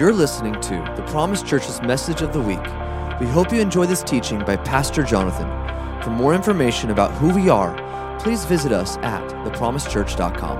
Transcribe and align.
You're 0.00 0.14
listening 0.14 0.58
to 0.62 0.94
the 0.96 1.02
Promise 1.08 1.42
Church's 1.42 1.82
message 1.82 2.22
of 2.22 2.32
the 2.32 2.40
week. 2.40 2.64
We 3.20 3.26
hope 3.26 3.52
you 3.52 3.60
enjoy 3.60 3.84
this 3.84 4.02
teaching 4.02 4.38
by 4.38 4.56
Pastor 4.56 5.02
Jonathan. 5.02 5.46
For 6.02 6.08
more 6.08 6.34
information 6.34 6.88
about 6.90 7.12
who 7.12 7.34
we 7.34 7.50
are, 7.50 7.76
please 8.18 8.46
visit 8.46 8.72
us 8.72 8.96
at 9.02 9.22
thepromisechurch.com. 9.44 10.56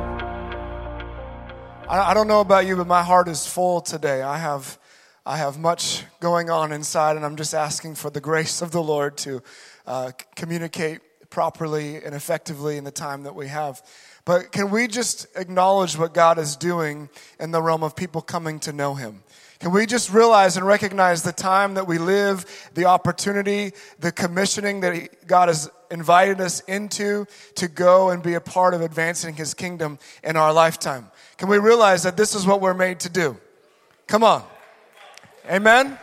I 1.89 2.13
don't 2.13 2.29
know 2.29 2.43
about 2.43 2.67
you, 2.67 2.77
but 2.77 2.87
my 2.87 3.03
heart 3.03 3.29
is 3.29 3.47
full 3.47 3.81
today. 3.81 4.21
I 4.21 4.37
have, 4.37 4.79
I 5.25 5.39
have 5.39 5.59
much 5.59 6.05
going 6.21 6.51
on 6.51 6.71
inside, 6.71 7.17
and 7.17 7.25
I'm 7.25 7.37
just 7.37 7.55
asking 7.55 7.95
for 7.95 8.11
the 8.11 8.21
grace 8.21 8.61
of 8.61 8.73
the 8.73 8.83
Lord 8.83 9.17
to 9.19 9.43
uh, 9.87 10.13
communicate 10.37 11.01
properly 11.31 11.97
and 12.05 12.15
effectively 12.15 12.77
in 12.77 12.85
the 12.85 12.91
time 12.91 13.23
that 13.23 13.35
we 13.35 13.49
have. 13.49 13.81
But 14.25 14.53
can 14.53 14.71
we 14.71 14.87
just 14.87 15.27
acknowledge 15.35 15.97
what 15.97 16.15
God 16.15 16.39
is 16.39 16.57
doing 16.57 17.09
in 17.39 17.51
the 17.51 17.63
realm 17.63 17.83
of 17.83 17.97
people 17.97 18.21
coming 18.21 18.61
to 18.61 18.73
know 18.73 18.95
Him? 18.95 19.23
Can 19.61 19.73
we 19.73 19.85
just 19.85 20.11
realize 20.11 20.57
and 20.57 20.67
recognize 20.67 21.23
the 21.23 21.33
time 21.33 21.75
that 21.75 21.87
we 21.87 21.99
live, 21.99 22.71
the 22.75 22.87
opportunity, 22.87 23.73
the 23.99 24.11
commissioning 24.11 24.81
that 24.81 25.27
God 25.27 25.49
has 25.49 25.71
invited 25.91 26.41
us 26.41 26.61
into 26.61 27.27
to 27.57 27.69
go 27.69 28.09
and 28.09 28.23
be 28.23 28.35
a 28.35 28.41
part 28.41 28.73
of 28.73 28.81
advancing 28.81 29.35
His 29.35 29.53
kingdom 29.53 29.99
in 30.25 30.37
our 30.37 30.53
lifetime? 30.53 31.11
Can 31.37 31.49
we 31.49 31.59
realize 31.59 32.05
that 32.05 32.17
this 32.17 32.35
is 32.35 32.47
what 32.47 32.61
we're 32.61 32.75
made 32.75 33.01
to 33.01 33.11
do? 33.11 33.37
Come 34.07 34.25
on. 34.25 34.43
Amen? 35.49 35.99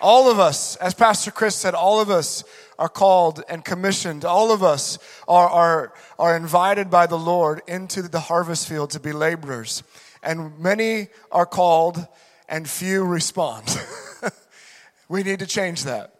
All 0.00 0.30
of 0.30 0.38
us, 0.38 0.76
as 0.76 0.94
Pastor 0.94 1.32
Chris 1.32 1.56
said, 1.56 1.74
all 1.74 2.00
of 2.00 2.10
us 2.10 2.44
are 2.78 2.88
called 2.88 3.42
and 3.48 3.64
commissioned. 3.64 4.24
All 4.24 4.52
of 4.52 4.62
us 4.62 4.98
are, 5.26 5.48
are, 5.48 5.94
are 6.18 6.36
invited 6.36 6.90
by 6.90 7.06
the 7.06 7.18
Lord 7.18 7.62
into 7.66 8.02
the 8.02 8.20
harvest 8.20 8.68
field 8.68 8.90
to 8.90 9.00
be 9.00 9.12
laborers. 9.12 9.82
And 10.22 10.58
many 10.58 11.08
are 11.32 11.46
called 11.46 12.06
and 12.48 12.68
few 12.68 13.04
respond. 13.04 13.80
we 15.08 15.22
need 15.22 15.40
to 15.40 15.46
change 15.46 15.84
that. 15.84 16.14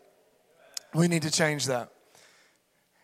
We 0.95 1.09
need 1.09 1.23
to 1.23 1.31
change 1.31 1.67
that. 1.67 1.91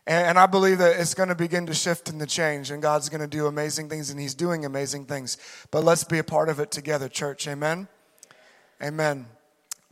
And, 0.06 0.38
I 0.38 0.44
believe 0.44 0.78
that 0.78 1.00
it's 1.00 1.14
going 1.14 1.30
to 1.30 1.34
begin 1.34 1.64
to 1.66 1.72
shift 1.72 2.10
and 2.10 2.20
to 2.20 2.26
change, 2.26 2.70
and 2.70 2.82
God's 2.82 3.08
going 3.08 3.22
to 3.22 3.26
do 3.26 3.46
amazing 3.46 3.88
things, 3.88 4.10
and 4.10 4.20
He's 4.20 4.34
doing 4.34 4.66
amazing 4.66 5.06
things. 5.06 5.38
But 5.70 5.82
let's 5.82 6.04
be 6.04 6.18
a 6.18 6.24
part 6.24 6.50
of 6.50 6.60
it 6.60 6.70
together, 6.70 7.08
church. 7.08 7.48
Amen. 7.48 7.88
Amen. 8.82 9.26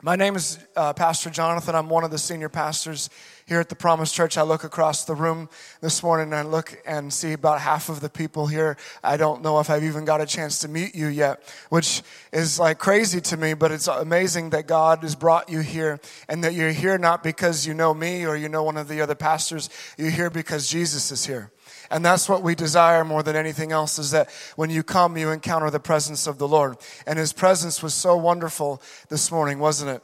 My 0.02 0.16
name 0.16 0.36
is 0.36 0.58
uh, 0.76 0.92
Pastor 0.92 1.30
Jonathan. 1.30 1.74
I'm 1.74 1.88
one 1.88 2.04
of 2.04 2.10
the 2.10 2.18
senior 2.18 2.50
pastors 2.50 3.08
here 3.46 3.60
at 3.60 3.68
the 3.68 3.74
Promise 3.74 4.12
Church. 4.12 4.38
I 4.38 4.42
look 4.42 4.64
across 4.64 5.04
the 5.04 5.14
room 5.14 5.48
this 5.80 6.02
morning 6.02 6.26
and 6.26 6.34
I 6.34 6.42
look 6.42 6.80
and 6.86 7.12
see 7.12 7.32
about 7.32 7.60
half 7.60 7.88
of 7.88 8.00
the 8.00 8.08
people 8.08 8.46
here. 8.46 8.76
I 9.02 9.16
don't 9.16 9.42
know 9.42 9.58
if 9.60 9.70
I've 9.70 9.84
even 9.84 10.04
got 10.04 10.20
a 10.20 10.26
chance 10.26 10.58
to 10.60 10.68
meet 10.68 10.94
you 10.94 11.08
yet, 11.08 11.42
which 11.68 12.02
is 12.32 12.58
like 12.58 12.78
crazy 12.78 13.20
to 13.20 13.36
me, 13.36 13.54
but 13.54 13.72
it's 13.72 13.88
amazing 13.88 14.50
that 14.50 14.66
God 14.66 15.00
has 15.02 15.14
brought 15.14 15.48
you 15.48 15.60
here 15.60 16.00
and 16.28 16.44
that 16.44 16.54
you're 16.54 16.72
here 16.72 16.98
not 16.98 17.22
because 17.22 17.66
you 17.66 17.74
know 17.74 17.94
me 17.94 18.24
or 18.26 18.36
you 18.36 18.48
know 18.48 18.62
one 18.62 18.76
of 18.76 18.88
the 18.88 19.00
other 19.00 19.14
pastors. 19.14 19.70
You're 19.96 20.10
here 20.10 20.30
because 20.30 20.68
Jesus 20.68 21.10
is 21.10 21.26
here. 21.26 21.50
And 21.90 22.04
that's 22.04 22.28
what 22.28 22.42
we 22.42 22.54
desire 22.54 23.04
more 23.04 23.22
than 23.22 23.36
anything 23.36 23.72
else 23.72 23.98
is 23.98 24.12
that 24.12 24.30
when 24.56 24.70
you 24.70 24.82
come, 24.82 25.16
you 25.16 25.30
encounter 25.30 25.70
the 25.70 25.80
presence 25.80 26.26
of 26.26 26.38
the 26.38 26.48
Lord. 26.48 26.76
And 27.06 27.18
his 27.18 27.32
presence 27.32 27.82
was 27.82 27.92
so 27.92 28.16
wonderful 28.16 28.80
this 29.08 29.30
morning, 29.30 29.58
wasn't 29.58 29.90
it? 29.90 30.02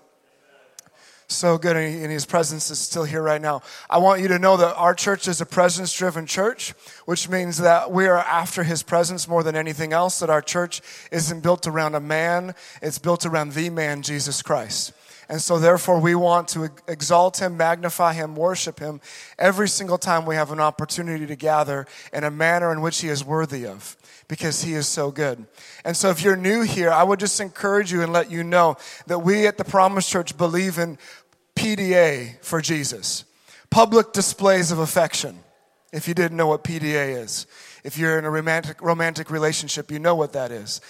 So 1.31 1.59
good, 1.59 1.77
and 1.77 2.11
his 2.11 2.25
presence 2.25 2.71
is 2.71 2.79
still 2.79 3.05
here 3.05 3.23
right 3.23 3.41
now. 3.41 3.61
I 3.91 3.98
want 3.98 4.23
you 4.23 4.29
to 4.29 4.39
know 4.39 4.57
that 4.57 4.75
our 4.77 4.95
church 4.95 5.29
is 5.29 5.43
a 5.43 5.47
presence 5.47 5.93
driven 5.93 6.25
church, 6.25 6.71
which 7.05 7.29
means 7.29 7.59
that 7.59 7.93
we 7.93 8.07
are 8.07 8.17
after 8.17 8.62
his 8.62 8.83
presence 8.83 9.29
more 9.29 9.43
than 9.43 9.55
anything 9.55 9.93
else, 9.93 10.21
that 10.21 10.31
our 10.31 10.41
church 10.41 10.81
isn't 11.12 11.41
built 11.41 11.67
around 11.67 11.95
a 11.95 12.01
man, 12.01 12.55
it's 12.81 12.99
built 12.99 13.27
around 13.27 13.53
the 13.53 13.69
man, 13.69 14.01
Jesus 14.01 14.41
Christ. 14.41 14.95
And 15.29 15.43
so, 15.43 15.59
therefore, 15.59 16.01
we 16.01 16.15
want 16.15 16.49
to 16.49 16.71
exalt 16.89 17.43
him, 17.43 17.59
magnify 17.59 18.15
him, 18.15 18.34
worship 18.34 18.81
him 18.81 19.03
every 19.39 19.69
single 19.69 19.99
time 19.99 20.25
we 20.25 20.37
have 20.37 20.51
an 20.51 20.61
opportunity 20.61 21.27
to 21.27 21.37
gather 21.37 21.87
in 22.15 22.25
a 22.25 22.31
manner 22.31 22.72
in 22.72 22.81
which 22.81 23.03
he 23.03 23.09
is 23.09 23.22
worthy 23.22 23.66
of 23.66 23.99
because 24.28 24.62
he 24.62 24.72
is 24.72 24.87
so 24.87 25.10
good. 25.10 25.45
And 25.84 25.95
so, 25.95 26.09
if 26.09 26.22
you're 26.22 26.37
new 26.37 26.62
here, 26.62 26.91
I 26.91 27.03
would 27.03 27.21
just 27.21 27.41
encourage 27.41 27.93
you 27.93 28.00
and 28.00 28.10
let 28.10 28.31
you 28.31 28.43
know 28.43 28.78
that 29.06 29.19
we 29.19 29.47
at 29.47 29.59
the 29.59 29.65
Promise 29.65 30.09
Church 30.09 30.34
believe 30.34 30.78
in 30.78 30.97
PDA 31.59 32.43
for 32.43 32.61
Jesus 32.61 33.25
public 33.71 34.13
displays 34.13 34.71
of 34.71 34.79
affection. 34.79 35.39
If 35.93 36.09
you 36.09 36.15
didn't 36.15 36.37
know 36.37 36.47
what 36.47 36.65
PDA 36.65 37.23
is, 37.23 37.47
if 37.85 37.99
you're 37.99 38.19
in 38.19 38.25
a 38.25 38.31
romantic, 38.31 38.81
romantic 38.81 39.31
relationship, 39.31 39.91
you 39.91 39.99
know 39.99 40.15
what 40.15 40.33
that 40.35 40.51
is. 40.51 40.81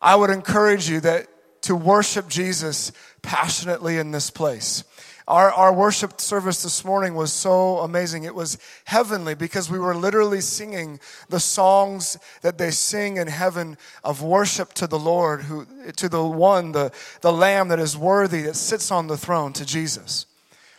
I 0.00 0.14
would 0.16 0.30
encourage 0.30 0.88
you 0.88 1.00
that 1.00 1.26
to 1.62 1.74
worship 1.74 2.28
Jesus 2.28 2.92
passionately 3.22 3.98
in 3.98 4.10
this 4.10 4.30
place. 4.30 4.84
Our, 5.28 5.52
our 5.52 5.74
worship 5.74 6.22
service 6.22 6.62
this 6.62 6.86
morning 6.86 7.14
was 7.14 7.34
so 7.34 7.80
amazing. 7.80 8.24
It 8.24 8.34
was 8.34 8.56
heavenly 8.86 9.34
because 9.34 9.70
we 9.70 9.78
were 9.78 9.94
literally 9.94 10.40
singing 10.40 11.00
the 11.28 11.38
songs 11.38 12.16
that 12.40 12.56
they 12.56 12.70
sing 12.70 13.18
in 13.18 13.28
heaven 13.28 13.76
of 14.02 14.22
worship 14.22 14.72
to 14.74 14.86
the 14.86 14.98
Lord, 14.98 15.42
who, 15.42 15.66
to 15.96 16.08
the 16.08 16.24
one, 16.24 16.72
the, 16.72 16.92
the 17.20 17.30
Lamb 17.30 17.68
that 17.68 17.78
is 17.78 17.94
worthy, 17.94 18.40
that 18.40 18.56
sits 18.56 18.90
on 18.90 19.06
the 19.06 19.18
throne, 19.18 19.52
to 19.52 19.66
Jesus. 19.66 20.24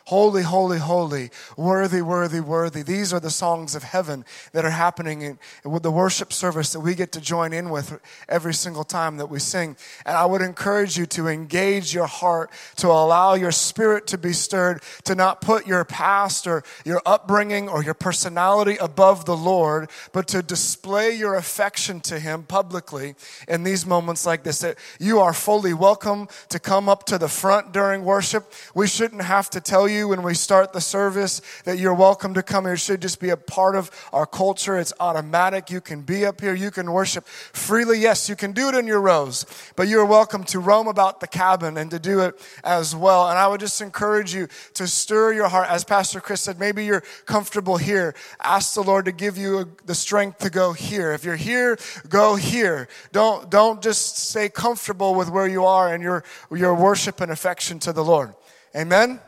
Holy, 0.09 0.41
holy, 0.41 0.79
holy, 0.79 1.29
worthy, 1.55 2.01
worthy, 2.01 2.39
worthy. 2.39 2.81
These 2.81 3.13
are 3.13 3.19
the 3.19 3.29
songs 3.29 3.75
of 3.75 3.83
heaven 3.83 4.25
that 4.53 4.65
are 4.65 4.71
happening 4.71 5.21
in, 5.21 5.37
with 5.63 5.83
the 5.83 5.91
worship 5.91 6.33
service 6.33 6.73
that 6.73 6.79
we 6.79 6.95
get 6.95 7.11
to 7.11 7.21
join 7.21 7.53
in 7.53 7.69
with 7.69 7.99
every 8.27 8.55
single 8.55 8.83
time 8.83 9.17
that 9.17 9.27
we 9.27 9.37
sing. 9.37 9.77
And 10.07 10.17
I 10.17 10.25
would 10.25 10.41
encourage 10.41 10.97
you 10.97 11.05
to 11.05 11.27
engage 11.27 11.93
your 11.93 12.07
heart, 12.07 12.49
to 12.77 12.87
allow 12.87 13.35
your 13.35 13.51
spirit 13.51 14.07
to 14.07 14.17
be 14.17 14.33
stirred, 14.33 14.81
to 15.03 15.13
not 15.13 15.41
put 15.41 15.67
your 15.67 15.85
past 15.85 16.47
or 16.47 16.63
your 16.83 17.03
upbringing 17.05 17.69
or 17.69 17.83
your 17.83 17.93
personality 17.93 18.77
above 18.77 19.25
the 19.25 19.37
Lord, 19.37 19.91
but 20.11 20.27
to 20.29 20.41
display 20.41 21.11
your 21.11 21.35
affection 21.35 21.99
to 21.99 22.17
Him 22.17 22.41
publicly 22.41 23.13
in 23.47 23.63
these 23.63 23.85
moments 23.85 24.25
like 24.25 24.41
this. 24.41 24.57
That 24.61 24.79
you 24.99 25.19
are 25.19 25.33
fully 25.33 25.75
welcome 25.75 26.29
to 26.47 26.57
come 26.57 26.89
up 26.89 27.05
to 27.05 27.19
the 27.19 27.29
front 27.29 27.71
during 27.71 28.03
worship. 28.03 28.51
We 28.73 28.87
shouldn't 28.87 29.21
have 29.21 29.51
to 29.51 29.61
tell 29.61 29.87
you 29.87 29.98
when 30.03 30.23
we 30.23 30.33
start 30.33 30.73
the 30.73 30.81
service 30.81 31.41
that 31.65 31.77
you're 31.77 31.93
welcome 31.93 32.33
to 32.33 32.43
come 32.43 32.65
here. 32.65 32.73
It 32.73 32.79
should 32.79 33.01
just 33.01 33.19
be 33.19 33.29
a 33.29 33.37
part 33.37 33.75
of 33.75 33.91
our 34.13 34.25
culture. 34.25 34.77
It's 34.77 34.93
automatic. 34.99 35.69
You 35.69 35.81
can 35.81 36.01
be 36.01 36.25
up 36.25 36.41
here. 36.41 36.53
You 36.53 36.71
can 36.71 36.91
worship 36.91 37.25
freely. 37.27 37.99
Yes, 37.99 38.29
you 38.29 38.35
can 38.35 38.51
do 38.51 38.69
it 38.69 38.75
in 38.75 38.87
your 38.87 39.01
rows, 39.01 39.45
but 39.75 39.87
you're 39.87 40.05
welcome 40.05 40.43
to 40.45 40.59
roam 40.59 40.87
about 40.87 41.19
the 41.19 41.27
cabin 41.27 41.77
and 41.77 41.91
to 41.91 41.99
do 41.99 42.21
it 42.21 42.39
as 42.63 42.95
well. 42.95 43.29
And 43.29 43.37
I 43.37 43.47
would 43.47 43.59
just 43.59 43.81
encourage 43.81 44.33
you 44.33 44.47
to 44.75 44.87
stir 44.87 45.33
your 45.33 45.47
heart. 45.47 45.69
As 45.69 45.83
Pastor 45.83 46.19
Chris 46.19 46.41
said, 46.41 46.59
maybe 46.59 46.85
you're 46.85 47.03
comfortable 47.25 47.77
here. 47.77 48.15
Ask 48.41 48.73
the 48.75 48.83
Lord 48.83 49.05
to 49.05 49.11
give 49.11 49.37
you 49.37 49.75
the 49.85 49.95
strength 49.95 50.39
to 50.39 50.49
go 50.49 50.73
here. 50.73 51.11
If 51.13 51.23
you're 51.23 51.35
here, 51.35 51.77
go 52.07 52.35
here. 52.35 52.87
Don't, 53.11 53.49
don't 53.49 53.81
just 53.81 54.17
stay 54.17 54.49
comfortable 54.49 55.15
with 55.15 55.29
where 55.29 55.47
you 55.47 55.65
are 55.65 55.93
and 55.93 56.03
your, 56.03 56.23
your 56.51 56.75
worship 56.75 57.21
and 57.21 57.31
affection 57.31 57.79
to 57.79 57.93
the 57.93 58.03
Lord. 58.03 58.33
Amen. 58.75 59.19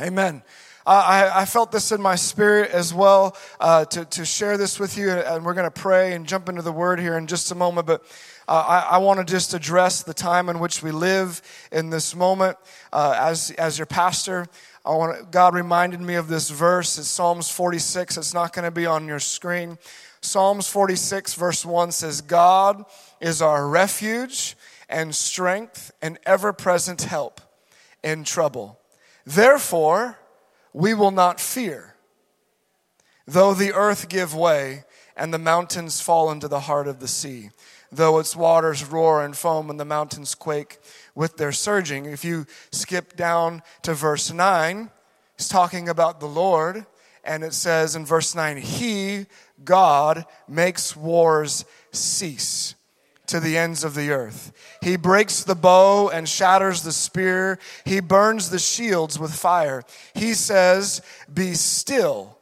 Amen. 0.00 0.42
Uh, 0.84 0.90
I, 0.90 1.42
I, 1.42 1.44
felt 1.44 1.72
this 1.72 1.92
in 1.92 2.02
my 2.02 2.16
spirit 2.16 2.72
as 2.72 2.92
well 2.92 3.36
uh, 3.60 3.84
to, 3.86 4.04
to 4.04 4.24
share 4.24 4.58
this 4.58 4.78
with 4.78 4.98
you, 4.98 5.08
and 5.10 5.44
we're 5.44 5.54
going 5.54 5.70
to 5.70 5.70
pray 5.70 6.12
and 6.12 6.26
jump 6.26 6.48
into 6.48 6.62
the 6.62 6.72
word 6.72 6.98
here 7.00 7.16
in 7.16 7.26
just 7.26 7.52
a 7.52 7.54
moment. 7.54 7.86
But 7.86 8.02
uh, 8.48 8.64
I, 8.66 8.96
I 8.96 8.98
want 8.98 9.20
to 9.20 9.24
just 9.24 9.54
address 9.54 10.02
the 10.02 10.12
time 10.12 10.48
in 10.48 10.58
which 10.58 10.82
we 10.82 10.90
live 10.90 11.40
in 11.70 11.90
this 11.90 12.14
moment. 12.14 12.58
Uh, 12.92 13.16
as, 13.18 13.52
as 13.52 13.78
your 13.78 13.86
pastor, 13.86 14.46
I 14.84 14.90
want 14.90 15.30
God 15.30 15.54
reminded 15.54 16.00
me 16.00 16.16
of 16.16 16.28
this 16.28 16.50
verse. 16.50 16.98
It's 16.98 17.08
Psalms 17.08 17.50
46. 17.50 18.18
It's 18.18 18.34
not 18.34 18.52
going 18.52 18.66
to 18.66 18.72
be 18.72 18.84
on 18.84 19.06
your 19.06 19.20
screen. 19.20 19.78
Psalms 20.20 20.66
46, 20.68 21.34
verse 21.34 21.64
1 21.64 21.92
says, 21.92 22.20
God 22.20 22.84
is 23.20 23.40
our 23.40 23.68
refuge 23.68 24.56
and 24.88 25.14
strength 25.14 25.92
and 26.02 26.18
ever 26.26 26.52
present 26.52 27.02
help 27.02 27.40
in 28.02 28.24
trouble. 28.24 28.80
Therefore, 29.26 30.18
we 30.72 30.92
will 30.92 31.10
not 31.10 31.40
fear, 31.40 31.94
though 33.26 33.54
the 33.54 33.72
earth 33.72 34.08
give 34.08 34.34
way 34.34 34.84
and 35.16 35.32
the 35.32 35.38
mountains 35.38 36.00
fall 36.00 36.30
into 36.30 36.48
the 36.48 36.60
heart 36.60 36.88
of 36.88 36.98
the 36.98 37.08
sea, 37.08 37.50
though 37.90 38.18
its 38.18 38.34
waters 38.34 38.84
roar 38.84 39.24
and 39.24 39.36
foam 39.36 39.70
and 39.70 39.78
the 39.78 39.84
mountains 39.84 40.34
quake 40.34 40.78
with 41.14 41.36
their 41.36 41.52
surging. 41.52 42.06
If 42.06 42.24
you 42.24 42.46
skip 42.72 43.16
down 43.16 43.62
to 43.82 43.94
verse 43.94 44.32
9, 44.32 44.90
it's 45.36 45.48
talking 45.48 45.88
about 45.88 46.20
the 46.20 46.26
Lord, 46.26 46.84
and 47.22 47.44
it 47.44 47.54
says 47.54 47.96
in 47.96 48.04
verse 48.04 48.34
9, 48.34 48.56
He, 48.56 49.26
God, 49.64 50.26
makes 50.48 50.96
wars 50.96 51.64
cease 51.92 52.74
to 53.26 53.40
the 53.40 53.56
ends 53.56 53.84
of 53.84 53.94
the 53.94 54.10
earth. 54.10 54.52
He 54.82 54.96
breaks 54.96 55.42
the 55.42 55.54
bow 55.54 56.08
and 56.08 56.28
shatters 56.28 56.82
the 56.82 56.92
spear. 56.92 57.58
He 57.84 58.00
burns 58.00 58.50
the 58.50 58.58
shields 58.58 59.18
with 59.18 59.34
fire. 59.34 59.82
He 60.14 60.34
says, 60.34 61.00
Be 61.32 61.54
still 61.54 62.38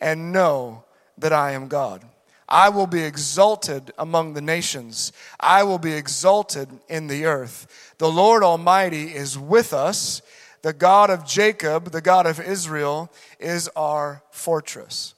and 0.00 0.32
know 0.32 0.84
that 1.18 1.32
I 1.32 1.52
am 1.52 1.68
God. 1.68 2.04
I 2.48 2.68
will 2.68 2.86
be 2.86 3.02
exalted 3.02 3.92
among 3.98 4.34
the 4.34 4.42
nations. 4.42 5.12
I 5.40 5.62
will 5.62 5.78
be 5.78 5.94
exalted 5.94 6.68
in 6.88 7.06
the 7.06 7.24
earth. 7.24 7.94
The 7.98 8.10
Lord 8.10 8.42
Almighty 8.42 9.14
is 9.14 9.38
with 9.38 9.72
us. 9.72 10.20
The 10.62 10.72
God 10.72 11.10
of 11.10 11.26
Jacob, 11.26 11.90
the 11.90 12.00
God 12.00 12.26
of 12.26 12.40
Israel, 12.40 13.10
is 13.38 13.68
our 13.76 14.22
fortress. 14.30 15.13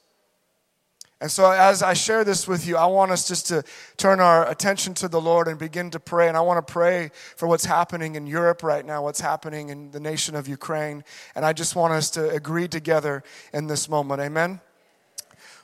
And 1.19 1.31
so, 1.31 1.49
as 1.49 1.81
I 1.81 1.93
share 1.93 2.23
this 2.23 2.47
with 2.47 2.67
you, 2.67 2.77
I 2.77 2.85
want 2.85 3.11
us 3.11 3.27
just 3.27 3.47
to 3.47 3.63
turn 3.97 4.19
our 4.19 4.47
attention 4.47 4.93
to 4.95 5.07
the 5.07 5.19
Lord 5.19 5.47
and 5.47 5.57
begin 5.57 5.89
to 5.91 5.99
pray. 5.99 6.27
And 6.27 6.37
I 6.37 6.41
want 6.41 6.65
to 6.65 6.71
pray 6.71 7.09
for 7.35 7.47
what's 7.47 7.65
happening 7.65 8.13
in 8.13 8.27
Europe 8.27 8.61
right 8.61 8.85
now, 8.85 9.01
what's 9.01 9.19
happening 9.19 9.69
in 9.69 9.89
the 9.89 9.99
nation 9.99 10.35
of 10.35 10.47
Ukraine. 10.47 11.03
And 11.35 11.43
I 11.43 11.53
just 11.53 11.75
want 11.75 11.93
us 11.93 12.11
to 12.11 12.29
agree 12.29 12.67
together 12.67 13.23
in 13.51 13.65
this 13.65 13.89
moment. 13.89 14.21
Amen. 14.21 14.61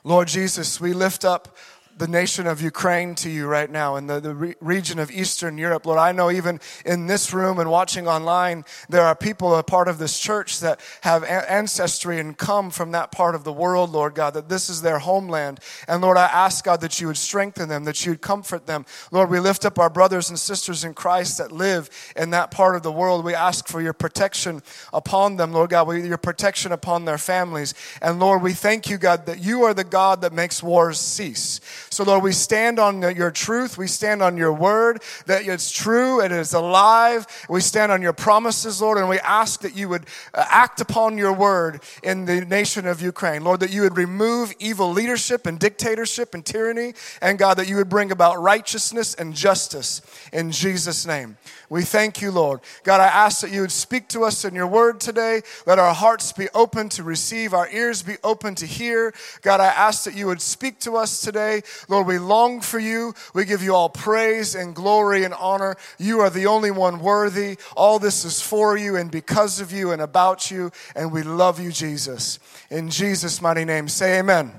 Lord 0.03 0.27
Jesus, 0.27 0.81
we 0.81 0.91
lift 0.91 1.23
up 1.23 1.55
the 1.98 2.07
nation 2.07 2.48
of 2.48 2.62
Ukraine 2.62 3.16
to 3.16 3.30
you 3.30 3.45
right 3.45 3.69
now 3.69 3.95
in 3.95 4.07
the, 4.07 4.19
the 4.19 4.34
re- 4.34 4.56
region 4.60 5.00
of 5.00 5.12
Eastern 5.12 5.57
Europe. 5.57 5.86
Lord, 5.86 6.00
I 6.00 6.12
know 6.12 6.31
even 6.31 6.60
in 6.86 7.07
this 7.07 7.34
room 7.34 7.60
and 7.60 7.69
watching 7.69 8.07
online, 8.07 8.66
there 8.90 9.04
are 9.04 9.16
people, 9.16 9.56
a 9.56 9.63
part 9.63 9.88
of 9.88 10.00
this 10.00 10.19
church, 10.19 10.60
that 10.60 10.80
have 11.01 11.24
a- 11.24 11.51
ancestry 11.51 12.19
and 12.19 12.38
come 12.38 12.72
from 12.72 12.92
that 12.92 13.12
part 13.12 13.36
of 13.36 13.44
the 13.44 13.54
world, 13.54 13.92
Lord 13.92 14.16
God, 14.16 14.34
that 14.34 14.50
this 14.50 14.69
is 14.69 14.81
their 14.81 15.00
homeland. 15.00 15.60
And 15.88 16.01
Lord, 16.01 16.18
I 16.18 16.25
ask, 16.25 16.66
God, 16.66 16.81
that 16.81 17.00
you 17.00 17.07
would 17.07 17.18
strengthen 17.18 17.69
them, 17.69 17.84
that 17.84 18.06
you 18.06 18.13
would 18.13 18.22
comfort 18.22 18.66
them. 18.66 18.86
Lord, 19.12 19.30
we 19.30 19.39
lift 19.39 19.66
up 19.66 19.78
our 19.78 19.89
brothers 19.89 20.30
and 20.30 20.39
sisters 20.39 20.84
in 20.84 20.94
Christ 20.94 21.38
that 21.38 21.51
live 21.51 21.89
in 22.16 22.31
that 22.31 22.51
part 22.51 22.75
of 22.75 22.84
the 22.84 22.92
world. 22.92 23.24
We 23.24 23.36
ask 23.36 23.68
for 23.68 23.81
your 23.81 23.94
protection 23.94 24.62
upon 24.92 25.36
them, 25.36 25.51
Lord 25.51 25.69
God, 25.69 25.89
your 25.92 26.18
protection 26.18 26.72
upon 26.72 27.06
their 27.06 27.18
families. 27.18 27.74
And 28.01 28.19
Lord, 28.19 28.42
we 28.42 28.54
thank 28.54 28.89
you, 28.89 28.98
God, 28.98 29.25
that 29.28 29.44
you 29.44 29.63
are 29.63 29.74
the 29.74 29.84
God 29.84 30.22
that 30.22 30.34
makes 30.34 30.63
wars 30.63 31.00
cease. 31.00 31.60
So, 31.94 32.04
Lord, 32.04 32.24
we 32.24 32.31
stand 32.31 32.80
on 32.80 33.04
your 33.16 33.30
truth. 33.30 33.78
We 33.78 33.86
stand 33.86 34.24
on 34.24 34.36
your 34.36 34.51
word, 34.51 35.04
that 35.28 35.48
it's 35.48 35.72
true, 35.72 36.22
and 36.22 36.34
it 36.34 36.40
is 36.40 36.54
alive. 36.54 37.28
We 37.48 37.62
stand 37.62 37.92
on 37.92 38.01
your 38.01 38.13
promises, 38.13 38.81
Lord, 38.81 38.98
and 38.98 39.07
we 39.07 39.19
ask 39.19 39.62
that 39.62 39.75
you 39.75 39.90
would 39.90 40.07
uh, 40.34 40.44
act 40.50 40.81
upon 40.81 41.19
your 41.19 41.34
word 41.34 41.84
in 42.01 42.25
the 42.25 42.45
nation 42.45 42.88
of 42.88 43.00
Ukraine. 43.00 43.44
Lord, 43.44 43.60
that 43.60 43.72
you 43.72 43.84
would 43.84 43.95
remove 43.95 44.56
evil 44.57 44.92
leadership 44.92 45.45
and 45.45 45.60
dictatorship 45.60 46.34
and 46.34 46.44
tyranny, 46.44 46.95
and 47.22 47.38
God, 47.38 47.60
that 47.60 47.69
you 47.69 47.75
would 47.75 47.90
bring 47.90 48.12
about 48.12 48.42
righteousness 48.42 49.13
and 49.13 49.36
justice 49.36 50.01
in 50.31 50.51
Jesus' 50.51 51.06
name. 51.06 51.38
We 51.69 51.84
thank 51.84 52.22
you, 52.22 52.31
Lord. 52.31 52.62
God, 52.84 53.01
I 53.01 53.07
ask 53.07 53.42
that 53.42 53.51
you 53.51 53.62
would 53.62 53.72
speak 53.72 54.07
to 54.10 54.24
us 54.24 54.46
in 54.46 54.54
your 54.56 54.68
word 54.68 55.00
today. 55.00 55.42
Let 55.66 55.80
our 55.80 55.94
hearts 55.94 56.31
be 56.31 56.50
open 56.54 56.89
to 56.89 57.04
receive, 57.04 57.54
our 57.54 57.69
ears 57.69 58.01
be 58.04 58.18
open 58.24 58.56
to 58.56 58.66
hear. 58.66 59.13
God, 59.42 59.60
I 59.60 59.68
ask 59.68 60.04
that 60.06 60.16
you 60.16 60.28
would 60.28 60.42
speak 60.42 60.80
to 60.81 60.98
us 60.98 61.22
today. 61.22 61.62
Lord, 61.88 62.07
we 62.07 62.18
long 62.18 62.62
for 62.62 62.80
you. 62.80 63.13
We 63.33 63.45
give 63.45 63.63
you 63.63 63.75
all 63.75 63.89
praise 63.89 64.56
and 64.56 64.75
glory 64.75 65.24
and 65.24 65.33
honor. 65.33 65.75
You 65.97 66.21
are 66.21 66.30
the 66.30 66.47
only 66.47 66.71
one 66.71 67.00
worthy. 67.00 67.57
All 67.75 68.00
this 68.00 68.25
is 68.25 68.41
for 68.41 68.77
you 68.77 68.95
and 68.95 69.12
because 69.12 69.59
of 69.59 69.71
you 69.71 69.91
and 69.91 70.01
about 70.01 70.51
you. 70.51 70.71
And 70.95 71.12
we 71.12 71.24
love 71.24 71.59
you, 71.59 71.71
Jesus. 71.71 72.39
In 72.69 72.89
Jesus' 72.89 73.41
mighty 73.41 73.65
name, 73.65 73.88
say 73.88 74.19
amen. 74.19 74.53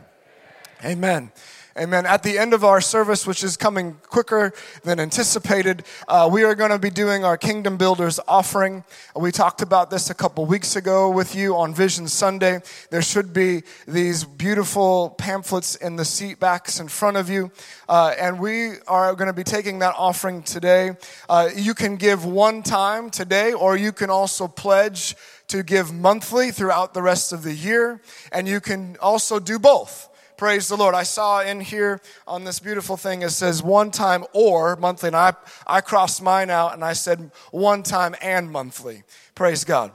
Amen. 0.85 0.93
amen. 0.99 1.32
Amen. 1.76 2.06
At 2.06 2.23
the 2.23 2.38
end 2.38 2.55
of 2.55 2.62
our 2.62 2.81
service, 2.81 3.26
which 3.26 3.43
is 3.43 3.56
coming 3.56 3.99
quicker 4.06 4.53
than 4.85 5.00
anticipated, 5.00 5.82
uh, 6.06 6.31
we 6.31 6.44
are 6.44 6.55
going 6.55 6.71
to 6.71 6.79
be 6.79 6.88
doing 6.88 7.25
our 7.25 7.37
Kingdom 7.37 7.76
Builders 7.76 8.21
offering. 8.29 8.85
We 9.17 9.32
talked 9.32 9.61
about 9.61 9.91
this 9.91 10.09
a 10.09 10.15
couple 10.15 10.47
weeks 10.47 10.76
ago 10.76 11.11
with 11.11 11.35
you 11.35 11.56
on 11.56 11.75
Vision 11.75 12.06
Sunday. 12.06 12.62
There 12.91 13.03
should 13.03 13.32
be 13.32 13.65
these 13.88 14.23
beautiful 14.23 15.17
pamphlets 15.19 15.75
in 15.75 15.97
the 15.97 16.05
seat 16.05 16.38
backs 16.38 16.79
in 16.79 16.87
front 16.87 17.17
of 17.17 17.29
you. 17.29 17.50
Uh, 17.88 18.15
and 18.20 18.38
we 18.38 18.75
are 18.87 19.12
going 19.17 19.27
to 19.27 19.32
be 19.32 19.43
taking 19.43 19.81
that 19.81 19.97
offering 19.99 20.44
today. 20.44 20.93
Uh, 21.29 21.49
you 21.56 21.75
can 21.75 21.97
give 21.97 22.25
one 22.25 22.62
time 22.62 23.11
today, 23.11 23.53
or 23.53 23.77
you 23.77 23.91
can 23.91 24.11
also 24.11 24.47
pledge 24.47 25.17
to 25.49 25.65
give 25.65 25.93
monthly 25.93 26.53
throughout 26.53 26.94
the 26.94 27.03
rest 27.03 27.32
of 27.32 27.43
the 27.43 27.53
year. 27.53 28.00
And 28.31 28.47
you 28.47 28.61
can 28.61 28.97
also 29.00 29.41
do 29.41 29.59
both. 29.59 30.09
Praise 30.44 30.69
the 30.69 30.76
Lord. 30.76 30.94
I 30.94 31.05
saw 31.05 31.41
in 31.41 31.58
here 31.58 32.02
on 32.29 32.44
this 32.44 32.61
beautiful 32.61 32.99
thing, 32.99 33.23
it 33.23 33.31
says 33.31 33.62
one 33.62 33.91
time 33.91 34.26
or 34.35 34.76
monthly. 34.76 35.06
And 35.06 35.17
I, 35.17 35.32
I 35.67 35.81
crossed 35.81 36.20
mine 36.20 36.50
out 36.50 36.75
and 36.75 36.85
I 36.85 36.93
said 36.93 37.31
one 37.50 37.82
time 37.82 38.14
and 38.20 38.50
monthly. 38.50 39.05
Praise 39.35 39.64
God. 39.64 39.93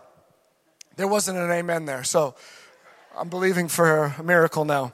There 0.96 1.08
wasn't 1.08 1.38
an 1.38 1.52
amen 1.52 1.86
there. 1.86 2.04
So 2.04 2.34
I'm 3.16 3.30
believing 3.30 3.68
for 3.68 4.06
a 4.06 4.24
miracle 4.24 4.66
now. 4.66 4.92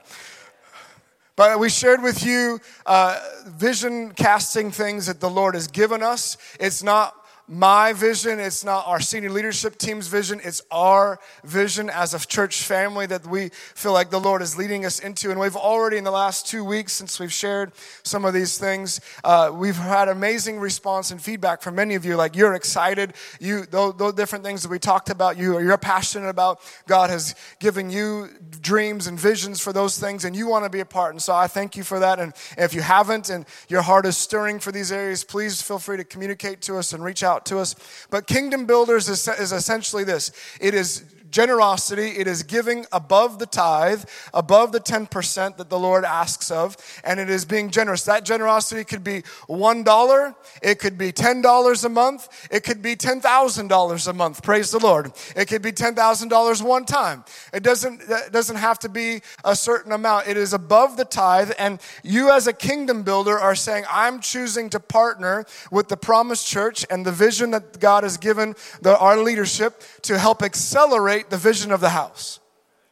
But 1.36 1.58
we 1.58 1.70
shared 1.70 2.02
with 2.02 2.22
you 2.22 2.60
uh, 2.84 3.18
vision 3.46 4.12
casting 4.12 4.70
things 4.70 5.06
that 5.06 5.20
the 5.20 5.30
Lord 5.30 5.54
has 5.54 5.68
given 5.68 6.02
us. 6.02 6.36
It's 6.60 6.82
not 6.82 7.16
my 7.48 7.92
vision, 7.92 8.40
it's 8.40 8.64
not 8.64 8.86
our 8.88 8.98
senior 8.98 9.30
leadership 9.30 9.78
team's 9.78 10.08
vision, 10.08 10.40
it's 10.42 10.62
our 10.70 11.20
vision 11.44 11.88
as 11.88 12.12
a 12.12 12.26
church 12.26 12.62
family 12.62 13.06
that 13.06 13.24
we 13.24 13.50
feel 13.50 13.92
like 13.92 14.10
the 14.10 14.18
Lord 14.18 14.42
is 14.42 14.56
leading 14.58 14.84
us 14.84 14.98
into. 14.98 15.30
And 15.30 15.38
we've 15.38 15.54
already, 15.54 15.96
in 15.96 16.02
the 16.02 16.10
last 16.10 16.48
two 16.48 16.64
weeks, 16.64 16.92
since 16.92 17.20
we've 17.20 17.32
shared 17.32 17.70
some 18.02 18.24
of 18.24 18.34
these 18.34 18.58
things, 18.58 19.00
uh, 19.22 19.52
we've 19.54 19.76
had 19.76 20.08
amazing 20.08 20.58
response 20.58 21.12
and 21.12 21.22
feedback 21.22 21.62
from 21.62 21.76
many 21.76 21.94
of 21.94 22.04
you. 22.04 22.16
Like 22.16 22.34
you're 22.34 22.54
excited, 22.54 23.14
you 23.38 23.64
those, 23.66 23.94
those 23.96 24.14
different 24.14 24.44
things 24.44 24.62
that 24.62 24.70
we 24.70 24.80
talked 24.80 25.10
about, 25.10 25.38
you 25.38 25.60
you're 25.60 25.78
passionate 25.78 26.28
about. 26.28 26.60
God 26.88 27.10
has 27.10 27.36
given 27.60 27.90
you 27.90 28.28
dreams 28.60 29.06
and 29.06 29.20
visions 29.20 29.60
for 29.60 29.72
those 29.72 29.98
things, 29.98 30.24
and 30.24 30.34
you 30.34 30.48
want 30.48 30.64
to 30.64 30.70
be 30.70 30.80
a 30.80 30.84
part. 30.84 31.12
And 31.12 31.22
so 31.22 31.34
I 31.34 31.46
thank 31.46 31.76
you 31.76 31.84
for 31.84 32.00
that. 32.00 32.18
And 32.18 32.32
if 32.58 32.74
you 32.74 32.80
haven't, 32.80 33.30
and 33.30 33.46
your 33.68 33.82
heart 33.82 34.04
is 34.04 34.16
stirring 34.16 34.58
for 34.58 34.72
these 34.72 34.90
areas, 34.90 35.22
please 35.22 35.62
feel 35.62 35.78
free 35.78 35.96
to 35.96 36.04
communicate 36.04 36.60
to 36.62 36.76
us 36.76 36.92
and 36.92 37.04
reach 37.04 37.22
out 37.22 37.35
out 37.36 37.46
to 37.46 37.58
us. 37.58 37.76
But 38.10 38.26
kingdom 38.26 38.66
builders 38.66 39.08
is, 39.08 39.28
is 39.28 39.52
essentially 39.52 40.04
this 40.04 40.32
it 40.60 40.74
is 40.74 41.04
generosity, 41.36 42.16
it 42.16 42.26
is 42.26 42.42
giving 42.42 42.86
above 42.92 43.38
the 43.38 43.44
tithe, 43.44 44.04
above 44.32 44.72
the 44.72 44.80
10% 44.80 45.58
that 45.58 45.68
the 45.68 45.78
Lord 45.78 46.02
asks 46.02 46.50
of, 46.50 46.78
and 47.04 47.20
it 47.20 47.28
is 47.28 47.44
being 47.44 47.68
generous. 47.68 48.04
That 48.04 48.24
generosity 48.24 48.84
could 48.84 49.04
be 49.04 49.20
$1, 49.46 50.34
it 50.62 50.78
could 50.78 50.96
be 50.96 51.12
$10 51.12 51.84
a 51.84 51.88
month, 51.90 52.48
it 52.50 52.64
could 52.64 52.80
be 52.80 52.96
$10,000 52.96 54.08
a 54.08 54.12
month. 54.14 54.42
Praise 54.42 54.70
the 54.70 54.78
Lord. 54.78 55.12
It 55.36 55.46
could 55.46 55.60
be 55.60 55.72
$10,000 55.72 56.62
one 56.62 56.86
time. 56.86 57.22
It 57.52 57.62
doesn't, 57.62 58.00
it 58.08 58.32
doesn't 58.32 58.56
have 58.56 58.78
to 58.78 58.88
be 58.88 59.20
a 59.44 59.54
certain 59.54 59.92
amount. 59.92 60.28
It 60.28 60.38
is 60.38 60.54
above 60.54 60.96
the 60.96 61.04
tithe, 61.04 61.52
and 61.58 61.80
you 62.02 62.30
as 62.30 62.46
a 62.46 62.54
kingdom 62.54 63.02
builder 63.02 63.38
are 63.38 63.54
saying, 63.54 63.84
I'm 63.90 64.20
choosing 64.20 64.70
to 64.70 64.80
partner 64.80 65.44
with 65.70 65.88
the 65.88 65.98
promise 65.98 66.42
church 66.48 66.86
and 66.88 67.04
the 67.04 67.12
vision 67.12 67.50
that 67.50 67.78
God 67.78 68.04
has 68.04 68.16
given 68.16 68.54
the, 68.80 68.98
our 68.98 69.18
leadership 69.18 69.82
to 70.02 70.18
help 70.18 70.42
accelerate 70.42 71.25
accelerate 71.26 71.30
the 71.30 71.48
vision 71.48 71.72
of 71.72 71.80
the 71.80 71.90
house. 71.90 72.40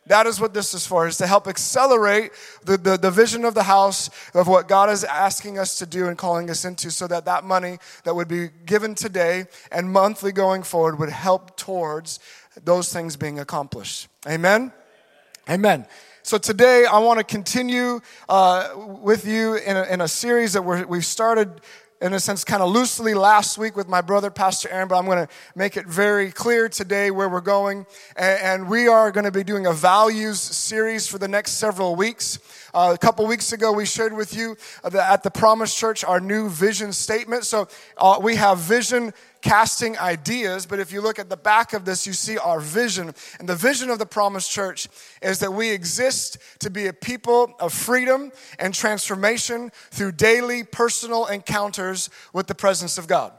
That 0.06 0.26
is 0.26 0.38
what 0.38 0.52
this 0.52 0.74
is 0.74 0.86
for, 0.86 1.08
is 1.08 1.16
to 1.16 1.26
help 1.26 1.48
accelerate 1.48 2.30
the, 2.64 2.76
the, 2.76 2.98
the, 2.98 3.10
vision 3.10 3.46
of 3.46 3.54
the 3.54 3.62
house 3.62 4.10
of 4.34 4.46
what 4.46 4.68
God 4.68 4.90
is 4.90 5.02
asking 5.02 5.58
us 5.58 5.78
to 5.78 5.86
do 5.86 6.08
and 6.08 6.18
calling 6.18 6.50
us 6.50 6.66
into 6.66 6.90
so 6.90 7.06
that 7.06 7.24
that 7.24 7.44
money 7.44 7.78
that 8.04 8.14
would 8.14 8.28
be 8.28 8.50
given 8.66 8.94
today 8.94 9.46
and 9.72 9.90
monthly 9.90 10.30
going 10.30 10.62
forward 10.62 10.98
would 10.98 11.08
help 11.08 11.56
towards 11.56 12.20
those 12.64 12.92
things 12.92 13.16
being 13.16 13.38
accomplished. 13.38 14.08
Amen? 14.28 14.72
Amen. 15.48 15.86
So 16.22 16.38
today 16.38 16.84
I 16.84 16.98
want 16.98 17.18
to 17.18 17.24
continue 17.24 18.00
uh, 18.28 18.74
with 18.76 19.26
you 19.26 19.54
in 19.54 19.76
a, 19.76 19.84
in 19.84 20.00
a 20.02 20.08
series 20.08 20.52
that 20.52 20.62
we 20.62 20.98
have 20.98 21.04
started 21.04 21.62
in 22.04 22.12
a 22.12 22.20
sense, 22.20 22.44
kind 22.44 22.62
of 22.62 22.68
loosely 22.68 23.14
last 23.14 23.56
week 23.56 23.74
with 23.74 23.88
my 23.88 24.02
brother, 24.02 24.30
Pastor 24.30 24.68
Aaron, 24.68 24.88
but 24.88 24.98
I'm 24.98 25.06
going 25.06 25.26
to 25.26 25.28
make 25.54 25.78
it 25.78 25.86
very 25.86 26.30
clear 26.30 26.68
today 26.68 27.10
where 27.10 27.30
we're 27.30 27.40
going. 27.40 27.86
And, 28.14 28.68
we 28.68 28.88
are 28.88 29.10
going 29.10 29.24
to 29.24 29.30
be 29.30 29.42
doing 29.42 29.64
a 29.64 29.72
values 29.72 30.38
series 30.38 31.06
for 31.06 31.16
the 31.16 31.28
next 31.28 31.52
several 31.52 31.96
weeks. 31.96 32.38
Uh, 32.74 32.90
a 32.92 32.98
couple 32.98 33.24
weeks 33.24 33.52
ago, 33.52 33.70
we 33.70 33.86
shared 33.86 34.12
with 34.12 34.34
you 34.34 34.56
at 34.82 35.22
the 35.22 35.30
Promise 35.30 35.72
Church 35.76 36.02
our 36.02 36.18
new 36.18 36.48
vision 36.50 36.92
statement. 36.92 37.44
So 37.44 37.68
uh, 37.96 38.18
we 38.20 38.34
have 38.34 38.58
vision 38.58 39.14
casting 39.42 39.96
ideas, 39.96 40.66
but 40.66 40.80
if 40.80 40.90
you 40.90 41.00
look 41.00 41.20
at 41.20 41.30
the 41.30 41.36
back 41.36 41.72
of 41.72 41.84
this, 41.84 42.04
you 42.04 42.12
see 42.12 42.36
our 42.36 42.58
vision. 42.58 43.14
And 43.38 43.48
the 43.48 43.54
vision 43.54 43.90
of 43.90 44.00
the 44.00 44.06
Promise 44.06 44.48
Church 44.48 44.88
is 45.22 45.38
that 45.38 45.52
we 45.52 45.70
exist 45.70 46.38
to 46.58 46.68
be 46.68 46.88
a 46.88 46.92
people 46.92 47.54
of 47.60 47.72
freedom 47.72 48.32
and 48.58 48.74
transformation 48.74 49.70
through 49.92 50.12
daily 50.12 50.64
personal 50.64 51.26
encounters 51.26 52.10
with 52.32 52.48
the 52.48 52.56
presence 52.56 52.98
of 52.98 53.06
God. 53.06 53.34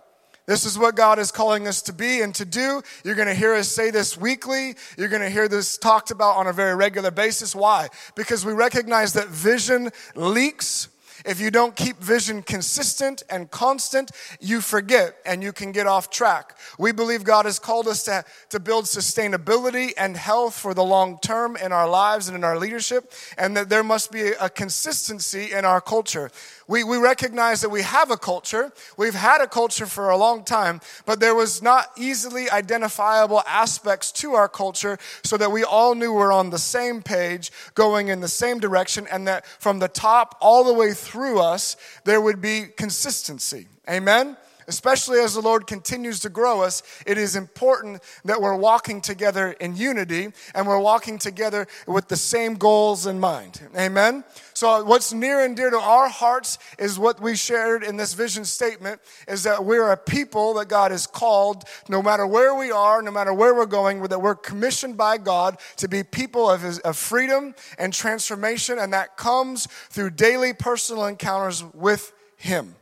This 0.47 0.63
is 0.65 0.77
what 0.77 0.95
God 0.95 1.17
is 1.17 1.31
calling 1.31 1.67
us 1.67 1.81
to 1.83 1.93
be 1.93 2.21
and 2.21 2.35
to 2.35 2.45
do. 2.45 2.81
You're 3.03 3.15
going 3.15 3.27
to 3.27 3.33
hear 3.33 3.55
us 3.55 3.67
say 3.67 3.89
this 3.89 4.15
weekly. 4.15 4.75
You're 4.97 5.09
going 5.09 5.23
to 5.23 5.29
hear 5.29 5.47
this 5.47 5.77
talked 5.77 6.11
about 6.11 6.37
on 6.37 6.47
a 6.47 6.53
very 6.53 6.75
regular 6.75 7.11
basis. 7.11 7.55
Why? 7.55 7.89
Because 8.13 8.45
we 8.45 8.53
recognize 8.53 9.13
that 9.13 9.27
vision 9.29 9.89
leaks 10.15 10.89
If 11.23 11.39
you 11.39 11.49
don't 11.49 11.75
keep 11.75 11.97
vision 11.97 12.41
consistent 12.41 13.23
and 13.29 13.49
constant, 13.49 14.11
you 14.39 14.59
forget 14.59 15.15
and 15.25 15.41
you 15.41 15.53
can 15.53 15.71
get 15.71 15.87
off 15.87 16.09
track. 16.09 16.57
We 16.77 16.91
believe 16.91 17.23
God 17.23 17.45
has 17.45 17.57
called 17.57 17.87
us 17.87 18.03
to, 18.03 18.25
to 18.49 18.59
build 18.59 18.85
sustainability 18.85 19.93
and 19.97 20.17
health 20.17 20.55
for 20.55 20.73
the 20.73 20.83
long 20.83 21.19
term 21.21 21.55
in 21.55 21.71
our 21.71 21.87
lives 21.87 22.27
and 22.27 22.35
in 22.35 22.43
our 22.43 22.59
leadership, 22.59 23.13
and 23.37 23.55
that 23.55 23.69
there 23.69 23.83
must 23.83 24.11
be 24.11 24.31
a 24.39 24.49
consistency 24.49 25.51
in 25.51 25.63
our 25.63 25.79
culture. 25.79 26.29
We, 26.67 26.83
we 26.83 26.97
recognize 26.97 27.61
that 27.61 27.69
we 27.69 27.83
have 27.83 28.09
a 28.09 28.17
culture. 28.17 28.73
We've 28.97 29.13
had 29.13 29.41
a 29.41 29.47
culture 29.47 29.85
for 29.85 30.09
a 30.09 30.17
long 30.17 30.43
time, 30.43 30.81
but 31.05 31.19
there 31.19 31.35
was 31.35 31.61
not 31.61 31.91
easily 31.97 32.49
identifiable 32.49 33.43
aspects 33.47 34.11
to 34.13 34.33
our 34.33 34.49
culture 34.49 34.97
so 35.23 35.37
that 35.37 35.51
we 35.51 35.63
all 35.63 35.93
knew 35.93 36.13
we're 36.13 36.31
on 36.31 36.49
the 36.49 36.57
same 36.57 37.03
page, 37.03 37.51
going 37.75 38.07
in 38.07 38.21
the 38.21 38.27
same 38.27 38.59
direction, 38.59 39.07
and 39.11 39.27
that 39.27 39.45
from 39.45 39.79
the 39.79 39.87
top 39.87 40.35
all 40.41 40.63
the 40.63 40.73
way 40.73 40.93
through 40.93 41.39
us, 41.39 41.77
there 42.03 42.19
would 42.19 42.41
be 42.41 42.65
consistency. 42.75 43.67
Amen? 43.87 44.35
Especially 44.67 45.19
as 45.19 45.33
the 45.33 45.41
Lord 45.41 45.67
continues 45.67 46.19
to 46.21 46.29
grow 46.29 46.61
us, 46.61 46.83
it 47.05 47.17
is 47.17 47.35
important 47.35 48.01
that 48.23 48.41
we're 48.41 48.55
walking 48.55 49.01
together 49.01 49.51
in 49.59 49.75
unity 49.75 50.31
and 50.53 50.67
we're 50.67 50.79
walking 50.79 51.17
together 51.17 51.67
with 51.87 52.07
the 52.07 52.15
same 52.15 52.55
goals 52.55 53.05
in 53.05 53.19
mind. 53.19 53.61
Amen? 53.77 54.23
So, 54.53 54.85
what's 54.85 55.11
near 55.11 55.43
and 55.43 55.55
dear 55.55 55.69
to 55.69 55.79
our 55.79 56.07
hearts 56.07 56.57
is 56.79 56.97
what 56.97 57.19
we 57.21 57.35
shared 57.35 57.83
in 57.83 57.97
this 57.97 58.13
vision 58.13 58.45
statement 58.45 59.01
is 59.27 59.43
that 59.43 59.65
we're 59.65 59.91
a 59.91 59.97
people 59.97 60.53
that 60.55 60.69
God 60.69 60.91
has 60.91 61.05
called, 61.07 61.65
no 61.89 62.01
matter 62.01 62.25
where 62.25 62.55
we 62.55 62.71
are, 62.71 63.01
no 63.01 63.11
matter 63.11 63.33
where 63.33 63.53
we're 63.53 63.65
going, 63.65 64.01
that 64.03 64.21
we're 64.21 64.35
commissioned 64.35 64.95
by 64.95 65.17
God 65.17 65.57
to 65.77 65.87
be 65.87 66.03
people 66.03 66.49
of, 66.49 66.61
his, 66.61 66.79
of 66.79 66.95
freedom 66.95 67.53
and 67.77 67.93
transformation, 67.93 68.79
and 68.79 68.93
that 68.93 69.17
comes 69.17 69.67
through 69.89 70.11
daily 70.11 70.53
personal 70.53 71.05
encounters 71.05 71.63
with 71.73 72.13
Him. 72.37 72.75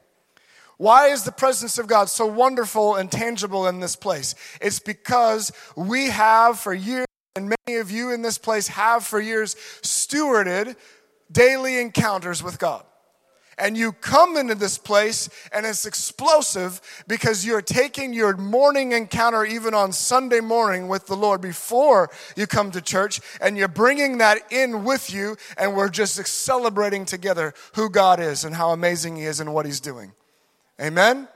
Why 0.84 1.08
is 1.12 1.24
the 1.24 1.32
presence 1.32 1.78
of 1.78 1.88
God 1.88 2.10
so 2.10 2.26
wonderful 2.26 2.96
and 2.96 3.10
tangible 3.10 3.68
in 3.68 3.80
this 3.80 3.96
place? 3.96 4.36
It's 4.60 4.80
because 4.80 5.54
we 5.78 6.08
have 6.10 6.60
for 6.60 6.74
years, 6.74 7.06
and 7.38 7.56
many 7.66 7.80
of 7.80 7.90
you 7.90 8.12
in 8.12 8.22
this 8.22 8.38
place 8.38 8.68
have 8.68 9.06
for 9.06 9.22
years, 9.22 9.56
stewarded 9.82 10.76
daily 11.32 11.80
encounters 11.80 12.44
with 12.44 12.60
God. 12.60 12.84
And 13.58 13.78
you 13.78 13.94
come 13.94 14.36
into 14.36 14.56
this 14.56 14.78
place 14.78 15.30
and 15.54 15.66
it's 15.66 15.86
explosive 15.86 16.82
because 17.08 17.46
you're 17.46 17.62
taking 17.62 18.12
your 18.12 18.36
morning 18.36 18.92
encounter, 18.92 19.46
even 19.46 19.74
on 19.74 19.94
Sunday 19.94 20.42
morning, 20.42 20.90
with 20.90 21.08
the 21.08 21.16
Lord 21.16 21.40
before 21.40 22.10
you 22.36 22.46
come 22.46 22.72
to 22.72 22.82
church, 22.82 23.22
and 23.40 23.58
you're 23.58 23.70
bringing 23.70 24.18
that 24.18 24.52
in 24.52 24.84
with 24.84 25.14
you, 25.14 25.38
and 25.58 25.78
we're 25.78 25.88
just 25.88 26.28
celebrating 26.28 27.06
together 27.06 27.54
who 27.76 27.90
God 27.90 28.20
is 28.20 28.44
and 28.44 28.54
how 28.54 28.72
amazing 28.72 29.16
He 29.16 29.24
is 29.24 29.40
and 29.40 29.54
what 29.54 29.66
He's 29.66 29.80
doing. 29.80 30.12
Amen? 30.82 31.28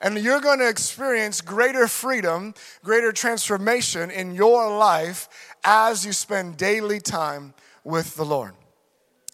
And 0.00 0.18
you're 0.18 0.40
going 0.40 0.60
to 0.60 0.68
experience 0.68 1.40
greater 1.40 1.86
freedom, 1.86 2.54
greater 2.82 3.12
transformation 3.12 4.10
in 4.10 4.34
your 4.34 4.74
life 4.76 5.28
as 5.62 6.06
you 6.06 6.12
spend 6.12 6.56
daily 6.56 7.00
time 7.00 7.52
with 7.84 8.16
the 8.16 8.24
Lord 8.24 8.54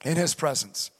in 0.04 0.16
His 0.16 0.34
presence. 0.34 0.90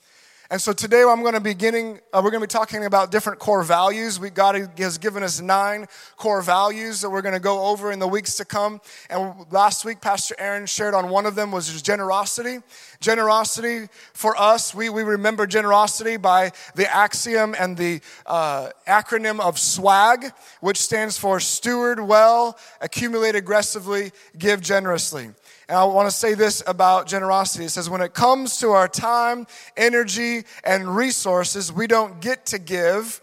And 0.49 0.61
so 0.61 0.73
today 0.73 1.03
I'm 1.03 1.23
going 1.23 1.35
to 1.35 1.41
be 1.41 1.55
getting, 1.55 1.99
uh, 2.13 2.21
we're 2.23 2.31
going 2.31 2.41
to 2.41 2.47
be 2.47 2.53
talking 2.53 2.85
about 2.85 3.11
different 3.11 3.41
core 3.41 3.65
values. 3.65 4.21
We, 4.21 4.31
God 4.31 4.55
has 4.79 4.97
given 4.97 5.25
us 5.25 5.41
nine 5.41 5.87
core 6.17 6.41
values 6.41 7.01
that 7.01 7.11
we're 7.11 7.23
going 7.23 7.35
to 7.35 7.41
go 7.41 7.67
over 7.67 7.91
in 7.91 7.99
the 7.99 8.07
weeks 8.07 8.37
to 8.37 8.45
come. 8.45 8.81
And 9.11 9.35
last 9.51 9.85
week, 9.85 10.01
Pastor 10.01 10.37
Aaron 10.39 10.67
shared 10.67 10.95
on 10.95 11.11
one 11.11 11.27
of 11.27 11.35
them 11.35 11.51
was 11.51 11.83
generosity. 11.83 12.59
Generosity 13.01 13.89
for 14.13 14.41
us, 14.41 14.73
we, 14.73 14.89
we 14.89 15.03
remember 15.03 15.49
generosity 15.49 16.17
by 16.17 16.53
the 16.77 16.95
axiom 16.95 17.57
and 17.59 17.77
the 17.77 18.01
uh, 18.25 18.69
acronym 18.87 19.41
of 19.41 19.59
SWAG, 19.59 20.33
which 20.61 20.79
stands 20.79 21.19
for 21.19 21.41
steward 21.41 21.99
well, 21.99 22.57
accumulate 22.81 23.35
aggressively, 23.35 24.13
give 24.39 24.61
generously. 24.61 25.31
And 25.69 25.77
I 25.77 25.85
want 25.85 26.09
to 26.09 26.15
say 26.15 26.35
this 26.35 26.63
about 26.67 27.09
generosity. 27.09 27.65
It 27.65 27.71
says, 27.71 27.91
when 27.91 28.01
it 28.01 28.15
comes 28.15 28.59
to 28.59 28.71
our 28.71 28.87
time, 28.87 29.49
energy, 29.77 30.45
and 30.63 30.95
resources, 30.95 31.73
we 31.73 31.89
don't 31.89 32.21
get 32.21 32.47
to 32.47 32.59
give. 32.59 33.21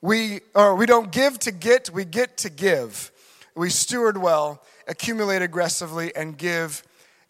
We, 0.00 0.40
or 0.54 0.74
we 0.74 0.86
don't 0.86 1.12
give 1.12 1.38
to 1.40 1.52
get, 1.52 1.90
we 1.90 2.04
get 2.04 2.36
to 2.38 2.50
give. 2.50 3.12
We 3.54 3.70
steward 3.70 4.16
well, 4.16 4.62
accumulate 4.88 5.42
aggressively, 5.42 6.14
and 6.16 6.36
give 6.36 6.82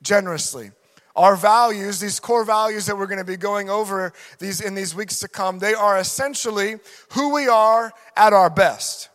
generously. 0.02 0.70
Our 1.14 1.36
values, 1.36 2.00
these 2.00 2.20
core 2.20 2.44
values 2.44 2.86
that 2.86 2.96
we're 2.96 3.06
going 3.06 3.18
to 3.18 3.24
be 3.24 3.36
going 3.36 3.68
over 3.68 4.12
these, 4.38 4.60
in 4.60 4.74
these 4.74 4.94
weeks 4.94 5.18
to 5.20 5.28
come, 5.28 5.58
they 5.58 5.74
are 5.74 5.98
essentially 5.98 6.76
who 7.12 7.34
we 7.34 7.48
are 7.48 7.92
at 8.16 8.32
our 8.32 8.48
best. 8.48 9.10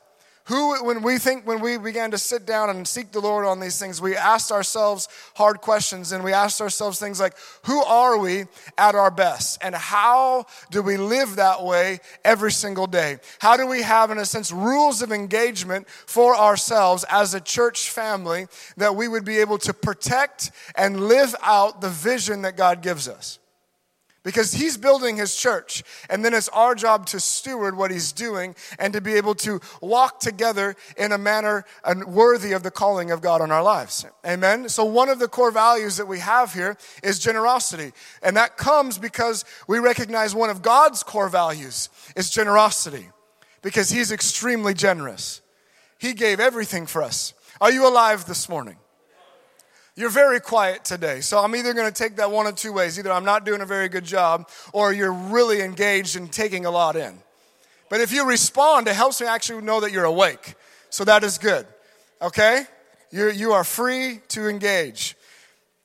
Who, 0.48 0.84
when 0.84 1.04
we 1.04 1.20
think, 1.20 1.48
when 1.48 1.62
we 1.62 1.78
began 1.78 2.12
to 2.12 2.18
sit 2.18 2.46
down 2.46 2.70
and 2.70 2.86
seek 2.86 3.14
the 3.14 3.22
Lord 3.22 3.46
on 3.46 3.62
these 3.62 3.80
things, 3.80 4.02
we 4.02 4.18
asked 4.18 4.52
ourselves 4.52 5.08
hard 5.36 5.62
questions 5.62 6.12
and 6.12 6.22
we 6.22 6.34
asked 6.34 6.60
ourselves 6.60 7.00
things 7.00 7.18
like, 7.18 7.34
who 7.66 7.82
are 7.82 8.18
we 8.18 8.46
at 8.78 8.94
our 8.94 9.10
best? 9.10 9.60
And 9.62 9.74
how 9.74 10.46
do 10.70 10.82
we 10.82 10.98
live 10.98 11.38
that 11.38 11.64
way 11.64 12.00
every 12.26 12.52
single 12.52 12.88
day? 12.88 13.20
How 13.40 13.56
do 13.56 13.66
we 13.66 13.84
have, 13.84 14.12
in 14.12 14.18
a 14.18 14.26
sense, 14.26 14.52
rules 14.52 15.02
of 15.02 15.14
engagement 15.14 15.88
for 15.90 16.36
ourselves 16.36 17.06
as 17.10 17.34
a 17.34 17.40
church 17.40 17.90
family 17.90 18.48
that 18.76 18.98
we 18.98 19.08
would 19.08 19.24
be 19.24 19.38
able 19.38 19.60
to 19.60 19.74
protect 19.74 20.52
and 20.76 21.08
live 21.08 21.34
out 21.42 21.80
the 21.80 21.90
vision 21.90 22.42
that 22.42 22.58
God 22.58 22.82
gives 22.82 23.08
us? 23.08 23.40
Because 24.24 24.54
he's 24.54 24.78
building 24.78 25.18
his 25.18 25.36
church. 25.36 25.84
And 26.10 26.24
then 26.24 26.34
it's 26.34 26.50
our 26.50 26.76
job 26.76 27.06
to 27.08 27.20
steward 27.20 27.78
what 27.78 27.92
he's 27.92 28.12
doing 28.12 28.56
and 28.80 28.94
to 28.94 29.02
be 29.02 29.14
able 29.14 29.36
to 29.36 29.60
walk 29.82 30.20
together 30.20 30.76
in 30.98 31.12
a 31.12 31.18
manner 31.18 31.66
worthy 32.08 32.54
of 32.54 32.64
the 32.64 32.72
calling 32.72 33.12
of 33.12 33.22
God 33.22 33.42
on 33.42 33.52
our 33.52 33.64
lives. 33.64 34.06
Amen. 34.26 34.70
So, 34.70 34.84
one 34.86 35.10
of 35.10 35.20
the 35.20 35.28
core 35.28 35.52
values 35.52 35.98
that 35.98 36.08
we 36.08 36.20
have 36.20 36.54
here 36.54 36.78
is 37.04 37.20
generosity. 37.20 37.92
And 38.22 38.38
that 38.38 38.58
comes 38.58 38.98
because 38.98 39.46
we 39.68 39.80
recognize 39.80 40.34
one 40.34 40.50
of 40.50 40.62
God's 40.62 41.04
core 41.04 41.30
values 41.30 41.90
is 42.16 42.30
generosity 42.30 43.10
because 43.62 43.90
he's 43.90 44.12
extremely 44.12 44.74
generous. 44.74 45.42
He 45.98 46.14
gave 46.14 46.40
everything 46.40 46.86
for 46.86 47.02
us. 47.02 47.34
Are 47.62 47.72
you 47.72 47.88
alive 47.88 48.26
this 48.26 48.50
morning? 48.50 48.78
You're 49.96 50.10
very 50.10 50.40
quiet 50.40 50.84
today. 50.84 51.22
So 51.22 51.38
I'm 51.38 51.56
either 51.56 51.74
going 51.74 51.92
to 51.92 51.94
take 51.94 52.16
that 52.16 52.32
one 52.32 52.48
of 52.48 52.56
two 52.56 52.74
ways. 52.74 52.98
Either 52.98 53.12
I'm 53.12 53.26
not 53.26 53.46
doing 53.46 53.62
a 53.62 53.66
very 53.66 53.90
good 53.90 54.04
job, 54.04 54.50
or 54.72 54.92
you're 54.92 55.14
really 55.14 55.62
engaged 55.62 56.16
and 56.16 56.32
taking 56.32 56.66
a 56.66 56.72
lot 56.72 56.96
in. 56.96 57.20
But 57.90 58.02
if 58.02 58.12
you 58.12 58.28
respond, 58.28 58.88
it 58.88 58.96
helps 58.96 59.22
me 59.22 59.28
actually 59.28 59.62
know 59.62 59.82
that 59.82 59.92
you're 59.92 60.06
awake. 60.06 60.56
So 60.90 61.04
that 61.06 61.24
is 61.24 61.38
good. 61.38 61.68
Okay? 62.22 62.64
You're, 63.12 63.30
you 63.30 63.54
are 63.54 63.64
free 63.64 64.22
to 64.30 64.48
engage. 64.48 65.16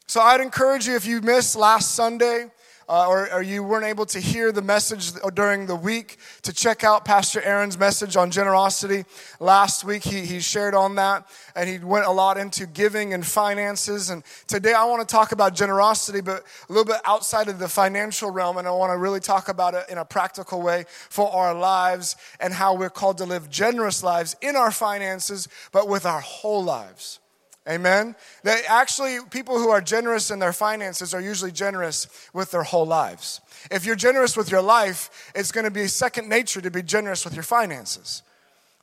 So 0.07 0.23
I'd 0.23 0.41
encourage 0.41 0.87
you 0.87 0.97
if 0.97 1.05
you 1.05 1.21
missed 1.21 1.55
last 1.55 1.95
Sunday, 1.95 2.47
uh, 2.88 3.07
or, 3.07 3.33
or, 3.33 3.42
you 3.42 3.62
weren't 3.62 3.85
able 3.85 4.07
to 4.07 4.18
hear 4.18 4.50
the 4.50 4.62
message 4.62 5.12
during 5.35 5.66
the 5.66 5.76
week, 5.76 6.16
to 6.42 6.52
check 6.52 6.85
out 6.85 7.04
Pastor 7.04 7.42
Aaron's 7.42 7.78
message 7.78 8.16
on 8.16 8.30
generosity. 8.30 9.04
Last 9.40 9.85
week, 9.85 10.02
he, 10.02 10.25
he 10.25 10.40
shared 10.40 10.75
on 10.75 10.95
that, 10.95 11.28
and 11.54 11.68
he 11.68 11.78
went 11.78 12.07
a 12.07 12.11
lot 12.11 12.38
into 12.38 12.66
giving 12.66 13.12
and 13.12 13.26
finances. 13.26 14.09
And 14.09 14.23
today, 14.47 14.73
I 14.73 14.85
want 14.87 15.07
to 15.07 15.12
talk 15.12 15.33
about 15.33 15.54
generosity, 15.54 16.23
but 16.23 16.45
a 16.68 16.73
little 16.73 16.90
bit 16.90 17.00
outside 17.04 17.49
of 17.49 17.59
the 17.59 17.68
financial 17.68 18.30
realm, 18.30 18.57
and 18.57 18.66
I 18.66 18.71
want 18.71 18.92
to 18.92 18.99
really 18.99 19.21
talk 19.21 19.49
about 19.49 19.75
it 19.75 19.85
in 19.90 19.99
a 19.99 20.04
practical 20.04 20.62
way 20.62 20.85
for 20.88 21.30
our 21.30 21.52
lives 21.52 22.16
and 22.40 22.54
how 22.54 22.75
we're 22.75 22.90
called 22.90 23.18
to 23.18 23.25
live 23.25 23.50
generous 23.50 24.02
lives 24.02 24.35
in 24.40 24.57
our 24.57 24.71
finances, 24.71 25.47
but 25.73 25.88
with 25.88 26.07
our 26.07 26.21
whole 26.21 26.64
lives. 26.64 27.21
Amen. 27.69 28.17
That 28.45 28.63
actually, 28.67 29.19
people 29.31 29.59
who 29.59 29.69
are 29.69 29.83
generous 29.83 30.31
in 30.31 30.39
their 30.39 30.55
finances 30.55 31.13
are 31.13 31.21
usually 31.21 31.53
generous 31.53 32.07
with 32.33 32.51
their 32.51 32.63
whole 32.63 32.87
lives. 32.87 33.43
If 33.71 33.85
you're 33.85 33.97
generous 33.97 34.37
with 34.37 34.51
your 34.51 34.63
life, 34.63 35.31
it's 35.35 35.53
going 35.53 35.65
to 35.65 35.71
be 35.71 35.87
second 35.87 36.29
nature 36.29 36.63
to 36.63 36.71
be 36.71 36.83
generous 36.83 37.25
with 37.25 37.35
your 37.35 37.43
finances. 37.43 38.23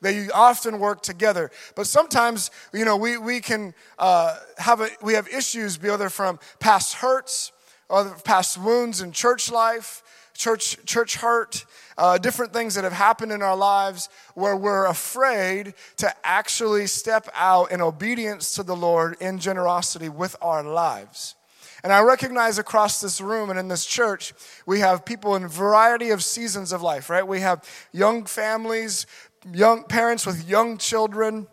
They 0.02 0.28
often 0.30 0.78
work 0.78 1.02
together. 1.02 1.50
But 1.74 1.86
sometimes, 1.86 2.50
you 2.72 2.84
know, 2.84 2.96
we, 2.96 3.16
we 3.16 3.40
can 3.40 3.74
uh, 3.98 4.36
have 4.58 4.80
a, 4.80 4.88
we 5.02 5.14
have 5.14 5.26
issues, 5.28 5.78
be 5.78 5.88
whether 5.88 6.10
from 6.10 6.38
past 6.60 6.94
hurts, 6.94 7.50
or 7.88 8.14
past 8.24 8.58
wounds 8.58 9.00
in 9.00 9.10
church 9.12 9.50
life, 9.50 10.02
church, 10.34 10.76
church 10.84 11.16
hurt, 11.16 11.64
uh, 11.98 12.18
different 12.18 12.52
things 12.52 12.74
that 12.74 12.84
have 12.84 12.92
happened 12.92 13.32
in 13.32 13.42
our 13.42 13.56
lives 13.56 14.08
where 14.34 14.56
we're 14.56 14.86
afraid 14.86 15.74
to 15.96 16.12
actually 16.24 16.86
step 16.86 17.28
out 17.34 17.70
in 17.70 17.80
obedience 17.80 18.54
to 18.54 18.62
the 18.62 18.76
Lord 18.76 19.16
in 19.20 19.38
generosity 19.38 20.08
with 20.08 20.36
our 20.40 20.62
lives. 20.62 21.34
And 21.82 21.92
I 21.92 22.00
recognize 22.00 22.58
across 22.58 23.00
this 23.00 23.20
room 23.20 23.50
and 23.50 23.58
in 23.58 23.68
this 23.68 23.86
church, 23.86 24.32
we 24.66 24.80
have 24.80 25.04
people 25.04 25.36
in 25.36 25.44
a 25.44 25.48
variety 25.48 26.10
of 26.10 26.24
seasons 26.24 26.72
of 26.72 26.82
life, 26.82 27.08
right? 27.08 27.26
We 27.26 27.40
have 27.40 27.62
young 27.92 28.24
families, 28.24 29.06
young 29.52 29.84
parents 29.84 30.26
with 30.26 30.48
young 30.48 30.78
children 30.78 31.46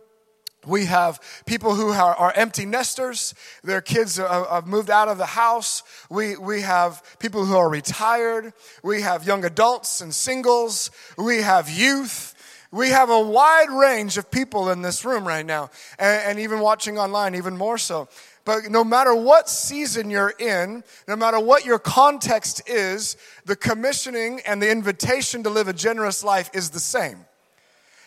We 0.66 0.86
have 0.86 1.20
people 1.46 1.76
who 1.76 1.90
are, 1.90 2.16
are 2.16 2.34
empty 2.36 2.66
nesters. 2.66 3.34
Their 3.64 3.82
kids 3.82 4.20
are, 4.20 4.46
have 4.50 4.68
moved 4.68 4.90
out 4.90 5.08
of 5.08 5.18
the 5.18 5.26
house. 5.26 5.84
We, 6.10 6.38
we 6.38 6.62
have 6.62 7.04
people 7.20 7.46
who 7.46 7.56
are 7.56 7.70
retired. 7.70 8.54
We 8.84 9.02
have 9.02 9.26
young 9.26 9.46
adults 9.46 10.02
and 10.02 10.14
singles. 10.14 10.92
We 11.18 11.42
have 11.42 11.70
youth. 11.70 12.34
We 12.72 12.90
have 12.90 13.12
a 13.12 13.22
wide 13.22 13.70
range 13.70 14.18
of 14.18 14.32
people 14.32 14.72
in 14.72 14.82
this 14.82 15.06
room 15.06 15.28
right 15.28 15.46
now, 15.46 15.70
and, 16.00 16.24
and 16.24 16.40
even 16.40 16.60
watching 16.60 16.98
online, 16.98 17.36
even 17.36 17.56
more 17.56 17.78
so. 17.78 18.10
But 18.46 18.72
no 18.72 18.84
matter 18.84 19.14
what 19.16 19.48
season 19.48 20.10
you're 20.10 20.34
in, 20.40 20.84
no 21.08 21.16
matter 21.16 21.40
what 21.40 21.66
your 21.66 21.78
context 21.78 22.68
is, 22.68 23.16
the 23.46 23.56
commissioning 23.56 24.42
and 24.48 24.60
the 24.60 24.72
invitation 24.72 25.44
to 25.44 25.52
live 25.52 25.68
a 25.68 25.74
generous 25.74 26.24
life 26.24 26.50
is 26.54 26.72
the 26.72 26.80
same. 26.80 27.26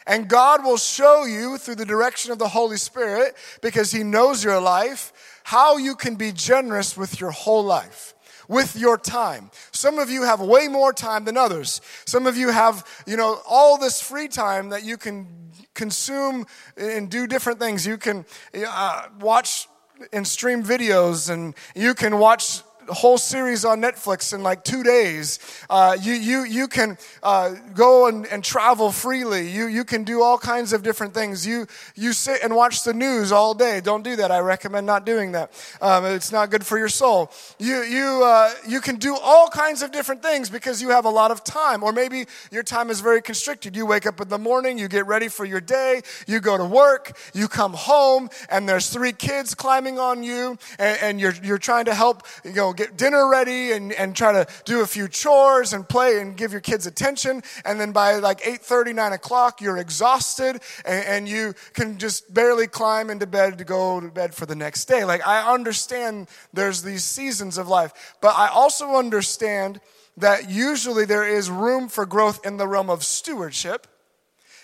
And 0.07 0.29
God 0.29 0.65
will 0.65 0.77
show 0.77 1.25
you 1.25 1.59
through 1.59 1.77
the 1.77 1.85
direction 1.85 2.33
of 2.33 2.39
the 2.39 2.49
Holy 2.49 2.77
Spirit, 2.77 3.37
because 3.61 3.93
He 3.93 4.03
knows 4.03 4.45
your 4.45 4.61
life, 4.61 5.13
how 5.45 5.77
you 5.77 5.95
can 5.95 6.17
be 6.17 6.33
generous 6.33 6.97
with 6.97 7.21
your 7.21 7.31
whole 7.31 7.65
life 7.65 8.15
with 8.49 8.77
your 8.77 8.97
time. 8.97 9.51
Some 9.73 9.99
of 9.99 10.11
you 10.11 10.23
have 10.23 10.41
way 10.41 10.69
more 10.69 10.93
time 10.93 11.25
than 11.25 11.37
others. 11.37 11.81
Some 12.05 12.27
of 12.27 12.37
you 12.37 12.51
have, 12.51 12.87
you 13.07 13.17
know, 13.17 13.41
all 13.49 13.77
this 13.79 14.01
free 14.01 14.29
time 14.29 14.71
that 14.71 14.85
you 14.85 14.97
can 14.97 15.27
consume 15.75 16.47
and 16.77 17.11
do 17.11 17.27
different 17.27 17.59
things. 17.59 17.87
You 17.87 17.99
can 17.99 18.25
uh, 18.55 19.09
watch 19.21 19.69
and 20.13 20.27
stream 20.27 20.63
videos 20.63 21.31
and 21.31 21.55
you 21.75 21.95
can 21.95 22.19
watch 22.19 22.63
whole 22.89 23.19
series 23.19 23.65
on 23.65 23.81
Netflix 23.81 24.33
in 24.33 24.43
like 24.43 24.65
two 24.65 24.83
days. 24.83 25.39
Uh, 25.69 25.97
you, 26.01 26.15
you, 26.15 26.45
you 26.45 26.69
can 26.69 26.99
uh, 27.23 27.55
go 27.75 28.07
and, 28.07 28.27
and 28.27 28.45
travel 28.45 28.93
freely. 28.93 29.49
You, 29.49 29.67
you 29.67 29.85
can 29.85 30.05
do 30.05 30.23
all 30.23 30.39
kinds 30.39 30.73
of 30.73 30.83
different 30.83 31.15
things. 31.15 31.47
You, 31.47 31.67
you 31.95 32.13
sit 32.13 32.43
and 32.43 32.55
watch 32.55 32.85
the 32.85 32.95
news 32.95 33.33
all 33.33 33.55
day. 33.55 33.81
Don't 33.81 34.03
do 34.03 34.17
that. 34.17 34.31
I 34.31 34.39
recommend 34.39 34.87
not 34.87 35.05
doing 35.07 35.33
that. 35.33 35.53
Um, 35.81 36.05
it's 36.05 36.33
not 36.33 36.51
good 36.51 36.65
for 36.65 36.79
your 36.79 36.89
soul. 36.89 37.31
You, 37.59 37.83
you, 37.83 38.23
uh, 38.25 38.51
you 38.67 38.81
can 38.81 38.97
do 38.97 39.17
all 39.17 39.49
kinds 39.49 39.83
of 39.83 39.93
different 39.93 40.23
things 40.23 40.51
because 40.51 40.81
you 40.83 40.91
have 40.91 41.05
a 41.05 41.11
lot 41.11 41.31
of 41.31 41.45
time. 41.45 41.83
Or 41.83 41.93
maybe 41.93 42.27
your 42.51 42.63
time 42.63 42.91
is 42.91 43.01
very 43.01 43.23
constricted. 43.23 43.77
You 43.77 43.87
wake 43.87 44.07
up 44.07 44.21
in 44.21 44.29
the 44.29 44.39
morning, 44.39 44.79
you 44.79 44.89
get 44.89 45.07
ready 45.07 45.29
for 45.29 45.45
your 45.45 45.61
day, 45.61 46.03
you 46.27 46.41
go 46.41 46.57
to 46.57 46.65
work, 46.65 47.17
you 47.35 47.49
come 47.49 47.73
home, 47.73 48.29
and 48.49 48.69
there's 48.69 48.91
three 48.91 49.13
kids 49.13 49.55
climbing 49.55 49.99
on 49.99 50.23
you, 50.23 50.59
and, 50.79 50.99
and 51.03 51.21
you're, 51.21 51.35
you're 51.43 51.59
trying 51.59 51.87
to 51.87 51.95
help, 51.95 52.23
you 52.45 52.53
know, 52.53 52.73
get 52.77 52.97
dinner 52.97 53.29
ready 53.29 53.73
and, 53.73 53.93
and 53.93 54.15
try 54.15 54.33
to 54.33 54.47
do 54.65 54.81
a 54.81 54.87
few 54.87 55.09
chores 55.09 55.73
and 55.73 55.89
play 55.89 56.21
and 56.21 56.37
give 56.37 56.53
your 56.53 56.61
kids 56.61 56.87
attention. 56.87 57.43
And 57.65 57.81
then 57.81 57.93
by 57.93 58.17
like 58.17 58.41
8.30, 58.43 58.95
9 58.95 59.13
o'clock, 59.13 59.61
you're 59.61 59.79
exhausted 59.79 60.61
and, 60.85 61.05
and 61.07 61.29
you 61.29 61.55
can 61.73 61.99
just 61.99 62.33
barely 62.33 62.67
climb 62.67 63.11
into 63.11 63.27
bed 63.27 63.59
to 63.59 63.65
go 63.65 64.01
to 64.01 64.09
bed 64.09 64.35
for 64.35 64.47
the 64.47 64.57
next 64.57 64.87
day. 64.87 65.05
Like 65.05 65.27
I 65.27 65.53
understand 65.53 66.29
there's 66.53 66.83
these 66.83 67.05
seasons 67.05 67.59
of 67.59 67.69
life, 67.69 68.17
but 68.21 68.37
I 68.37 68.49
also 68.49 68.97
understand 68.97 69.81
that 70.17 70.51
usually 70.51 71.05
there 71.05 71.27
is 71.27 71.51
room 71.51 71.89
for 71.89 72.07
growth 72.07 72.45
in 72.47 72.57
the 72.57 72.67
realm 72.67 72.91
of 72.91 73.05
stewardship. 73.05 73.87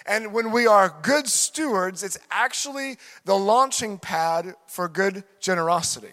And 0.07 0.33
when 0.33 0.51
we 0.51 0.67
are 0.67 0.95
good 1.03 1.29
stewards, 1.29 2.03
it's 2.03 2.19
actually 2.31 2.99
the 3.25 3.37
launching 3.37 3.99
pad 3.99 4.55
for 4.67 4.89
good 4.89 5.25
generosity. 5.41 6.13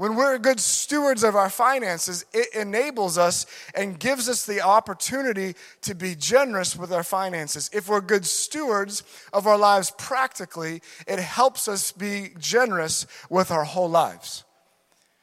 When 0.00 0.14
we're 0.14 0.38
good 0.38 0.60
stewards 0.60 1.22
of 1.22 1.36
our 1.36 1.50
finances, 1.50 2.24
it 2.32 2.54
enables 2.54 3.18
us 3.18 3.44
and 3.74 4.00
gives 4.00 4.30
us 4.30 4.46
the 4.46 4.62
opportunity 4.62 5.54
to 5.82 5.94
be 5.94 6.14
generous 6.14 6.74
with 6.74 6.90
our 6.90 7.02
finances. 7.02 7.68
If 7.70 7.86
we're 7.86 8.00
good 8.00 8.24
stewards 8.24 9.02
of 9.34 9.46
our 9.46 9.58
lives 9.58 9.92
practically, 9.98 10.80
it 11.06 11.18
helps 11.18 11.68
us 11.68 11.92
be 11.92 12.30
generous 12.38 13.06
with 13.28 13.50
our 13.50 13.64
whole 13.64 13.90
lives. 13.90 14.44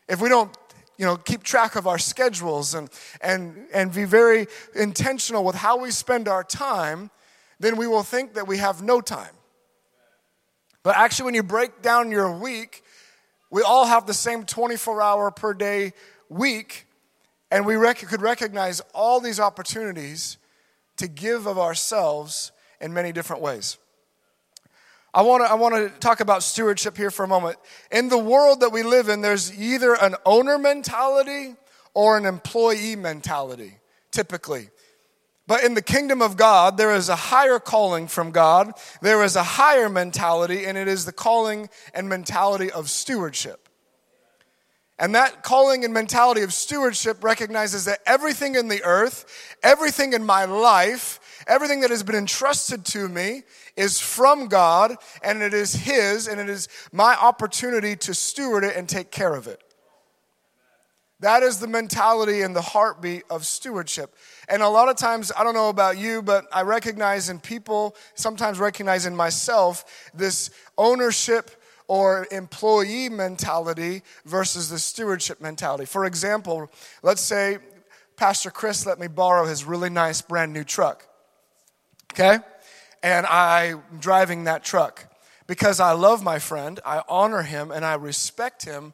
If 0.07 0.21
we 0.21 0.29
don't 0.29 0.55
you 0.99 1.07
know, 1.07 1.17
keep 1.17 1.41
track 1.41 1.75
of 1.75 1.87
our 1.87 1.97
schedules 1.97 2.75
and, 2.75 2.91
and, 3.19 3.65
and 3.73 3.91
be 3.91 4.05
very 4.05 4.45
intentional 4.75 5.43
with 5.43 5.55
how 5.55 5.77
we 5.79 5.89
spend 5.89 6.27
our 6.27 6.43
time, 6.43 7.09
then 7.59 7.77
we 7.77 7.87
will 7.87 8.03
think 8.03 8.35
that 8.35 8.47
we 8.47 8.59
have 8.59 8.83
no 8.83 9.01
time. 9.01 9.33
But 10.83 10.97
actually, 10.97 11.25
when 11.25 11.33
you 11.33 11.41
break 11.41 11.81
down 11.81 12.11
your 12.11 12.31
week, 12.31 12.83
we 13.49 13.61
all 13.61 13.85
have 13.85 14.05
the 14.05 14.13
same 14.13 14.43
24 14.43 15.01
hour 15.01 15.31
per 15.31 15.53
day 15.53 15.93
week, 16.29 16.85
and 17.49 17.65
we 17.65 17.75
rec- 17.75 17.99
could 17.99 18.21
recognize 18.21 18.81
all 18.93 19.19
these 19.19 19.39
opportunities 19.39 20.37
to 20.97 21.07
give 21.07 21.45
of 21.45 21.57
ourselves 21.57 22.51
in 22.81 22.93
many 22.93 23.11
different 23.11 23.41
ways. 23.41 23.77
I 25.13 25.21
want 25.21 25.43
to 25.43 25.49
I 25.51 25.55
want 25.55 25.73
to 25.73 25.99
talk 25.99 26.19
about 26.19 26.43
stewardship 26.43 26.97
here 26.97 27.09
for 27.09 27.23
a 27.23 27.27
moment. 27.27 27.57
In 27.91 28.09
the 28.09 28.17
world 28.17 28.59
that 28.59 28.71
we 28.71 28.83
live 28.83 29.09
in, 29.09 29.21
there's 29.21 29.57
either 29.57 29.95
an 29.95 30.15
owner 30.25 30.57
mentality 30.57 31.55
or 31.93 32.17
an 32.17 32.25
employee 32.25 32.95
mentality, 32.95 33.77
typically. 34.11 34.69
But 35.47 35.63
in 35.63 35.75
the 35.75 35.81
kingdom 35.81 36.21
of 36.21 36.35
God, 36.35 36.77
there 36.77 36.93
is 36.93 37.07
a 37.07 37.15
higher 37.15 37.57
calling 37.57 38.07
from 38.07 38.31
God. 38.31 38.73
There 39.01 39.23
is 39.23 39.37
a 39.37 39.43
higher 39.43 39.87
mentality, 39.87 40.65
and 40.65 40.77
it 40.77 40.89
is 40.89 41.05
the 41.05 41.13
calling 41.13 41.69
and 41.93 42.09
mentality 42.09 42.69
of 42.69 42.89
stewardship. 42.89 43.69
And 44.99 45.15
that 45.15 45.43
calling 45.43 45.85
and 45.85 45.93
mentality 45.93 46.41
of 46.41 46.53
stewardship 46.53 47.23
recognizes 47.23 47.85
that 47.85 47.99
everything 48.05 48.55
in 48.55 48.67
the 48.67 48.83
earth, 48.83 49.55
everything 49.63 50.13
in 50.13 50.25
my 50.25 50.45
life, 50.45 51.19
everything 51.47 51.81
that 51.81 51.91
has 51.91 52.03
been 52.03 52.15
entrusted 52.15 52.83
to 52.85 53.07
me 53.07 53.43
is 53.75 54.01
from 54.01 54.47
God, 54.47 54.95
and 55.21 55.43
it 55.43 55.53
is 55.53 55.73
His, 55.73 56.27
and 56.27 56.41
it 56.41 56.49
is 56.49 56.67
my 56.91 57.15
opportunity 57.15 57.95
to 57.95 58.13
steward 58.13 58.63
it 58.63 58.75
and 58.75 58.89
take 58.89 59.11
care 59.11 59.35
of 59.35 59.47
it. 59.47 59.61
That 61.19 61.41
is 61.41 61.59
the 61.59 61.67
mentality 61.67 62.41
and 62.41 62.55
the 62.55 62.61
heartbeat 62.61 63.23
of 63.29 63.45
stewardship. 63.45 64.15
And 64.47 64.61
a 64.61 64.69
lot 64.69 64.87
of 64.87 64.97
times, 64.97 65.31
I 65.35 65.43
don't 65.43 65.55
know 65.55 65.69
about 65.69 65.97
you, 65.97 66.21
but 66.21 66.45
I 66.51 66.61
recognize 66.61 67.29
in 67.29 67.39
people, 67.39 67.95
sometimes 68.13 68.59
recognize 68.59 69.05
in 69.05 69.15
myself, 69.15 69.83
this 70.13 70.51
ownership 70.77 71.51
or 71.87 72.27
employee 72.31 73.09
mentality 73.09 74.03
versus 74.25 74.69
the 74.69 74.77
stewardship 74.77 75.41
mentality. 75.41 75.85
For 75.85 76.05
example, 76.05 76.69
let's 77.01 77.21
say 77.21 77.57
Pastor 78.15 78.51
Chris 78.51 78.85
let 78.85 78.99
me 78.99 79.07
borrow 79.07 79.45
his 79.45 79.63
really 79.63 79.89
nice 79.89 80.21
brand 80.21 80.53
new 80.53 80.63
truck. 80.63 81.07
Okay? 82.13 82.39
And 83.01 83.25
I'm 83.25 83.83
driving 83.99 84.43
that 84.43 84.63
truck 84.63 85.05
because 85.47 85.79
I 85.79 85.93
love 85.93 86.21
my 86.21 86.39
friend, 86.39 86.79
I 86.85 87.01
honor 87.07 87.41
him, 87.41 87.71
and 87.71 87.85
I 87.85 87.95
respect 87.95 88.65
him 88.65 88.93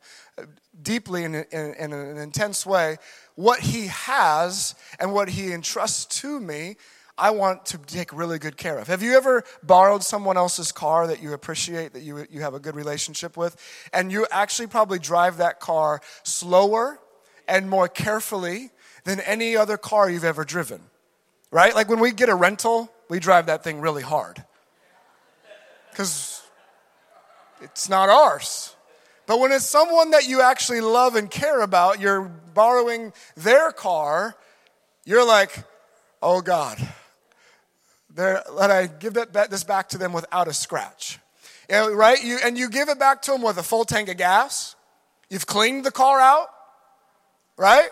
deeply 0.82 1.24
in, 1.24 1.36
in, 1.36 1.74
in, 1.74 1.94
an 1.94 2.18
intense 2.18 2.66
way. 2.66 2.98
What 3.36 3.60
he 3.60 3.88
has 3.88 4.76
and 5.00 5.14
what 5.14 5.30
he 5.30 5.52
entrusts 5.52 6.06
to 6.22 6.40
me 6.40 6.78
i 7.16 7.30
want 7.30 7.64
to 7.64 7.78
take 7.78 8.12
really 8.12 8.40
good 8.40 8.58
care 8.58 8.80
of. 8.80 8.88
Have 8.88 9.04
you 9.04 9.16
ever 9.16 9.44
borrowed 9.62 10.04
someone 10.04 10.36
else's 10.36 10.72
car 10.72 11.06
that 11.06 11.22
you 11.22 11.34
appreciate 11.34 11.94
that 11.94 12.02
you, 12.02 12.26
you 12.32 12.42
have 12.42 12.56
a 12.56 12.60
good 12.60 12.76
relationship 12.76 13.38
with 13.38 13.56
and 13.94 14.12
you 14.12 14.26
actually 14.32 14.66
probably 14.66 14.98
drive 14.98 15.38
that 15.38 15.60
car 15.60 16.02
slower 16.24 17.00
and 17.48 17.70
more 17.70 17.88
carefully 17.88 18.72
than 19.04 19.20
any 19.20 19.56
other 19.56 19.78
car 19.78 20.10
you've 20.10 20.24
ever 20.24 20.44
driven 20.44 20.82
right? 21.52 21.76
Like 21.76 21.88
when 21.88 22.00
we 22.00 22.12
get 22.12 22.30
a 22.30 22.36
rental 22.36 22.92
we 23.10 23.20
drive 23.20 23.46
that 23.46 23.64
thing 23.64 23.80
really 23.80 24.02
hard. 24.02 24.44
Because 25.92 26.43
it's 27.64 27.90
not 27.90 28.10
ours 28.10 28.76
but 29.26 29.40
when 29.40 29.52
it's 29.52 29.66
someone 29.66 30.12
that 30.12 30.28
you 30.28 30.42
actually 30.42 30.82
love 30.82 31.16
and 31.16 31.30
care 31.30 31.62
about, 31.62 32.00
you're 32.00 32.24
borrowing 32.54 33.14
their 33.36 33.72
car, 33.72 34.36
you're 35.06 35.26
like, 35.26 35.64
oh 36.22 36.42
God, 36.42 36.78
let 38.16 38.70
I 38.70 38.88
give 38.88 39.14
that, 39.14 39.50
this 39.50 39.64
back 39.64 39.90
to 39.90 39.98
them 39.98 40.14
without 40.14 40.48
a 40.48 40.54
scratch. 40.54 41.20
You 41.70 41.76
know, 41.76 41.94
right? 41.94 42.22
You, 42.22 42.40
and 42.44 42.58
you 42.58 42.70
give 42.70 42.90
it 42.90 43.00
back 43.00 43.22
to 43.24 43.32
them 43.32 43.42
with 43.42 43.58
a 43.58 43.64
full 43.64 43.86
tank 43.86 44.10
of 44.10 44.18
gas. 44.18 44.76
You've 45.30 45.48
cleaned 45.48 45.86
the 45.86 45.92
car 45.92 46.20
out, 46.20 46.50
right? 47.58 47.90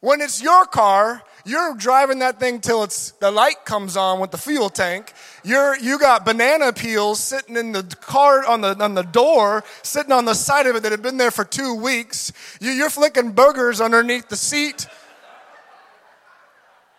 When 0.00 0.20
it's 0.20 0.42
your 0.42 0.66
car, 0.66 1.22
you're 1.48 1.74
driving 1.74 2.18
that 2.18 2.38
thing 2.38 2.60
till 2.60 2.82
it's 2.82 3.12
the 3.12 3.30
light 3.30 3.64
comes 3.64 3.96
on 3.96 4.20
with 4.20 4.30
the 4.30 4.38
fuel 4.38 4.68
tank. 4.68 5.12
You're 5.42 5.76
you 5.78 5.98
got 5.98 6.24
banana 6.24 6.72
peels 6.72 7.20
sitting 7.20 7.56
in 7.56 7.72
the 7.72 7.82
car 8.00 8.44
on 8.46 8.60
the 8.60 8.76
on 8.82 8.94
the 8.94 9.02
door, 9.02 9.64
sitting 9.82 10.12
on 10.12 10.24
the 10.26 10.34
side 10.34 10.66
of 10.66 10.76
it 10.76 10.82
that 10.82 10.92
had 10.92 11.02
been 11.02 11.16
there 11.16 11.30
for 11.30 11.44
two 11.44 11.74
weeks. 11.74 12.32
You, 12.60 12.70
you're 12.70 12.90
flicking 12.90 13.32
burgers 13.32 13.80
underneath 13.80 14.28
the 14.28 14.36
seat. 14.36 14.86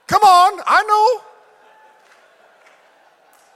Come 0.07 0.23
on, 0.23 0.61
I 0.65 0.83
know. 0.83 1.23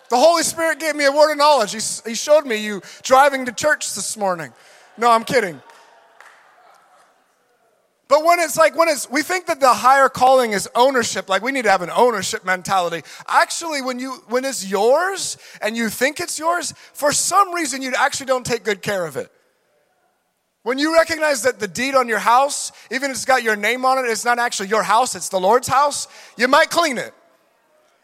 The 0.10 0.18
Holy 0.18 0.44
Spirit 0.44 0.80
gave 0.80 0.96
me 0.96 1.06
a 1.06 1.12
word 1.12 1.32
of 1.32 1.40
knowledge. 1.40 1.72
He, 1.72 2.10
he 2.10 2.14
showed 2.14 2.46
me 2.46 2.58
you 2.58 2.84
driving 3.02 3.46
to 3.46 3.52
church 3.52 3.96
this 3.96 4.16
morning. 4.16 4.54
No, 4.96 5.10
I'm 5.10 5.24
kidding. 5.24 5.60
But 8.14 8.24
when 8.26 8.40
it's 8.40 8.56
like, 8.56 8.78
when 8.78 8.90
it's, 8.90 9.10
we 9.10 9.24
think 9.24 9.48
that 9.48 9.60
the 9.60 9.74
higher 9.74 10.08
calling 10.08 10.52
is 10.52 10.70
ownership, 10.76 11.30
like 11.30 11.42
we 11.42 11.52
need 11.52 11.64
to 11.64 11.72
have 11.72 11.82
an 11.82 11.90
ownership 11.90 12.46
mentality. 12.46 13.02
Actually, 13.28 13.82
when 13.82 13.98
you, 13.98 14.22
when 14.28 14.46
it's 14.46 14.64
yours 14.64 15.36
and 15.64 15.76
you 15.76 15.90
think 15.90 16.20
it's 16.20 16.38
yours, 16.38 16.76
for 16.94 17.12
some 17.12 17.52
reason 17.56 17.82
you 17.82 17.92
actually 17.98 18.28
don't 18.28 18.46
take 18.46 18.64
good 18.64 18.84
care 18.84 19.08
of 19.08 19.18
it. 19.18 19.32
When 20.62 20.78
you 20.78 20.94
recognize 20.94 21.42
that 21.42 21.60
the 21.60 21.68
deed 21.68 21.96
on 21.96 22.08
your 22.08 22.20
house, 22.20 22.72
even 22.92 23.10
if 23.10 23.16
it's 23.18 23.26
got 23.26 23.42
your 23.42 23.56
name 23.56 23.84
on 23.84 23.98
it, 23.98 24.08
it's 24.08 24.26
not 24.26 24.38
actually 24.38 24.68
your 24.68 24.84
house, 24.84 25.16
it's 25.16 25.30
the 25.30 25.40
Lord's 25.40 25.68
house, 25.68 26.08
you 26.38 26.48
might 26.48 26.70
clean 26.70 27.00
it. 27.00 27.16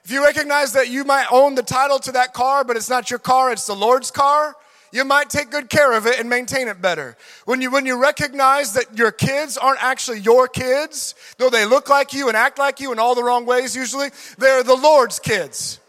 If 0.03 0.09
you 0.09 0.23
recognize 0.23 0.73
that 0.73 0.89
you 0.89 1.03
might 1.03 1.27
own 1.31 1.53
the 1.53 1.61
title 1.61 1.99
to 1.99 2.13
that 2.13 2.33
car, 2.33 2.63
but 2.63 2.77
it's 2.77 2.89
not 2.89 3.11
your 3.11 3.19
car, 3.19 3.51
it's 3.51 3.67
the 3.67 3.75
Lord's 3.75 4.09
car, 4.09 4.55
you 4.91 5.05
might 5.05 5.29
take 5.29 5.51
good 5.51 5.69
care 5.69 5.93
of 5.93 6.05
it 6.05 6.19
and 6.19 6.29
maintain 6.29 6.67
it 6.67 6.81
better. 6.81 7.15
When 7.45 7.61
you, 7.61 7.71
when 7.71 7.85
you 7.85 8.01
recognize 8.01 8.73
that 8.73 8.97
your 8.97 9.11
kids 9.11 9.57
aren't 9.57 9.83
actually 9.83 10.19
your 10.19 10.47
kids, 10.47 11.15
though 11.37 11.49
they 11.49 11.65
look 11.65 11.89
like 11.89 12.13
you 12.13 12.27
and 12.27 12.35
act 12.35 12.57
like 12.57 12.79
you 12.79 12.91
in 12.91 12.99
all 12.99 13.15
the 13.15 13.23
wrong 13.23 13.45
ways 13.45 13.75
usually, 13.75 14.09
they're 14.37 14.63
the 14.63 14.75
Lord's 14.75 15.19
kids. 15.19 15.79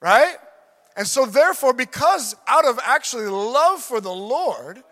Right? 0.00 0.36
And 0.96 1.06
so, 1.06 1.26
therefore, 1.26 1.72
because 1.72 2.34
out 2.46 2.64
of 2.64 2.78
actually 2.82 3.26
love 3.26 3.80
for 3.80 4.00
the 4.00 4.12
Lord 4.12 4.82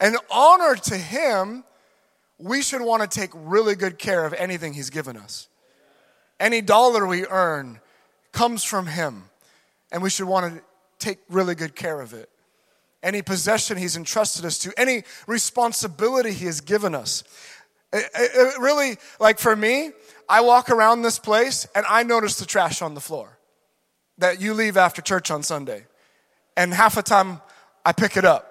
and 0.00 0.16
honor 0.30 0.74
to 0.74 0.96
Him, 0.96 1.64
we 2.38 2.62
should 2.62 2.80
want 2.80 3.02
to 3.02 3.18
take 3.18 3.30
really 3.34 3.74
good 3.74 3.98
care 3.98 4.24
of 4.24 4.32
anything 4.34 4.74
He's 4.74 4.90
given 4.90 5.16
us. 5.16 5.48
Any 6.38 6.60
dollar 6.60 7.06
we 7.06 7.26
earn 7.26 7.80
comes 8.32 8.62
from 8.62 8.86
Him 8.86 9.24
and 9.90 10.02
we 10.02 10.10
should 10.10 10.26
want 10.26 10.54
to 10.54 10.62
take 10.98 11.18
really 11.28 11.54
good 11.54 11.74
care 11.74 12.00
of 12.00 12.12
it. 12.12 12.28
Any 13.02 13.22
possession 13.22 13.76
He's 13.76 13.96
entrusted 13.96 14.44
us 14.44 14.58
to, 14.58 14.72
any 14.76 15.04
responsibility 15.26 16.32
He 16.32 16.46
has 16.46 16.60
given 16.60 16.94
us. 16.94 17.24
It, 17.92 18.04
it, 18.14 18.30
it 18.34 18.60
really, 18.60 18.96
like 19.18 19.38
for 19.38 19.54
me, 19.54 19.92
I 20.28 20.42
walk 20.42 20.68
around 20.68 21.02
this 21.02 21.18
place 21.18 21.66
and 21.74 21.86
I 21.88 22.02
notice 22.02 22.38
the 22.38 22.44
trash 22.44 22.82
on 22.82 22.94
the 22.94 23.00
floor 23.00 23.38
that 24.18 24.40
you 24.40 24.52
leave 24.52 24.76
after 24.76 25.00
church 25.00 25.30
on 25.30 25.42
Sunday. 25.42 25.86
And 26.56 26.74
half 26.74 26.96
the 26.96 27.02
time 27.02 27.40
I 27.84 27.92
pick 27.92 28.16
it 28.16 28.24
up. 28.24 28.44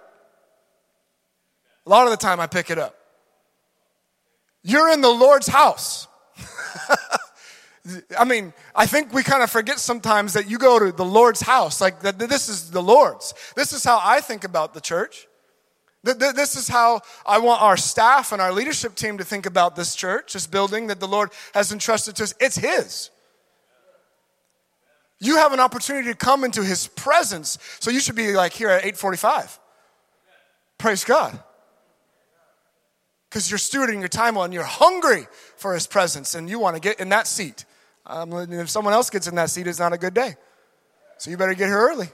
A 1.86 1.90
lot 1.90 2.06
of 2.06 2.12
the 2.12 2.18
time 2.18 2.40
I 2.40 2.48
pick 2.48 2.70
it 2.70 2.80
up. 2.80 2.96
You're 4.64 4.90
in 4.90 5.02
the 5.02 5.10
Lord's 5.10 5.48
house. 5.48 6.08
I 8.18 8.26
mean, 8.26 8.54
I 8.76 8.86
think 8.86 9.14
we 9.14 9.24
kind 9.24 9.44
of 9.44 9.50
forget 9.50 9.80
sometimes 9.80 10.34
that 10.34 10.50
you 10.50 10.58
go 10.58 10.80
to 10.80 10.92
the 10.92 11.06
Lord's 11.06 11.42
house, 11.42 11.80
like 11.82 12.02
this 12.02 12.50
is 12.50 12.72
the 12.72 12.82
Lord's. 12.82 13.34
This 13.56 13.74
is 13.74 13.84
how 13.84 14.00
I 14.04 14.20
think 14.20 14.44
about 14.44 14.74
the 14.74 14.82
church. 14.82 15.28
This 16.04 16.56
is 16.56 16.68
how 16.68 17.02
I 17.26 17.40
want 17.40 17.62
our 17.62 17.78
staff 17.78 18.32
and 18.32 18.42
our 18.42 18.52
leadership 18.52 18.96
team 18.96 19.18
to 19.18 19.26
think 19.26 19.46
about 19.46 19.76
this 19.76 19.96
church, 19.96 20.34
this 20.34 20.48
building 20.48 20.88
that 20.88 21.00
the 21.00 21.08
Lord 21.08 21.32
has 21.54 21.72
entrusted 21.72 22.16
to 22.18 22.24
us. 22.24 22.34
It's 22.40 22.56
His. 22.56 23.10
You 25.20 25.38
have 25.38 25.52
an 25.52 25.60
opportunity 25.60 26.10
to 26.10 26.16
come 26.16 26.44
into 26.44 26.64
His 26.64 26.88
presence, 26.88 27.58
so 27.80 27.92
you 27.92 28.00
should 28.00 28.16
be 28.16 28.34
like 28.34 28.54
here 28.54 28.70
at 28.70 28.84
8:45. 28.84 29.60
Praise 30.78 31.04
God 31.04 31.40
because 33.30 33.52
you're 33.52 33.58
stewarding 33.60 34.00
your 34.00 34.08
time 34.08 34.36
well 34.36 34.46
and 34.46 34.54
you're 34.54 34.64
hungry 34.64 35.28
for 35.58 35.74
his 35.74 35.86
presence 35.86 36.34
and 36.34 36.50
you 36.50 36.60
want 36.60 36.76
to 36.76 36.80
get 36.82 37.00
in 37.00 37.10
that 37.10 37.28
seat. 37.28 37.66
Um, 38.10 38.32
if 38.54 38.70
someone 38.70 38.94
else 38.94 39.10
gets 39.10 39.28
in 39.28 39.36
that 39.36 39.50
seat, 39.50 39.68
it's 39.68 39.80
not 39.80 39.92
a 39.92 39.98
good 39.98 40.14
day. 40.14 40.36
So 41.18 41.30
you 41.30 41.36
better 41.36 41.54
get 41.54 41.68
here 41.68 41.78
early. 41.78 42.08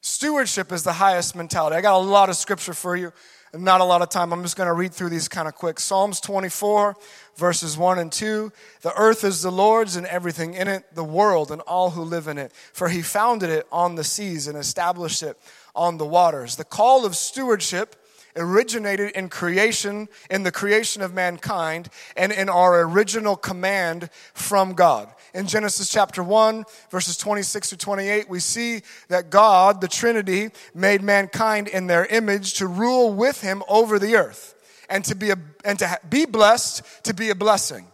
Stewardship 0.00 0.72
is 0.72 0.82
the 0.82 0.94
highest 0.94 1.36
mentality. 1.36 1.76
I 1.76 1.80
got 1.80 1.96
a 1.96 1.98
lot 1.98 2.28
of 2.28 2.36
scripture 2.36 2.74
for 2.74 2.96
you 2.96 3.12
and 3.52 3.64
not 3.64 3.80
a 3.80 3.84
lot 3.84 4.02
of 4.02 4.08
time. 4.08 4.32
I'm 4.32 4.42
just 4.42 4.56
going 4.56 4.66
to 4.66 4.72
read 4.72 4.92
through 4.92 5.10
these 5.10 5.28
kind 5.28 5.46
of 5.46 5.54
quick. 5.54 5.78
Psalms 5.78 6.20
24, 6.20 6.96
verses 7.36 7.78
1 7.78 7.98
and 8.00 8.10
2. 8.10 8.50
The 8.80 8.92
earth 8.96 9.22
is 9.22 9.42
the 9.42 9.52
Lord's 9.52 9.94
and 9.94 10.06
everything 10.06 10.54
in 10.54 10.66
it, 10.66 10.84
the 10.94 11.04
world 11.04 11.52
and 11.52 11.60
all 11.62 11.90
who 11.90 12.02
live 12.02 12.26
in 12.26 12.38
it. 12.38 12.52
For 12.72 12.88
he 12.88 13.02
founded 13.02 13.50
it 13.50 13.68
on 13.70 13.94
the 13.94 14.04
seas 14.04 14.48
and 14.48 14.58
established 14.58 15.22
it 15.22 15.38
on 15.76 15.98
the 15.98 16.06
waters. 16.06 16.56
The 16.56 16.64
call 16.64 17.06
of 17.06 17.14
stewardship 17.14 17.94
originated 18.36 19.12
in 19.12 19.28
creation, 19.28 20.08
in 20.30 20.42
the 20.42 20.52
creation 20.52 21.02
of 21.02 21.14
mankind, 21.14 21.88
and 22.16 22.32
in 22.32 22.48
our 22.48 22.82
original 22.82 23.36
command 23.36 24.10
from 24.34 24.74
God. 24.74 25.12
In 25.34 25.46
Genesis 25.46 25.88
chapter 25.88 26.22
1, 26.22 26.64
verses 26.90 27.16
26 27.16 27.70
to 27.70 27.76
28, 27.76 28.28
we 28.28 28.40
see 28.40 28.82
that 29.08 29.30
God, 29.30 29.80
the 29.80 29.88
Trinity, 29.88 30.50
made 30.74 31.02
mankind 31.02 31.68
in 31.68 31.86
their 31.86 32.06
image 32.06 32.54
to 32.54 32.66
rule 32.66 33.12
with 33.12 33.40
him 33.40 33.62
over 33.68 33.98
the 33.98 34.16
earth 34.16 34.54
and 34.88 35.04
to 35.06 35.14
be, 35.14 35.30
a, 35.30 35.36
and 35.64 35.78
to 35.78 35.98
be 36.08 36.26
blessed, 36.26 36.82
to 37.04 37.14
be 37.14 37.30
a 37.30 37.34
blessing. 37.34 37.86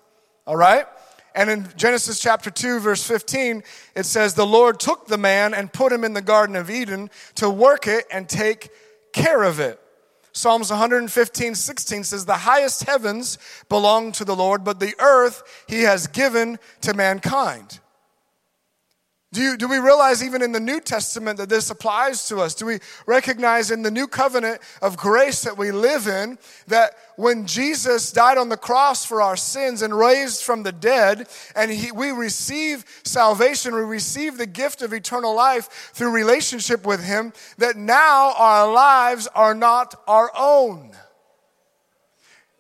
All 0.47 0.57
right? 0.57 0.87
And 1.35 1.51
in 1.51 1.69
Genesis 1.77 2.19
chapter 2.19 2.51
2, 2.51 2.81
verse 2.81 3.05
15, 3.07 3.63
it 3.95 4.05
says, 4.05 4.35
The 4.35 4.47
Lord 4.47 4.81
took 4.81 5.07
the 5.07 5.19
man 5.19 5.55
and 5.55 5.73
put 5.73 5.93
him 5.93 6.03
in 6.03 6.15
the 6.15 6.23
Garden 6.23 6.57
of 6.57 6.71
Eden 6.71 7.11
to 7.37 7.49
work 7.49 7.87
it 7.87 8.07
and 8.11 8.29
take 8.29 8.71
care 9.13 9.45
of 9.45 9.61
it. 9.61 9.81
Psalms 10.33 10.71
115, 10.71 11.55
16 11.55 12.05
says, 12.05 12.25
The 12.25 12.35
highest 12.35 12.85
heavens 12.85 13.39
belong 13.69 14.13
to 14.13 14.25
the 14.25 14.37
Lord, 14.37 14.65
but 14.65 14.81
the 14.81 14.95
earth 14.99 15.65
he 15.67 15.83
has 15.83 16.07
given 16.07 16.59
to 16.83 16.95
mankind. 16.95 17.81
Do, 19.31 19.43
you, 19.43 19.57
do 19.59 19.69
we 19.69 19.77
realize 19.77 20.25
even 20.25 20.41
in 20.41 20.53
the 20.53 20.61
New 20.61 20.81
Testament 20.81 21.37
that 21.37 21.51
this 21.51 21.69
applies 21.69 22.27
to 22.29 22.39
us? 22.39 22.55
Do 22.55 22.65
we 22.65 22.79
recognize 23.05 23.71
in 23.71 23.83
the 23.83 23.91
new 23.91 24.07
covenant 24.07 24.63
of 24.81 24.97
grace 24.97 25.43
that 25.43 25.59
we 25.59 25.71
live 25.71 26.07
in 26.07 26.39
that 26.69 26.93
when 27.17 27.47
Jesus 27.47 28.11
died 28.11 28.39
on 28.39 28.49
the 28.49 28.57
cross 28.57 29.05
for 29.05 29.21
our 29.21 29.37
sins 29.37 29.83
and 29.83 29.93
raised 29.93 30.43
from 30.43 30.63
the 30.63 30.73
dead, 30.73 31.29
and 31.55 31.71
he, 31.71 31.93
we 31.93 32.11
receive 32.11 32.87
salvation, 33.05 33.75
we 33.75 33.83
receive 33.83 34.39
the 34.39 34.47
gift 34.47 34.81
of 34.81 34.95
eternal 34.95 35.35
life 35.35 35.91
through 35.93 36.11
relationship 36.11 36.87
with 36.87 37.05
Him, 37.05 37.35
that 37.59 37.77
now 37.77 38.33
our 38.35 38.73
lives 38.73 39.29
are 39.35 39.55
not 39.55 39.95
our 40.07 40.31
own? 40.35 40.93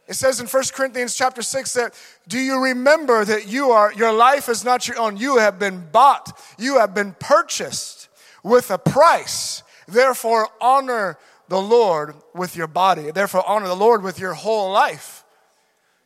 It 0.08 0.14
says 0.14 0.40
in 0.40 0.46
1 0.46 0.62
Corinthians 0.72 1.14
chapter 1.14 1.42
6 1.42 1.74
that 1.74 1.94
do 2.26 2.38
you 2.38 2.62
remember 2.62 3.26
that 3.26 3.46
you 3.46 3.70
are 3.70 3.92
your 3.92 4.12
life 4.12 4.48
is 4.48 4.64
not 4.64 4.88
your 4.88 4.98
own. 4.98 5.18
You 5.18 5.36
have 5.36 5.58
been 5.58 5.86
bought. 5.92 6.40
You 6.58 6.78
have 6.78 6.94
been 6.94 7.14
purchased 7.20 8.08
with 8.42 8.70
a 8.70 8.78
price. 8.78 9.62
Therefore 9.86 10.48
honor 10.62 11.18
the 11.48 11.60
Lord 11.60 12.14
with 12.34 12.56
your 12.56 12.66
body. 12.66 13.10
Therefore 13.10 13.44
honor 13.46 13.68
the 13.68 13.76
Lord 13.76 14.02
with 14.02 14.18
your 14.18 14.32
whole 14.32 14.72
life. 14.72 15.24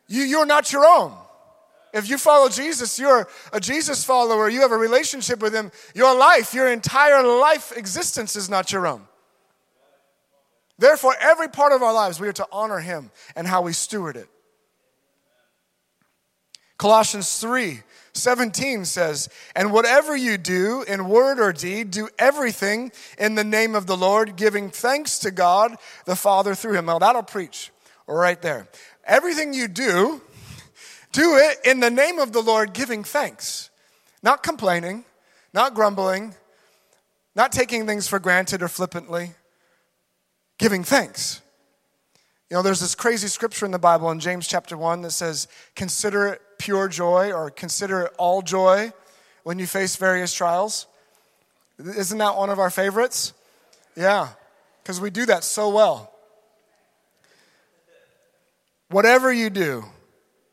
You 0.09 0.23
you're 0.23 0.45
not 0.45 0.73
your 0.73 0.85
own. 0.85 1.13
If 1.93 2.09
you 2.09 2.17
follow 2.17 2.49
Jesus, 2.49 2.99
you're 2.99 3.29
a 3.53 3.59
Jesus 3.59 4.03
follower, 4.03 4.49
you 4.49 4.61
have 4.61 4.71
a 4.71 4.77
relationship 4.77 5.39
with 5.39 5.53
him. 5.53 5.71
Your 5.93 6.17
life, 6.17 6.53
your 6.53 6.67
entire 6.67 7.23
life 7.23 7.71
existence 7.77 8.35
is 8.35 8.49
not 8.49 8.71
your 8.71 8.85
own. 8.85 9.07
Therefore, 10.77 11.15
every 11.19 11.49
part 11.49 11.71
of 11.71 11.83
our 11.83 11.93
lives, 11.93 12.19
we 12.19 12.27
are 12.27 12.33
to 12.33 12.47
honor 12.51 12.79
Him 12.79 13.11
and 13.35 13.47
how 13.47 13.61
we 13.61 13.73
steward 13.73 14.17
it. 14.17 14.27
Colossians 16.77 17.39
3 17.39 17.81
17 18.15 18.85
says, 18.85 19.27
And 19.55 19.73
whatever 19.73 20.15
you 20.15 20.37
do 20.37 20.83
in 20.83 21.09
word 21.09 21.39
or 21.39 21.51
deed, 21.51 21.89
do 21.89 22.09
everything 22.19 22.91
in 23.17 23.33
the 23.35 23.43
name 23.43 23.73
of 23.73 23.87
the 23.87 23.97
Lord, 23.97 24.35
giving 24.35 24.69
thanks 24.69 25.17
to 25.19 25.31
God 25.31 25.75
the 26.05 26.15
Father 26.15 26.53
through 26.53 26.73
Him. 26.73 26.85
Now, 26.85 26.99
that'll 26.99 27.23
preach 27.23 27.71
right 28.07 28.39
there. 28.41 28.67
Everything 29.05 29.53
you 29.53 29.67
do, 29.67 30.21
do 31.11 31.37
it 31.37 31.57
in 31.65 31.79
the 31.79 31.89
name 31.89 32.19
of 32.19 32.33
the 32.33 32.41
Lord, 32.41 32.73
giving 32.73 33.03
thanks, 33.03 33.71
not 34.21 34.43
complaining, 34.43 35.05
not 35.53 35.73
grumbling, 35.73 36.35
not 37.35 37.51
taking 37.51 37.87
things 37.87 38.07
for 38.07 38.19
granted 38.19 38.61
or 38.61 38.67
flippantly 38.67 39.31
giving 40.57 40.83
thanks. 40.83 41.41
You 42.49 42.57
know, 42.57 42.61
there's 42.61 42.81
this 42.81 42.95
crazy 42.95 43.27
scripture 43.27 43.65
in 43.65 43.71
the 43.71 43.79
Bible 43.79 44.11
in 44.11 44.19
James 44.19 44.47
chapter 44.47 44.77
1 44.77 45.01
that 45.01 45.11
says, 45.11 45.47
Consider 45.75 46.27
it 46.27 46.41
pure 46.59 46.87
joy 46.87 47.31
or 47.31 47.49
consider 47.49 48.03
it 48.03 48.13
all 48.17 48.41
joy 48.41 48.93
when 49.43 49.59
you 49.59 49.65
face 49.65 49.95
various 49.95 50.33
trials. 50.33 50.85
Isn't 51.79 52.19
that 52.19 52.35
one 52.35 52.49
of 52.49 52.59
our 52.59 52.69
favorites? 52.69 53.33
Yeah, 53.95 54.29
because 54.81 55.01
we 55.01 55.09
do 55.09 55.25
that 55.25 55.43
so 55.43 55.69
well. 55.69 56.13
Whatever 58.89 59.33
you 59.33 59.49
do, 59.49 59.85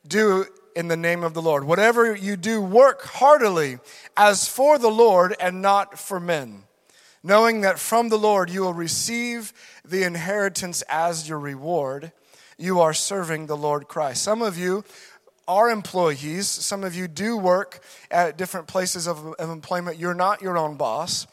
do 0.07 0.47
in 0.75 0.89
the 0.89 0.97
name 0.97 1.23
of 1.23 1.35
the 1.35 1.43
Lord. 1.43 1.65
Whatever 1.65 2.15
you 2.17 2.37
do, 2.37 2.63
work 2.63 3.03
heartily 3.03 3.79
as 4.17 4.49
for 4.49 4.79
the 4.79 4.89
Lord 4.89 5.37
and 5.39 5.61
not 5.61 5.99
for 5.99 6.19
men 6.19 6.65
knowing 7.23 7.61
that 7.61 7.79
from 7.79 8.09
the 8.09 8.19
Lord 8.19 8.51
you 8.51 8.63
will 8.63 8.75
receive 8.75 9.53
the 9.85 10.03
inheritance 10.03 10.83
as 10.89 11.29
your 11.29 11.39
reward. 11.39 12.13
You 12.59 12.81
are 12.81 12.95
serving 12.95 13.47
the 13.47 13.57
Lord 13.57 13.89
Christ. 13.89 14.23
Some 14.23 14.43
of 14.43 14.59
you 14.59 14.85
are 15.49 15.69
employees, 15.69 16.47
some 16.47 16.85
of 16.85 16.95
you 16.95 17.09
do 17.09 17.37
work 17.37 17.83
at 18.11 18.39
different 18.39 18.69
places 18.69 19.09
of, 19.09 19.35
of 19.35 19.51
employment. 19.51 19.99
You're 19.99 20.15
not 20.15 20.43
your 20.43 20.57
own 20.57 20.77
boss. 20.77 21.27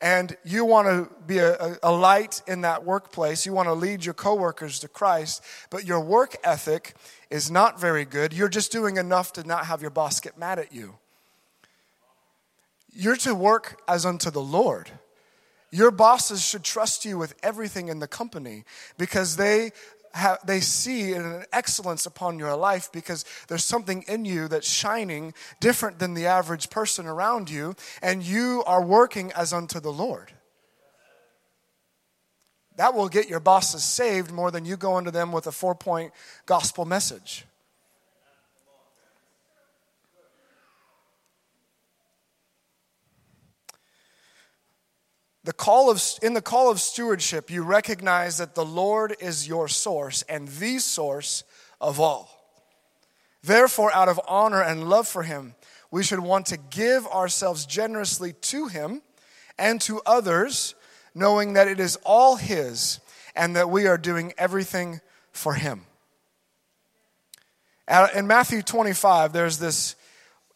and 0.00 0.36
you 0.44 0.64
want 0.64 0.86
to 0.86 1.08
be 1.26 1.38
a, 1.38 1.78
a, 1.82 1.90
light 1.90 2.42
in 2.46 2.60
that 2.60 2.84
workplace, 2.84 3.46
you 3.46 3.52
want 3.52 3.68
to 3.68 3.72
lead 3.72 4.04
your 4.04 4.14
coworkers 4.14 4.78
to 4.80 4.88
Christ, 4.88 5.42
but 5.70 5.84
your 5.84 6.00
work 6.00 6.36
ethic 6.44 6.94
is 7.30 7.50
not 7.50 7.80
very 7.80 8.04
good, 8.04 8.32
you're 8.32 8.48
just 8.48 8.70
doing 8.70 8.96
enough 8.96 9.32
to 9.32 9.44
not 9.44 9.66
have 9.66 9.80
your 9.80 9.90
boss 9.90 10.20
get 10.20 10.36
mad 10.36 10.58
at 10.58 10.72
you. 10.72 10.96
You're 12.92 13.16
to 13.16 13.34
work 13.34 13.80
as 13.88 14.04
unto 14.06 14.30
the 14.30 14.42
Lord. 14.42 14.90
Your 15.74 15.90
bosses 15.90 16.40
should 16.40 16.62
trust 16.62 17.04
you 17.04 17.18
with 17.18 17.34
everything 17.42 17.88
in 17.88 17.98
the 17.98 18.06
company 18.06 18.62
because 18.96 19.34
they 19.34 19.72
have, 20.12 20.38
they 20.46 20.60
see 20.60 21.14
an 21.14 21.46
excellence 21.52 22.06
upon 22.06 22.38
your 22.38 22.54
life 22.54 22.92
because 22.92 23.24
there's 23.48 23.64
something 23.64 24.04
in 24.06 24.24
you 24.24 24.46
that's 24.46 24.70
shining 24.70 25.34
different 25.58 25.98
than 25.98 26.14
the 26.14 26.26
average 26.26 26.70
person 26.70 27.06
around 27.06 27.50
you, 27.50 27.74
and 28.00 28.22
you 28.22 28.62
are 28.68 28.84
working 28.84 29.32
as 29.32 29.52
unto 29.52 29.80
the 29.80 29.90
Lord. 29.90 30.30
That 32.76 32.94
will 32.94 33.08
get 33.08 33.28
your 33.28 33.40
bosses 33.40 33.82
saved 33.82 34.30
more 34.30 34.52
than 34.52 34.64
you 34.64 34.76
go 34.76 34.96
into 34.98 35.10
them 35.10 35.32
with 35.32 35.48
a 35.48 35.52
four 35.52 35.74
point 35.74 36.12
gospel 36.46 36.84
message. 36.84 37.46
The 45.44 45.52
call 45.52 45.90
of, 45.90 46.02
in 46.22 46.32
the 46.32 46.40
call 46.40 46.70
of 46.70 46.80
stewardship, 46.80 47.50
you 47.50 47.62
recognize 47.62 48.38
that 48.38 48.54
the 48.54 48.64
Lord 48.64 49.14
is 49.20 49.46
your 49.46 49.68
source 49.68 50.22
and 50.22 50.48
the 50.48 50.78
source 50.78 51.44
of 51.80 52.00
all. 52.00 52.30
Therefore, 53.42 53.92
out 53.92 54.08
of 54.08 54.18
honor 54.26 54.62
and 54.62 54.88
love 54.88 55.06
for 55.06 55.22
Him, 55.22 55.54
we 55.90 56.02
should 56.02 56.20
want 56.20 56.46
to 56.46 56.56
give 56.56 57.06
ourselves 57.08 57.66
generously 57.66 58.32
to 58.32 58.68
Him 58.68 59.02
and 59.58 59.82
to 59.82 60.00
others, 60.06 60.74
knowing 61.14 61.52
that 61.52 61.68
it 61.68 61.78
is 61.78 61.98
all 62.04 62.36
His 62.36 63.00
and 63.36 63.54
that 63.54 63.68
we 63.68 63.86
are 63.86 63.98
doing 63.98 64.32
everything 64.38 65.02
for 65.30 65.54
Him. 65.54 65.82
In 68.14 68.26
Matthew 68.26 68.62
25, 68.62 69.34
there's 69.34 69.58
this 69.58 69.94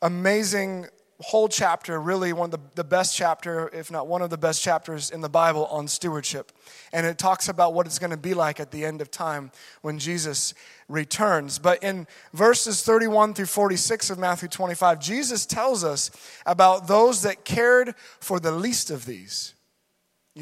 amazing 0.00 0.86
whole 1.20 1.48
chapter, 1.48 2.00
really 2.00 2.32
one 2.32 2.46
of 2.46 2.50
the, 2.52 2.60
the 2.76 2.84
best 2.84 3.16
chapter, 3.16 3.68
if 3.72 3.90
not 3.90 4.06
one 4.06 4.22
of 4.22 4.30
the 4.30 4.38
best 4.38 4.62
chapters 4.62 5.10
in 5.10 5.20
the 5.20 5.28
Bible 5.28 5.66
on 5.66 5.88
stewardship. 5.88 6.52
And 6.92 7.06
it 7.06 7.18
talks 7.18 7.48
about 7.48 7.74
what 7.74 7.86
it's 7.86 7.98
going 7.98 8.10
to 8.10 8.16
be 8.16 8.34
like 8.34 8.60
at 8.60 8.70
the 8.70 8.84
end 8.84 9.00
of 9.00 9.10
time 9.10 9.50
when 9.82 9.98
Jesus 9.98 10.54
returns. 10.88 11.58
But 11.58 11.82
in 11.82 12.06
verses 12.32 12.82
31 12.82 13.34
through 13.34 13.46
46 13.46 14.10
of 14.10 14.18
Matthew 14.18 14.48
25, 14.48 15.00
Jesus 15.00 15.44
tells 15.44 15.82
us 15.82 16.10
about 16.46 16.86
those 16.86 17.22
that 17.22 17.44
cared 17.44 17.94
for 18.20 18.38
the 18.38 18.52
least 18.52 18.90
of 18.90 19.04
these. 19.04 19.54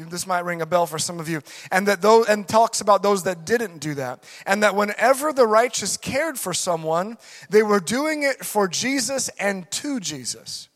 This 0.05 0.27
might 0.27 0.45
ring 0.45 0.61
a 0.61 0.65
bell 0.65 0.85
for 0.85 0.99
some 0.99 1.19
of 1.19 1.27
you. 1.27 1.41
And 1.71 1.87
that 1.87 2.01
those 2.01 2.27
and 2.27 2.47
talks 2.47 2.81
about 2.81 3.03
those 3.03 3.23
that 3.23 3.45
didn't 3.45 3.79
do 3.79 3.95
that. 3.95 4.23
And 4.45 4.63
that 4.63 4.75
whenever 4.75 5.33
the 5.33 5.47
righteous 5.47 5.97
cared 5.97 6.37
for 6.37 6.53
someone, 6.53 7.17
they 7.49 7.63
were 7.63 7.79
doing 7.79 8.23
it 8.23 8.45
for 8.45 8.67
Jesus 8.67 9.29
and 9.39 9.69
to 9.71 9.99
Jesus. 9.99 10.69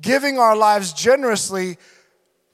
Giving 0.00 0.38
our 0.38 0.56
lives 0.56 0.92
generously 0.92 1.78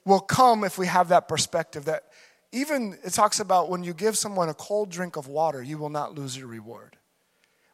will 0.05 0.21
come 0.21 0.63
if 0.63 0.77
we 0.77 0.87
have 0.87 1.09
that 1.09 1.27
perspective 1.27 1.85
that 1.85 2.03
even 2.51 2.97
it 3.03 3.11
talks 3.13 3.39
about 3.39 3.69
when 3.69 3.83
you 3.83 3.93
give 3.93 4.17
someone 4.17 4.47
a 4.47 4.53
cold 4.53 4.89
drink 4.89 5.15
of 5.15 5.27
water, 5.27 5.61
you 5.61 5.77
will 5.77 5.89
not 5.89 6.15
lose 6.15 6.37
your 6.37 6.47
reward. 6.47 6.97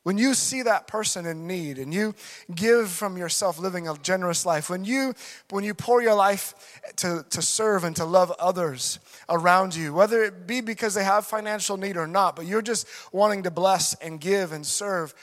When 0.09 0.17
you 0.17 0.33
see 0.33 0.63
that 0.63 0.87
person 0.87 1.27
in 1.27 1.45
need 1.45 1.77
and 1.77 1.93
you 1.93 2.15
give 2.55 2.89
from 2.89 3.15
yourself 3.15 3.59
living 3.59 3.87
a 3.87 3.95
generous 3.95 4.43
life, 4.43 4.67
when 4.67 4.83
you, 4.83 5.13
when 5.51 5.63
you 5.63 5.75
pour 5.75 6.01
your 6.01 6.15
life 6.15 6.81
to, 6.95 7.23
to 7.29 7.43
serve 7.43 7.83
and 7.83 7.95
to 7.97 8.05
love 8.05 8.31
others 8.39 8.97
around 9.29 9.75
you, 9.75 9.93
whether 9.93 10.23
it 10.23 10.47
be 10.47 10.61
because 10.61 10.95
they 10.95 11.03
have 11.03 11.27
financial 11.27 11.77
need 11.77 11.95
or 11.95 12.07
not, 12.07 12.35
but 12.35 12.47
you're 12.47 12.63
just 12.63 12.87
wanting 13.11 13.43
to 13.43 13.51
bless 13.51 13.93
and 14.01 14.19
give 14.19 14.51
and 14.51 14.65
serve, 14.65 15.13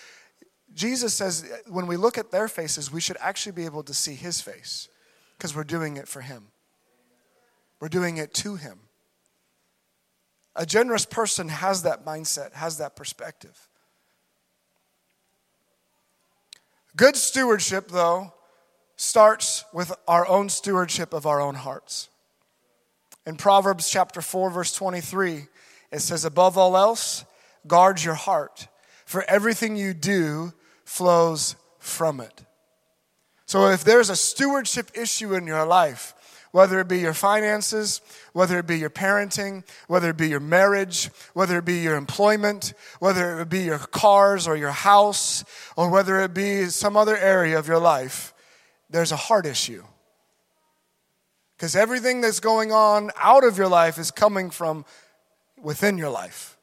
Jesus 0.72 1.12
says 1.12 1.44
when 1.66 1.88
we 1.88 1.96
look 1.96 2.16
at 2.16 2.30
their 2.30 2.46
faces, 2.46 2.92
we 2.92 3.00
should 3.00 3.16
actually 3.18 3.56
be 3.56 3.64
able 3.64 3.82
to 3.82 3.92
see 3.92 4.14
his 4.14 4.40
face 4.40 4.88
because 5.36 5.52
we're 5.52 5.64
doing 5.64 5.96
it 5.96 6.06
for 6.06 6.20
him. 6.20 6.44
We're 7.80 7.88
doing 7.88 8.18
it 8.18 8.32
to 8.34 8.54
him. 8.54 8.78
A 10.54 10.64
generous 10.64 11.06
person 11.06 11.48
has 11.48 11.82
that 11.82 12.04
mindset, 12.04 12.52
has 12.52 12.78
that 12.78 12.94
perspective. 12.94 13.68
Good 16.96 17.16
stewardship, 17.16 17.88
though, 17.88 18.32
starts 18.96 19.64
with 19.72 19.92
our 20.08 20.26
own 20.26 20.48
stewardship 20.48 21.12
of 21.12 21.26
our 21.26 21.40
own 21.40 21.54
hearts. 21.54 22.08
In 23.26 23.36
Proverbs 23.36 23.90
chapter 23.90 24.22
4, 24.22 24.50
verse 24.50 24.72
23, 24.72 25.46
it 25.92 26.00
says, 26.00 26.24
Above 26.24 26.56
all 26.56 26.76
else, 26.76 27.24
guard 27.66 28.02
your 28.02 28.14
heart, 28.14 28.68
for 29.04 29.24
everything 29.28 29.76
you 29.76 29.92
do 29.92 30.54
flows 30.84 31.56
from 31.78 32.20
it. 32.20 32.44
So 33.44 33.68
if 33.68 33.84
there's 33.84 34.10
a 34.10 34.16
stewardship 34.16 34.90
issue 34.94 35.34
in 35.34 35.46
your 35.46 35.66
life, 35.66 36.14
whether 36.56 36.80
it 36.80 36.88
be 36.88 36.98
your 36.98 37.12
finances, 37.12 38.00
whether 38.32 38.58
it 38.58 38.66
be 38.66 38.78
your 38.78 38.88
parenting, 38.88 39.62
whether 39.88 40.08
it 40.08 40.16
be 40.16 40.26
your 40.26 40.40
marriage, 40.40 41.10
whether 41.34 41.58
it 41.58 41.66
be 41.66 41.80
your 41.80 41.96
employment, 41.96 42.72
whether 42.98 43.42
it 43.42 43.50
be 43.50 43.64
your 43.64 43.76
cars 43.76 44.48
or 44.48 44.56
your 44.56 44.70
house, 44.70 45.44
or 45.76 45.90
whether 45.90 46.18
it 46.22 46.32
be 46.32 46.64
some 46.64 46.96
other 46.96 47.14
area 47.14 47.58
of 47.58 47.68
your 47.68 47.78
life, 47.78 48.32
there's 48.88 49.12
a 49.12 49.16
heart 49.16 49.44
issue. 49.44 49.84
Because 51.58 51.76
everything 51.76 52.22
that's 52.22 52.40
going 52.40 52.72
on 52.72 53.10
out 53.18 53.44
of 53.44 53.58
your 53.58 53.68
life 53.68 53.98
is 53.98 54.10
coming 54.10 54.48
from 54.48 54.86
within 55.60 55.98
your 55.98 56.08
life. 56.08 56.56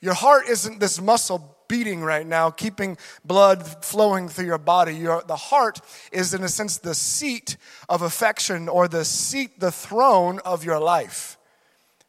Your 0.00 0.14
heart 0.14 0.48
isn't 0.48 0.80
this 0.80 0.98
muscle 0.98 1.55
beating 1.68 2.02
right 2.02 2.26
now, 2.26 2.50
keeping 2.50 2.96
blood 3.24 3.84
flowing 3.84 4.28
through 4.28 4.46
your 4.46 4.58
body. 4.58 4.94
Your, 4.94 5.22
the 5.26 5.36
heart 5.36 5.80
is, 6.12 6.34
in 6.34 6.42
a 6.42 6.48
sense, 6.48 6.78
the 6.78 6.94
seat 6.94 7.56
of 7.88 8.02
affection 8.02 8.68
or 8.68 8.88
the 8.88 9.04
seat, 9.04 9.60
the 9.60 9.72
throne 9.72 10.40
of 10.44 10.64
your 10.64 10.78
life. 10.78 11.38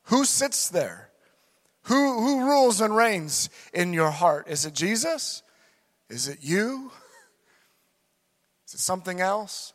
Who 0.03 0.25
sits 0.25 0.69
there? 0.69 1.09
Who, 1.83 2.19
who 2.19 2.45
rules 2.45 2.81
and 2.81 2.95
reigns 2.95 3.49
in 3.73 3.93
your 3.93 4.11
heart? 4.11 4.47
Is 4.47 4.65
it 4.65 4.73
Jesus? 4.73 5.41
Is 6.09 6.27
it 6.27 6.39
you? 6.41 6.91
Is 8.67 8.73
it 8.73 8.79
something 8.79 9.21
else? 9.21 9.73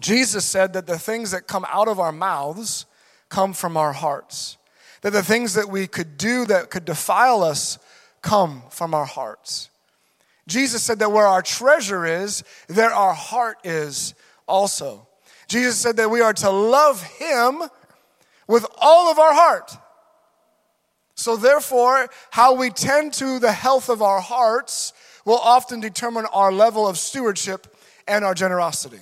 Jesus 0.00 0.44
said 0.44 0.72
that 0.72 0.86
the 0.86 0.98
things 0.98 1.30
that 1.32 1.46
come 1.46 1.66
out 1.68 1.88
of 1.88 2.00
our 2.00 2.12
mouths 2.12 2.86
come 3.28 3.52
from 3.52 3.76
our 3.76 3.92
hearts. 3.92 4.56
That 5.02 5.12
the 5.12 5.22
things 5.22 5.54
that 5.54 5.68
we 5.68 5.86
could 5.86 6.16
do 6.16 6.46
that 6.46 6.70
could 6.70 6.84
defile 6.84 7.42
us 7.42 7.78
come 8.22 8.62
from 8.70 8.94
our 8.94 9.04
hearts. 9.04 9.70
Jesus 10.48 10.82
said 10.82 11.00
that 11.00 11.12
where 11.12 11.26
our 11.26 11.42
treasure 11.42 12.04
is, 12.04 12.42
there 12.68 12.92
our 12.92 13.14
heart 13.14 13.58
is 13.64 14.14
also. 14.46 15.06
Jesus 15.48 15.76
said 15.76 15.96
that 15.98 16.10
we 16.10 16.20
are 16.20 16.32
to 16.32 16.50
love 16.50 17.02
Him 17.02 17.62
with 18.48 18.66
all 18.78 19.10
of 19.10 19.18
our 19.18 19.34
heart. 19.34 19.76
So, 21.14 21.36
therefore, 21.36 22.08
how 22.30 22.54
we 22.54 22.70
tend 22.70 23.12
to 23.14 23.38
the 23.38 23.52
health 23.52 23.88
of 23.88 24.02
our 24.02 24.20
hearts 24.20 24.92
will 25.24 25.38
often 25.38 25.80
determine 25.80 26.26
our 26.32 26.50
level 26.50 26.88
of 26.88 26.98
stewardship 26.98 27.76
and 28.08 28.24
our 28.24 28.34
generosity. 28.34 29.00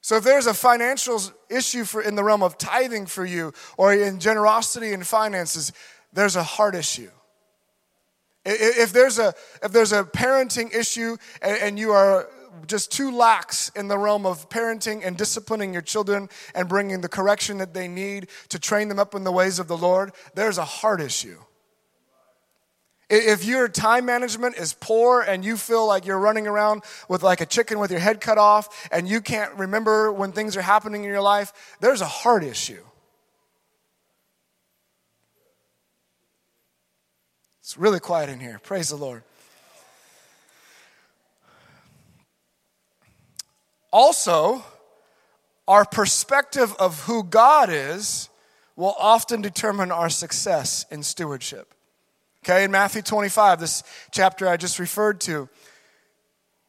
So, 0.00 0.16
if 0.16 0.24
there's 0.24 0.46
a 0.46 0.54
financial 0.54 1.20
issue 1.48 1.84
for, 1.84 2.02
in 2.02 2.16
the 2.16 2.24
realm 2.24 2.42
of 2.42 2.58
tithing 2.58 3.06
for 3.06 3.24
you 3.24 3.52
or 3.76 3.94
in 3.94 4.18
generosity 4.18 4.92
and 4.92 5.06
finances, 5.06 5.72
there's 6.12 6.36
a 6.36 6.42
heart 6.42 6.74
issue. 6.74 7.10
If 8.44 8.92
there's 8.92 9.18
a, 9.18 9.34
if 9.62 9.72
there's 9.72 9.92
a 9.92 10.04
parenting 10.04 10.74
issue 10.74 11.16
and, 11.40 11.78
you 11.78 11.92
are 11.92 12.28
just 12.66 12.92
too 12.92 13.10
lax 13.10 13.70
in 13.70 13.88
the 13.88 13.98
realm 13.98 14.26
of 14.26 14.48
parenting 14.48 15.04
and 15.04 15.16
disciplining 15.16 15.72
your 15.72 15.82
children 15.82 16.28
and 16.54 16.68
bringing 16.68 17.00
the 17.00 17.08
correction 17.08 17.58
that 17.58 17.74
they 17.74 17.88
need 17.88 18.28
to 18.50 18.58
train 18.58 18.88
them 18.88 18.98
up 18.98 19.14
in 19.14 19.24
the 19.24 19.32
ways 19.32 19.58
of 19.58 19.66
the 19.66 19.76
Lord, 19.76 20.12
there's 20.34 20.58
a 20.58 20.64
heart 20.64 21.00
issue. 21.00 21.38
If 23.10 23.44
your 23.44 23.68
time 23.68 24.06
management 24.06 24.56
is 24.56 24.74
poor 24.74 25.20
and 25.20 25.44
you 25.44 25.56
feel 25.56 25.86
like 25.86 26.06
you're 26.06 26.18
running 26.18 26.46
around 26.46 26.84
with 27.08 27.22
like 27.22 27.40
a 27.40 27.46
chicken 27.46 27.78
with 27.78 27.90
your 27.90 28.00
head 28.00 28.20
cut 28.20 28.38
off 28.38 28.88
and 28.90 29.08
you 29.08 29.20
can't 29.20 29.52
remember 29.54 30.10
when 30.10 30.32
things 30.32 30.56
are 30.56 30.62
happening 30.62 31.04
in 31.04 31.10
your 31.10 31.20
life, 31.20 31.76
there's 31.80 32.00
a 32.00 32.06
heart 32.06 32.44
issue. 32.44 32.82
Really 37.76 38.00
quiet 38.00 38.28
in 38.28 38.38
here. 38.38 38.60
Praise 38.62 38.88
the 38.88 38.96
Lord. 38.96 39.24
Also, 43.92 44.64
our 45.66 45.84
perspective 45.84 46.74
of 46.78 47.02
who 47.04 47.24
God 47.24 47.70
is 47.70 48.28
will 48.76 48.94
often 48.98 49.40
determine 49.40 49.90
our 49.90 50.10
success 50.10 50.84
in 50.90 51.02
stewardship. 51.02 51.74
Okay, 52.44 52.64
in 52.64 52.70
Matthew 52.70 53.02
25, 53.02 53.60
this 53.60 53.82
chapter 54.10 54.48
I 54.48 54.56
just 54.56 54.78
referred 54.78 55.20
to, 55.22 55.48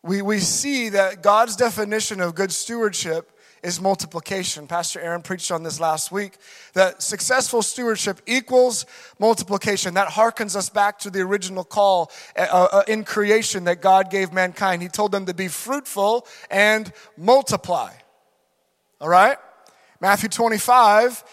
we, 0.02 0.22
we 0.22 0.40
see 0.40 0.90
that 0.90 1.22
God's 1.22 1.56
definition 1.56 2.22
of 2.22 2.34
good 2.34 2.52
stewardship 2.52 3.32
is 3.66 3.82
multiplication. 3.82 4.68
Pastor 4.68 5.02
Aaron 5.02 5.24
preached 5.24 5.52
on 5.52 5.64
this 5.64 5.80
last 5.80 6.12
week 6.12 6.38
that 6.74 7.02
successful 7.02 7.64
stewardship 7.64 8.22
equals 8.28 8.86
multiplication. 9.20 9.96
That 9.96 10.10
harkens 10.10 10.56
us 10.56 10.70
back 10.70 11.00
to 11.00 11.10
the 11.10 11.22
original 11.22 11.64
call 11.64 12.12
uh, 12.38 12.42
uh, 12.72 12.84
in 12.88 13.04
creation 13.04 13.64
that 13.64 13.82
God 13.82 14.12
gave 14.12 14.32
mankind. 14.32 14.84
He 14.84 14.88
told 14.88 15.12
them 15.12 15.26
to 15.26 15.34
be 15.34 15.48
fruitful 15.48 16.28
and 16.52 16.94
multiply. 17.18 17.92
All 19.02 19.10
right? 19.10 19.38
Matthew 20.00 20.30
25 20.30 21.24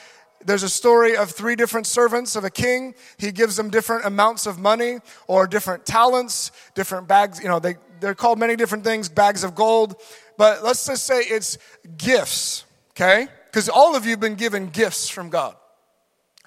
there's 0.45 0.65
a 0.65 0.69
story 0.69 1.17
of 1.17 1.31
three 1.31 1.55
different 1.55 1.87
servants 1.87 2.35
of 2.35 2.43
a 2.43 2.51
king. 2.51 2.95
He 3.17 3.31
gives 3.31 3.57
them 3.57 3.71
different 3.71 4.05
amounts 4.05 4.47
of 4.47 4.59
money 4.59 4.99
or 5.29 5.47
different 5.47 5.87
talents, 5.87 6.51
different 6.75 7.07
bags. 7.07 7.41
You 7.41 7.49
know, 7.49 7.61
they, 7.61 7.77
they're 8.01 8.17
called 8.17 8.39
many 8.39 8.57
different 8.57 8.83
things, 8.85 9.09
bags 9.09 9.45
of 9.45 9.55
gold. 9.55 9.95
But 10.37 10.63
let's 10.63 10.87
just 10.87 11.07
say 11.07 11.21
it's 11.21 11.59
gifts, 11.97 12.65
okay? 12.91 13.29
Because 13.47 13.69
all 13.69 13.97
of 13.97 14.05
you 14.05 14.13
have 14.13 14.21
been 14.21 14.35
given 14.35 14.69
gifts 14.69 15.09
from 15.09 15.31
God. 15.31 15.57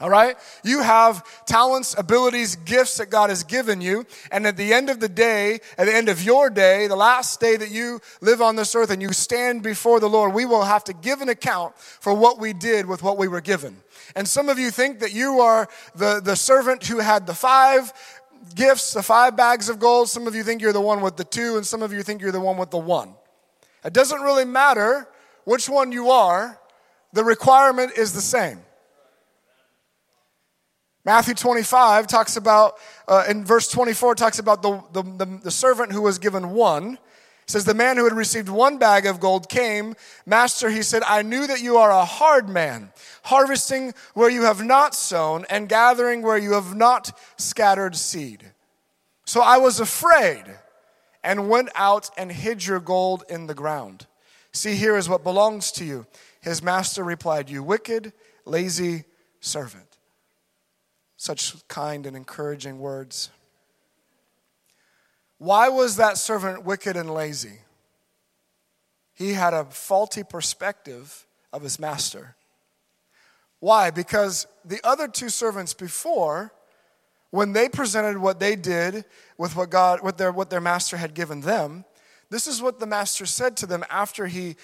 All 0.01 0.09
right? 0.09 0.35
You 0.63 0.81
have 0.81 1.23
talents, 1.45 1.95
abilities, 1.97 2.57
gifts 2.57 2.97
that 2.97 3.09
God 3.09 3.29
has 3.29 3.45
given 3.45 3.79
you. 3.79 4.05
And 4.29 4.45
at 4.45 4.57
the 4.57 4.73
end 4.73 4.89
of 4.89 4.99
the 4.99 5.07
day, 5.07 5.59
at 5.77 5.85
the 5.85 5.95
end 5.95 6.09
of 6.09 6.21
your 6.21 6.49
day, 6.49 6.87
the 6.87 6.97
last 6.97 7.39
day 7.39 7.55
that 7.55 7.71
you 7.71 8.01
live 8.19 8.41
on 8.41 8.57
this 8.57 8.75
earth 8.75 8.89
and 8.89 9.01
you 9.01 9.13
stand 9.13 9.63
before 9.63 10.01
the 10.01 10.09
Lord, 10.09 10.33
we 10.33 10.43
will 10.43 10.63
have 10.63 10.83
to 10.85 10.93
give 10.93 11.21
an 11.21 11.29
account 11.29 11.77
for 11.77 12.13
what 12.13 12.39
we 12.39 12.51
did 12.51 12.85
with 12.87 13.03
what 13.03 13.17
we 13.17 13.29
were 13.29 13.39
given. 13.39 13.77
And 14.17 14.27
some 14.27 14.49
of 14.49 14.59
you 14.59 14.69
think 14.69 14.99
that 14.99 15.13
you 15.13 15.39
are 15.39 15.69
the, 15.95 16.19
the 16.19 16.35
servant 16.35 16.85
who 16.85 16.99
had 16.99 17.25
the 17.25 17.33
five 17.33 17.93
gifts, 18.53 18.93
the 18.93 19.03
five 19.03 19.37
bags 19.37 19.69
of 19.69 19.79
gold. 19.79 20.09
Some 20.09 20.27
of 20.27 20.35
you 20.35 20.43
think 20.43 20.61
you're 20.61 20.73
the 20.73 20.81
one 20.81 20.99
with 20.99 21.15
the 21.15 21.23
two, 21.23 21.55
and 21.55 21.65
some 21.65 21.81
of 21.81 21.93
you 21.93 22.03
think 22.03 22.21
you're 22.21 22.33
the 22.33 22.41
one 22.41 22.57
with 22.57 22.69
the 22.69 22.77
one. 22.77 23.15
It 23.85 23.93
doesn't 23.93 24.21
really 24.21 24.45
matter 24.45 25.07
which 25.43 25.69
one 25.69 25.91
you 25.91 26.09
are, 26.09 26.59
the 27.13 27.23
requirement 27.23 27.93
is 27.97 28.13
the 28.13 28.21
same. 28.21 28.59
Matthew 31.05 31.35
25 31.35 32.07
talks 32.07 32.35
about, 32.35 32.79
uh, 33.07 33.25
in 33.29 33.45
verse 33.45 33.69
24, 33.69 34.15
talks 34.15 34.39
about 34.39 34.63
the, 34.63 34.81
the, 34.91 35.03
the, 35.03 35.39
the 35.43 35.51
servant 35.51 35.91
who 35.91 36.01
was 36.01 36.17
given 36.17 36.49
one. 36.49 36.93
It 37.43 37.51
says, 37.51 37.63
The 37.63 37.75
man 37.75 37.97
who 37.97 38.05
had 38.05 38.13
received 38.13 38.49
one 38.49 38.79
bag 38.79 39.05
of 39.05 39.19
gold 39.19 39.47
came. 39.47 39.95
Master, 40.25 40.71
he 40.71 40.81
said, 40.81 41.03
I 41.05 41.21
knew 41.21 41.45
that 41.45 41.61
you 41.61 41.77
are 41.77 41.91
a 41.91 42.03
hard 42.03 42.49
man, 42.49 42.91
harvesting 43.25 43.93
where 44.15 44.31
you 44.31 44.45
have 44.45 44.65
not 44.65 44.95
sown 44.95 45.45
and 45.47 45.69
gathering 45.69 46.23
where 46.23 46.39
you 46.39 46.53
have 46.53 46.73
not 46.73 47.11
scattered 47.37 47.95
seed. 47.95 48.51
So 49.25 49.41
I 49.41 49.57
was 49.57 49.79
afraid 49.79 50.43
and 51.25 51.49
went 51.49 51.69
out 51.73 52.11
and 52.17 52.31
hid 52.31 52.65
your 52.65 52.79
gold 52.79 53.23
in 53.27 53.47
the 53.47 53.55
ground. 53.55 54.05
See, 54.53 54.75
here 54.75 54.95
is 54.95 55.09
what 55.09 55.23
belongs 55.23 55.71
to 55.73 55.83
you. 55.83 56.05
His 56.39 56.61
master 56.61 57.03
replied, 57.03 57.49
You 57.49 57.63
wicked, 57.63 58.13
lazy 58.45 59.03
servant. 59.41 59.97
Such 61.17 61.67
kind 61.67 62.05
and 62.05 62.15
encouraging 62.15 62.79
words. 62.79 63.31
Why 65.39 65.67
was 65.67 65.97
that 65.97 66.17
servant 66.17 66.63
wicked 66.63 66.95
and 66.95 67.11
lazy? 67.13 67.59
He 69.15 69.33
had 69.33 69.53
a 69.53 69.65
faulty 69.65 70.23
perspective 70.23 71.25
of 71.51 71.63
his 71.63 71.79
master. 71.79 72.35
Why? 73.59 73.89
Because 73.89 74.45
the 74.63 74.79
other 74.83 75.07
two 75.07 75.29
servants 75.29 75.73
before, 75.73 76.53
when 77.35 77.51
they 77.51 77.67
presented 77.67 78.17
what 78.17 78.39
they 78.39 78.55
did 78.55 79.03
with 79.37 79.57
what 79.57 79.69
God, 79.69 80.01
what 80.01 80.17
their, 80.17 80.31
what 80.31 80.49
their 80.49 80.61
master 80.61 80.95
had 80.95 81.13
given 81.13 81.41
them, 81.41 81.83
this 82.29 82.47
is 82.47 82.61
what 82.61 82.79
the 82.79 82.87
master 82.87 83.25
said 83.25 83.57
to 83.57 83.65
them 83.65 83.83
after 83.89 84.27
he 84.27 84.55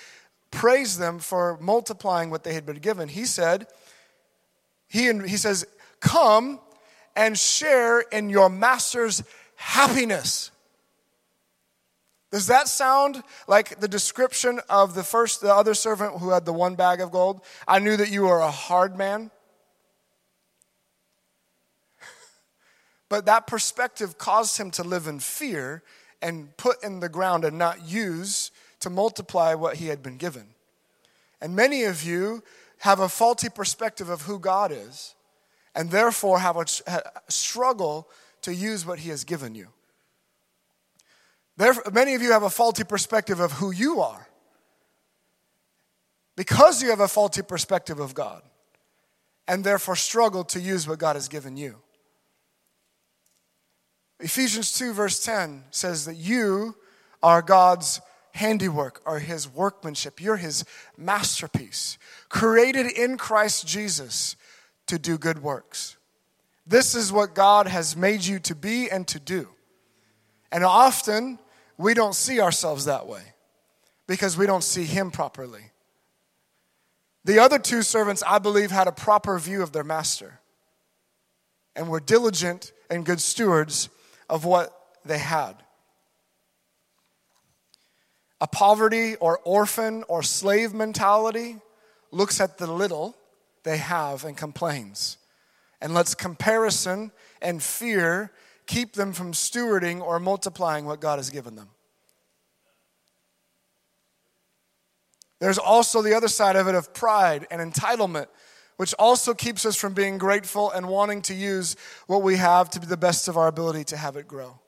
praised 0.52 0.98
them 0.98 1.20
for 1.20 1.58
multiplying 1.60 2.30
what 2.30 2.46
they 2.46 2.54
had 2.54 2.66
been 2.66 2.78
given. 2.78 3.10
He 3.10 3.26
said, 3.26 3.68
he, 4.88 5.12
he 5.28 5.36
says, 5.36 5.66
Come 6.00 6.62
and 7.14 7.38
share 7.38 8.00
in 8.00 8.30
your 8.30 8.50
master's 8.50 9.22
happiness. 9.56 10.50
Does 12.32 12.48
that 12.48 12.70
sound 12.70 13.22
like 13.50 13.82
the 13.82 13.90
description 13.90 14.62
of 14.70 14.96
the 14.96 15.04
first, 15.04 15.42
the 15.42 15.54
other 15.54 15.74
servant 15.74 16.20
who 16.20 16.30
had 16.30 16.46
the 16.46 16.54
one 16.54 16.76
bag 16.76 17.02
of 17.02 17.12
gold? 17.12 17.42
I 17.68 17.80
knew 17.80 17.98
that 17.98 18.10
you 18.10 18.22
were 18.22 18.40
a 18.40 18.50
hard 18.50 18.98
man. 18.98 19.30
But 23.12 23.26
that 23.26 23.46
perspective 23.46 24.18
caused 24.18 24.58
him 24.58 24.72
to 24.72 24.84
live 24.84 25.06
in 25.06 25.20
fear 25.20 25.84
and 26.22 26.56
put 26.56 26.82
in 26.82 27.02
the 27.02 27.10
ground 27.10 27.44
and 27.44 27.58
not 27.58 27.86
use 27.86 28.52
to 28.80 28.90
multiply 28.90 29.54
what 29.54 29.76
he 29.76 29.88
had 29.88 30.02
been 30.02 30.16
given. 30.16 30.48
And 31.42 31.54
many 31.54 31.84
of 31.84 32.04
you 32.04 32.42
have 32.78 33.02
a 33.02 33.10
faulty 33.10 33.50
perspective 33.50 34.08
of 34.08 34.22
who 34.22 34.40
God 34.40 34.72
is 34.72 35.14
and 35.76 35.92
therefore 35.92 36.40
have 36.40 36.56
a, 36.56 36.66
struggle 37.28 38.08
to 38.44 38.54
use 38.54 38.86
what 38.86 39.00
He 39.00 39.10
has 39.10 39.26
given 39.26 39.56
you. 39.56 39.68
Many 41.92 42.16
of 42.16 42.22
you 42.22 42.32
have 42.32 42.44
a 42.44 42.50
faulty 42.50 42.86
perspective 42.86 43.42
of 43.42 43.52
who 43.52 43.72
you 43.72 44.00
are 44.00 44.30
because 46.38 46.82
you 46.82 46.92
have 46.92 47.02
a 47.02 47.10
faulty 47.10 47.42
perspective 47.42 48.00
of 48.00 48.14
God 48.14 48.42
and 49.50 49.66
therefore 49.66 49.98
struggle 49.98 50.46
to 50.46 50.62
use 50.62 50.88
what 50.88 50.98
God 50.98 51.18
has 51.18 51.28
given 51.28 51.58
you. 51.58 51.76
Ephesians 54.22 54.78
2, 54.78 54.94
verse 54.94 55.20
10 55.24 55.64
says 55.72 56.06
that 56.06 56.16
you 56.16 56.76
are 57.24 57.42
God's 57.42 58.02
handiwork, 58.34 59.02
are 59.06 59.20
His 59.20 59.50
workmanship. 59.50 60.22
You're 60.22 60.38
His 60.38 60.64
masterpiece, 60.98 61.98
created 62.30 62.88
in 62.88 63.18
Christ 63.18 63.68
Jesus 63.68 64.36
to 64.88 65.00
do 65.00 65.18
good 65.18 65.42
works. 65.42 65.98
This 66.66 66.96
is 66.96 67.12
what 67.12 67.34
God 67.34 67.68
has 67.68 67.98
made 67.98 68.24
you 68.24 68.40
to 68.40 68.56
be 68.56 68.90
and 68.90 69.08
to 69.08 69.20
do. 69.20 69.50
And 70.52 70.64
often 70.64 71.40
we 71.78 71.94
don't 71.94 72.16
see 72.16 72.40
ourselves 72.40 72.86
that 72.86 73.08
way 73.08 73.24
because 74.08 74.38
we 74.38 74.46
don't 74.46 74.64
see 74.64 74.86
Him 74.86 75.12
properly. 75.12 75.72
The 77.26 77.40
other 77.40 77.60
two 77.60 77.82
servants, 77.82 78.24
I 78.26 78.40
believe, 78.40 78.72
had 78.72 78.88
a 78.88 78.92
proper 78.92 79.38
view 79.40 79.62
of 79.62 79.72
their 79.72 79.84
master 79.84 80.40
and 81.76 81.90
were 81.90 82.00
diligent 82.00 82.72
and 82.90 83.06
good 83.06 83.22
stewards 83.22 83.90
of 84.32 84.46
what 84.46 84.74
they 85.06 85.20
had. 85.20 85.54
A 88.40 88.48
poverty 88.48 89.16
or 89.18 89.40
orphan 89.44 90.04
or 90.08 90.24
slave 90.24 90.74
mentality 90.74 91.58
looks 92.10 92.42
at 92.42 92.58
the 92.58 92.66
little 92.66 93.16
they 93.64 93.78
have 93.78 94.26
and 94.26 94.36
complains. 94.36 95.18
And 95.82 95.94
lets 95.94 96.16
comparison 96.16 97.12
and 97.42 97.62
fear 97.62 98.32
keep 98.66 98.94
them 98.94 99.14
from 99.14 99.34
stewarding 99.34 100.02
or 100.02 100.20
multiplying 100.20 100.86
what 100.86 101.02
God 101.02 101.20
has 101.20 101.30
given 101.30 101.56
them. 101.56 101.70
There's 105.40 105.58
also 105.58 106.02
the 106.02 106.14
other 106.14 106.28
side 106.28 106.56
of 106.56 106.68
it 106.68 106.76
of 106.76 106.94
pride 106.94 107.48
and 107.52 107.74
entitlement, 107.74 108.28
which 108.82 108.96
also 108.98 109.36
keeps 109.36 109.64
us 109.64 109.76
from 109.76 109.94
being 109.94 110.18
grateful 110.18 110.72
and 110.72 110.90
wanting 110.90 111.22
to 111.22 111.36
use 111.36 111.76
what 112.08 112.24
we 112.24 112.38
have 112.38 112.68
to 112.68 112.80
be 112.80 112.88
the 112.88 112.98
best 112.98 113.28
of 113.28 113.38
our 113.38 113.46
ability 113.46 113.84
to 113.84 113.96
have 113.96 114.16
it 114.16 114.28
grow. 114.28 114.60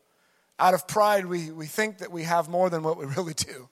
Out 0.60 0.76
of 0.76 0.88
pride, 0.88 1.26
we, 1.26 1.50
we 1.50 1.66
think 1.66 1.98
that 1.98 2.12
we 2.12 2.22
have 2.22 2.48
more 2.48 2.70
than 2.70 2.84
what 2.84 2.96
we 2.96 3.06
really 3.18 3.34
do. 3.34 3.68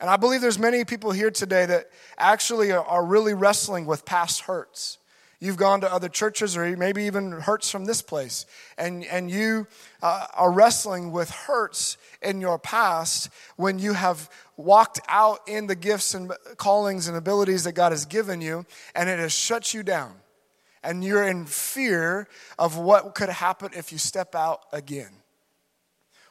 And 0.00 0.10
I 0.10 0.16
believe 0.16 0.40
there's 0.40 0.58
many 0.58 0.84
people 0.84 1.12
here 1.12 1.30
today 1.30 1.66
that 1.66 1.86
actually 2.18 2.72
are 2.72 3.04
really 3.04 3.32
wrestling 3.32 3.86
with 3.86 4.04
past 4.04 4.40
hurts. 4.40 4.98
You've 5.38 5.58
gone 5.58 5.82
to 5.82 5.92
other 5.92 6.08
churches 6.08 6.56
or 6.56 6.76
maybe 6.76 7.04
even 7.04 7.30
hurts 7.32 7.70
from 7.70 7.84
this 7.84 8.00
place, 8.00 8.46
and, 8.78 9.04
and 9.04 9.30
you 9.30 9.66
uh, 10.02 10.26
are 10.34 10.50
wrestling 10.50 11.12
with 11.12 11.30
hurts 11.30 11.98
in 12.22 12.40
your 12.40 12.58
past 12.58 13.28
when 13.56 13.78
you 13.78 13.92
have 13.92 14.30
walked 14.56 15.00
out 15.08 15.40
in 15.46 15.66
the 15.66 15.74
gifts 15.74 16.14
and 16.14 16.32
callings 16.56 17.06
and 17.06 17.16
abilities 17.16 17.64
that 17.64 17.72
God 17.72 17.92
has 17.92 18.06
given 18.06 18.40
you, 18.40 18.64
and 18.94 19.10
it 19.10 19.18
has 19.18 19.32
shut 19.32 19.74
you 19.74 19.82
down. 19.82 20.14
And 20.82 21.04
you're 21.04 21.26
in 21.26 21.44
fear 21.44 22.28
of 22.58 22.78
what 22.78 23.14
could 23.14 23.28
happen 23.28 23.70
if 23.74 23.92
you 23.92 23.98
step 23.98 24.34
out 24.34 24.60
again. 24.72 25.10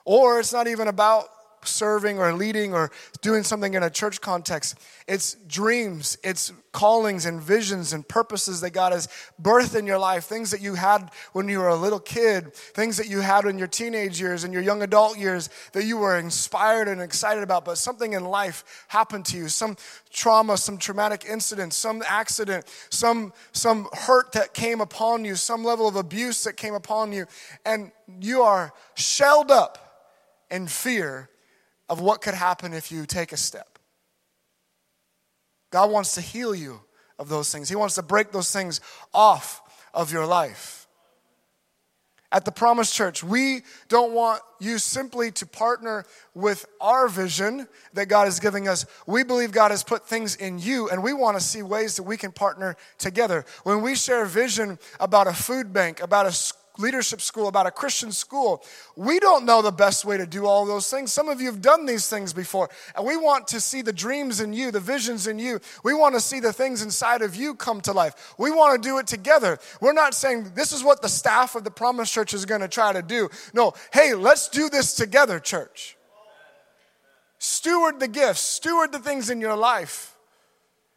Or 0.06 0.39
it's 0.39 0.54
not 0.54 0.68
even 0.68 0.88
about 0.88 1.28
serving 1.67 2.19
or 2.19 2.34
leading 2.34 2.73
or 2.73 2.91
doing 3.21 3.43
something 3.43 3.73
in 3.73 3.84
a 3.84 3.89
church 3.89 4.21
context. 4.21 4.80
It's 5.08 5.36
dreams, 5.47 6.17
it's 6.23 6.51
callings 6.71 7.25
and 7.25 7.41
visions 7.41 7.93
and 7.93 8.06
purposes 8.06 8.60
that 8.62 8.71
God 8.71 8.91
has 8.91 9.08
birthed 9.41 9.80
in 9.80 9.86
your 9.86 9.97
life, 9.97 10.25
things 10.25 10.51
that 10.51 10.62
you 10.62 10.75
had 10.75 11.10
when 11.32 11.47
you 11.47 11.60
were 11.60 11.69
a 11.69 11.75
little 11.75 11.99
kid, 11.99 12.54
things 12.54 12.97
that 12.97 13.08
you 13.08 13.21
had 13.21 13.45
in 13.45 13.58
your 13.58 13.67
teenage 13.67 14.19
years 14.19 14.43
and 14.43 14.54
your 14.54 14.62
young 14.62 14.82
adult 14.82 15.17
years 15.17 15.49
that 15.71 15.86
you 15.86 15.97
were 15.97 16.17
inspired 16.17 16.89
and 16.89 17.01
excited 17.01 17.43
about, 17.43 17.63
but 17.63 17.78
something 17.78 18.13
in 18.13 18.25
life 18.25 18.86
happened 18.89 19.25
to 19.25 19.37
you, 19.37 19.48
some 19.48 19.77
trauma, 20.12 20.58
some 20.58 20.77
traumatic 20.77 21.25
incident, 21.29 21.73
some 21.73 22.04
accident, 22.08 22.65
some, 22.90 23.31
some 23.54 23.87
hurt 23.94 24.33
that 24.33 24.54
came 24.54 24.81
upon 24.81 25.23
you, 25.23 25.35
some 25.35 25.63
level 25.63 25.87
of 25.87 25.96
abuse 25.96 26.44
that 26.44 26.58
came 26.58 26.73
upon 26.73 27.13
you, 27.13 27.25
and 27.65 27.92
you 28.19 28.42
are 28.42 28.73
shelled 28.96 29.50
up 29.50 30.12
in 30.52 30.67
fear 30.67 31.29
of 31.90 32.02
what 32.02 32.21
could 32.21 32.33
happen 32.33 32.73
if 32.73 32.92
you 32.92 33.06
take 33.06 33.31
a 33.31 33.38
step. 33.38 33.79
God 35.71 35.92
wants 35.92 36.15
to 36.15 36.21
heal 36.21 36.56
you 36.56 36.81
of 37.19 37.29
those 37.29 37.52
things. 37.52 37.69
He 37.69 37.75
wants 37.75 37.96
to 37.96 38.02
break 38.02 38.31
those 38.31 38.52
things 38.52 38.81
off 39.13 39.62
of 39.94 40.12
your 40.12 40.25
life. 40.25 40.88
At 42.31 42.44
the 42.44 42.52
Promise 42.52 42.92
Church, 42.92 43.23
we 43.23 43.62
don't 43.88 44.12
want 44.12 44.42
you 44.60 44.77
simply 44.77 45.31
to 45.33 45.46
partner 45.46 46.06
with 46.33 46.65
our 46.81 47.08
vision 47.08 47.67
that 47.94 48.08
God 48.08 48.27
is 48.27 48.40
giving 48.40 48.67
us. 48.67 48.86
We 49.08 49.23
believe 49.23 49.52
God 49.54 49.71
has 49.71 49.83
put 49.83 50.08
things 50.08 50.36
in 50.36 50.60
you, 50.60 50.90
and 50.90 51.02
we 51.02 51.13
want 51.13 51.38
to 51.38 51.44
see 51.44 51.62
ways 51.62 51.96
that 51.96 52.04
we 52.04 52.17
can 52.17 52.33
partner 52.33 52.75
together. 52.98 53.46
When 53.63 53.81
we 53.81 53.96
share 53.96 54.25
vision 54.25 54.79
about 55.00 55.27
a 55.27 55.33
food 55.33 55.71
bank, 55.71 56.02
about 56.02 56.25
a 56.25 56.31
leadership 56.78 57.21
school, 57.21 57.48
about 57.48 57.67
a 57.67 57.71
Christian 57.71 58.12
school. 58.12 58.63
We 58.96 59.19
don't 59.19 59.46
know 59.46 59.62
the 59.62 59.71
best 59.71 60.06
way 60.06 60.17
to 60.17 60.26
do 60.26 60.46
all 60.46 60.65
those 60.65 60.90
things. 60.90 61.12
Some 61.12 61.30
of 61.30 61.40
you 61.40 61.48
have 61.48 61.62
done 61.62 61.86
these 61.86 62.08
things 62.10 62.34
before, 62.34 62.69
and 62.96 63.06
we 63.06 63.17
want 63.17 63.48
to 63.50 63.62
see 63.62 63.82
the 63.82 63.94
dreams 63.94 64.40
in 64.40 64.54
you, 64.54 64.71
the 64.71 64.80
visions 64.80 65.28
in 65.28 65.40
you. 65.40 65.60
We 65.84 65.94
want 65.94 66.15
to 66.15 66.21
see 66.21 66.40
the 66.40 66.54
things 66.54 66.82
inside 66.82 67.21
of 67.21 67.36
you 67.36 67.56
come 67.56 67.82
to 67.82 67.94
life. 67.94 68.34
We 68.38 68.52
want 68.52 68.82
to 68.82 68.88
do 68.88 68.98
it 69.00 69.08
together. 69.08 69.60
We're 69.82 69.94
not 69.94 70.13
saying 70.13 70.52
this 70.56 70.71
is 70.71 70.84
what 70.84 71.02
the 71.02 71.10
staff 71.10 71.56
of 71.56 71.63
the 71.63 71.71
Promise 71.71 72.12
Church 72.12 72.34
is 72.34 72.46
going 72.46 72.62
to 72.62 72.67
try 72.67 72.94
to 72.94 73.02
do. 73.02 73.30
No, 73.54 73.73
hey, 73.94 74.13
let's 74.13 74.50
do 74.50 74.69
this 74.69 74.96
together, 74.96 75.40
church. 75.40 75.98
Steward 77.38 78.00
the 78.00 78.08
gifts, 78.08 78.42
steward 78.42 78.92
the 78.92 79.00
things 79.00 79.30
in 79.30 79.40
your 79.40 79.56
life. 79.56 80.15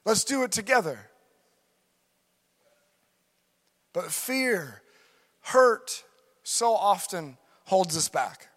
Let's 0.05 0.25
do 0.25 0.45
it 0.45 0.53
together. 0.53 0.99
But 3.93 4.11
fear 4.11 4.81
hurt 5.49 6.05
so 6.43 6.75
often 6.75 7.37
holds 7.65 7.97
us 7.97 8.09
back. 8.09 8.49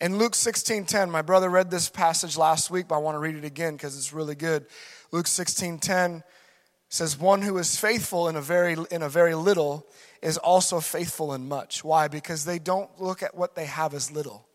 In 0.00 0.18
Luke 0.18 0.34
16:10, 0.34 1.10
my 1.10 1.22
brother 1.22 1.48
read 1.48 1.70
this 1.70 1.88
passage 1.88 2.36
last 2.36 2.70
week, 2.70 2.88
but 2.88 2.96
I 2.96 2.98
want 2.98 3.14
to 3.14 3.18
read 3.18 3.34
it 3.34 3.44
again 3.44 3.74
because 3.74 3.96
it's 3.96 4.12
really 4.12 4.34
good. 4.34 4.66
Luke 5.10 5.26
16:10 5.26 6.22
says, 6.88 7.18
"One 7.18 7.42
who 7.42 7.56
is 7.58 7.76
faithful 7.76 8.28
in 8.28 8.36
a 8.36 8.42
very 8.42 8.76
in 8.90 9.02
a 9.02 9.08
very 9.08 9.34
little 9.34 9.86
is 10.20 10.36
also 10.36 10.80
faithful 10.80 11.32
in 11.32 11.48
much." 11.48 11.82
Why? 11.82 12.08
Because 12.08 12.44
they 12.44 12.58
don't 12.58 13.00
look 13.00 13.22
at 13.22 13.34
what 13.34 13.54
they 13.54 13.66
have 13.66 13.94
as 13.94 14.10
little. 14.10 14.45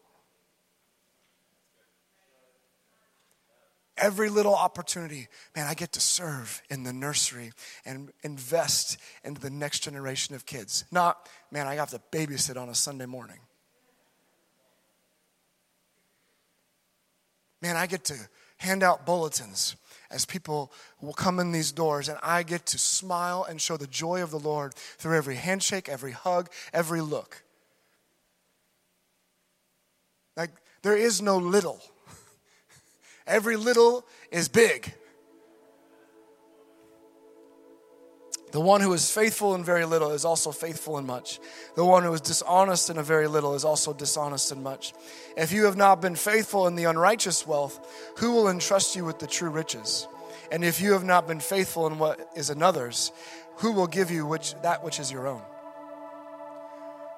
Every 3.97 4.29
little 4.29 4.55
opportunity, 4.55 5.27
man, 5.55 5.67
I 5.67 5.73
get 5.73 5.91
to 5.93 5.99
serve 5.99 6.61
in 6.69 6.83
the 6.83 6.93
nursery 6.93 7.51
and 7.85 8.11
invest 8.23 8.97
into 9.23 9.41
the 9.41 9.49
next 9.49 9.81
generation 9.81 10.35
of 10.35 10.45
kids. 10.45 10.85
Not, 10.91 11.29
man, 11.51 11.67
I 11.67 11.75
have 11.75 11.89
to 11.91 12.01
babysit 12.11 12.59
on 12.59 12.69
a 12.69 12.75
Sunday 12.75 13.05
morning. 13.05 13.39
Man, 17.61 17.75
I 17.75 17.85
get 17.85 18.03
to 18.05 18.15
hand 18.57 18.81
out 18.83 19.05
bulletins 19.05 19.75
as 20.09 20.25
people 20.25 20.71
will 20.99 21.13
come 21.13 21.39
in 21.39 21.51
these 21.51 21.71
doors, 21.71 22.09
and 22.09 22.19
I 22.21 22.43
get 22.43 22.65
to 22.67 22.77
smile 22.77 23.45
and 23.47 23.61
show 23.61 23.77
the 23.77 23.87
joy 23.87 24.21
of 24.21 24.31
the 24.31 24.39
Lord 24.39 24.73
through 24.75 25.15
every 25.15 25.35
handshake, 25.35 25.87
every 25.87 26.11
hug, 26.11 26.49
every 26.73 27.01
look. 27.01 27.43
Like, 30.35 30.51
there 30.81 30.97
is 30.97 31.21
no 31.21 31.37
little. 31.37 31.81
Every 33.31 33.55
little 33.55 34.05
is 34.29 34.49
big. 34.49 34.93
The 38.51 38.59
one 38.59 38.81
who 38.81 38.91
is 38.91 39.09
faithful 39.09 39.55
in 39.55 39.63
very 39.63 39.85
little 39.85 40.11
is 40.11 40.25
also 40.25 40.51
faithful 40.51 40.97
in 40.97 41.05
much. 41.05 41.39
The 41.75 41.85
one 41.85 42.03
who 42.03 42.11
is 42.11 42.19
dishonest 42.19 42.89
in 42.89 42.97
a 42.97 43.03
very 43.03 43.27
little 43.27 43.55
is 43.55 43.63
also 43.63 43.93
dishonest 43.93 44.51
in 44.51 44.61
much. 44.61 44.91
If 45.37 45.53
you 45.53 45.63
have 45.63 45.77
not 45.77 46.01
been 46.01 46.17
faithful 46.17 46.67
in 46.67 46.75
the 46.75 46.83
unrighteous 46.83 47.47
wealth, 47.47 47.79
who 48.17 48.33
will 48.33 48.49
entrust 48.49 48.97
you 48.97 49.05
with 49.05 49.19
the 49.19 49.27
true 49.27 49.49
riches? 49.49 50.09
And 50.51 50.65
if 50.65 50.81
you 50.81 50.91
have 50.91 51.05
not 51.05 51.25
been 51.25 51.39
faithful 51.39 51.87
in 51.87 51.99
what 51.99 52.29
is 52.35 52.49
another's, 52.49 53.13
who 53.59 53.71
will 53.71 53.87
give 53.87 54.11
you 54.11 54.25
which, 54.25 54.55
that 54.61 54.83
which 54.83 54.99
is 54.99 55.09
your 55.09 55.29
own? 55.29 55.41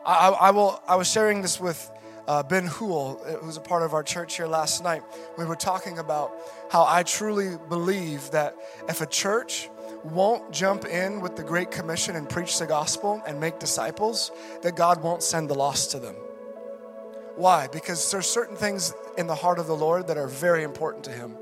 I, 0.05 0.29
I, 0.29 0.51
will, 0.51 0.79
I 0.87 0.95
was 0.95 1.09
sharing 1.09 1.41
this 1.41 1.59
with 1.59 1.89
uh, 2.27 2.43
Ben 2.43 2.65
Hool, 2.65 3.21
uh, 3.25 3.33
who's 3.33 3.57
a 3.57 3.61
part 3.61 3.83
of 3.83 3.93
our 3.93 4.03
church 4.03 4.37
here 4.37 4.47
last 4.47 4.83
night, 4.83 5.03
we 5.37 5.45
were 5.45 5.55
talking 5.55 5.99
about 5.99 6.33
how 6.69 6.85
I 6.87 7.03
truly 7.03 7.57
believe 7.69 8.31
that 8.31 8.55
if 8.87 9.01
a 9.01 9.05
church 9.05 9.69
won't 10.03 10.51
jump 10.51 10.85
in 10.85 11.21
with 11.21 11.35
the 11.35 11.43
Great 11.43 11.71
Commission 11.71 12.15
and 12.15 12.29
preach 12.29 12.59
the 12.59 12.65
gospel 12.65 13.21
and 13.27 13.39
make 13.39 13.59
disciples, 13.59 14.31
that 14.61 14.75
God 14.75 15.01
won't 15.01 15.23
send 15.23 15.49
the 15.49 15.55
lost 15.55 15.91
to 15.91 15.99
them. 15.99 16.15
Why? 17.35 17.67
Because 17.67 18.11
there's 18.11 18.27
certain 18.27 18.55
things 18.55 18.93
in 19.17 19.27
the 19.27 19.35
heart 19.35 19.59
of 19.59 19.67
the 19.67 19.75
Lord 19.75 20.07
that 20.07 20.17
are 20.17 20.27
very 20.27 20.63
important 20.63 21.03
to 21.05 21.11
Him. 21.11 21.35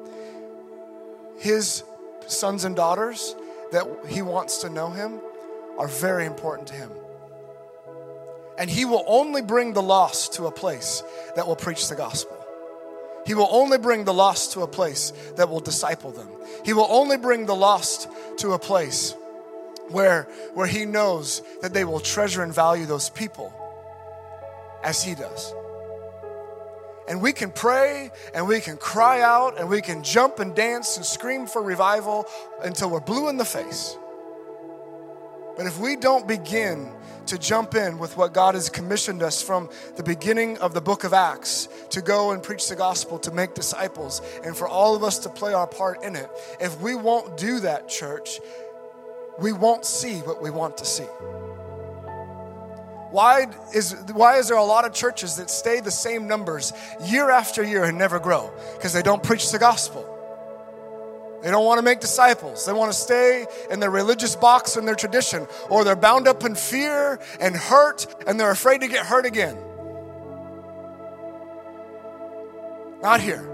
His 1.38 1.84
sons 2.28 2.64
and 2.64 2.76
daughters 2.76 3.36
that 3.72 3.86
He 4.08 4.22
wants 4.22 4.60
to 4.60 4.70
know 4.70 4.90
Him 4.90 5.20
are 5.78 5.88
very 5.88 6.26
important 6.26 6.68
to 6.70 6.76
Him. 6.76 6.92
And 8.58 8.70
he 8.70 8.86
will 8.86 9.04
only 9.08 9.42
bring 9.42 9.74
the 9.74 9.82
lost 9.82 10.34
to 10.34 10.48
a 10.48 10.52
place 10.52 11.04
that 11.36 11.48
will 11.48 11.56
preach 11.56 11.90
the 11.90 11.96
gospel. 11.96 12.38
He 13.26 13.34
will 13.34 13.50
only 13.52 13.78
bring 13.78 14.04
the 14.04 14.14
lost 14.14 14.54
to 14.54 14.62
a 14.62 14.68
place 14.68 15.14
that 15.36 15.50
will 15.50 15.60
disciple 15.60 16.12
them. 16.12 16.30
He 16.66 16.74
will 16.74 16.88
only 16.90 17.18
bring 17.18 17.46
the 17.46 17.56
lost 17.56 18.08
to 18.38 18.54
a 18.54 18.60
place 18.60 19.16
where, 19.90 20.24
where 20.54 20.68
he 20.68 20.86
knows 20.86 21.42
that 21.62 21.74
they 21.74 21.86
will 21.86 22.00
treasure 22.00 22.44
and 22.44 22.54
value 22.54 22.86
those 22.86 23.10
people 23.10 23.54
as 24.84 25.04
he 25.04 25.16
does. 25.16 25.54
And 27.08 27.22
we 27.22 27.34
can 27.34 27.52
pray 27.52 28.12
and 28.34 28.48
we 28.48 28.60
can 28.60 28.78
cry 28.78 29.22
out 29.22 29.60
and 29.60 29.70
we 29.70 29.82
can 29.82 30.04
jump 30.04 30.40
and 30.40 30.56
dance 30.56 30.98
and 30.98 31.06
scream 31.06 31.46
for 31.46 31.62
revival 31.62 32.26
until 32.64 32.90
we're 32.90 33.02
blue 33.02 33.28
in 33.30 33.38
the 33.38 33.46
face. 33.46 33.98
But 35.58 35.66
if 35.66 35.78
we 35.80 35.96
don't 35.96 36.28
begin 36.28 36.92
to 37.28 37.38
jump 37.38 37.76
in 37.76 37.98
with 37.98 38.18
what 38.18 38.34
God 38.34 38.56
has 38.56 38.70
commissioned 38.70 39.24
us 39.24 39.42
from 39.42 39.70
the 39.96 40.04
beginning 40.04 40.58
of 40.58 40.74
the 40.74 40.82
book 40.82 41.04
of 41.04 41.14
Acts 41.14 41.68
to 41.92 42.02
go 42.02 42.32
and 42.32 42.42
preach 42.42 42.68
the 42.68 42.76
gospel, 42.76 43.20
to 43.20 43.32
make 43.32 43.54
disciples, 43.54 44.22
and 44.44 44.56
for 44.56 44.68
all 44.68 44.96
of 44.96 45.04
us 45.04 45.20
to 45.20 45.30
play 45.30 45.54
our 45.54 45.68
part 45.68 46.04
in 46.04 46.16
it. 46.16 46.30
If 46.60 46.80
we 46.82 46.96
won't 46.96 47.38
do 47.38 47.60
that, 47.62 47.88
church, 47.88 48.40
we 49.40 49.54
won't 49.54 49.86
see 49.86 50.20
what 50.20 50.42
we 50.42 50.50
want 50.50 50.78
to 50.78 50.86
see. 50.86 51.08
Why 53.12 53.48
is, 53.74 53.94
why 54.14 54.38
is 54.38 54.48
there 54.48 54.58
a 54.58 54.64
lot 54.64 54.86
of 54.86 54.94
churches 54.94 55.36
that 55.36 55.50
stay 55.50 55.82
the 55.82 55.92
same 55.92 56.28
numbers 56.28 56.72
year 57.04 57.30
after 57.30 57.62
year 57.62 57.84
and 57.84 57.98
never 57.98 58.20
grow? 58.20 58.54
Because 58.76 58.94
they 58.94 59.02
don't 59.02 59.22
preach 59.22 59.52
the 59.52 59.60
gospel. 59.60 60.11
They 61.42 61.50
don't 61.50 61.66
want 61.66 61.80
to 61.80 61.84
make 61.84 62.00
disciples. 62.00 62.66
They 62.66 62.74
want 62.74 62.92
to 62.92 62.98
stay 62.98 63.46
in 63.72 63.80
their 63.80 63.90
religious 63.90 64.36
box 64.36 64.76
and 64.76 64.88
their 64.88 64.96
tradition, 64.96 65.48
or 65.70 65.84
they're 65.84 65.96
bound 65.96 66.28
up 66.28 66.44
in 66.44 66.56
fear 66.56 67.20
and 67.40 67.56
hurt 67.56 68.06
and 68.28 68.40
they're 68.40 68.52
afraid 68.52 68.82
to 68.82 68.88
get 68.88 69.06
hurt 69.06 69.26
again. 69.26 69.58
Not 73.02 73.20
here. 73.20 73.48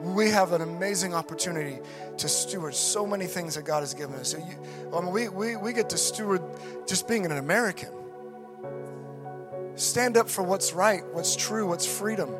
We 0.00 0.30
have 0.30 0.50
an 0.50 0.62
amazing 0.62 1.14
opportunity 1.14 1.78
to 2.18 2.28
steward 2.28 2.74
so 2.74 3.06
many 3.06 3.26
things 3.26 3.54
that 3.54 3.64
God 3.64 3.80
has 3.80 3.94
given 3.94 4.16
us. 4.16 4.34
I 4.34 5.00
mean, 5.00 5.12
we, 5.12 5.28
we, 5.28 5.54
we 5.54 5.72
get 5.72 5.90
to 5.90 5.98
steward 5.98 6.42
just 6.88 7.06
being 7.06 7.24
an 7.24 7.30
American. 7.30 8.01
Stand 9.76 10.16
up 10.16 10.28
for 10.28 10.42
what's 10.42 10.72
right, 10.72 11.02
what's 11.12 11.34
true, 11.34 11.66
what's 11.66 11.86
freedom. 11.86 12.30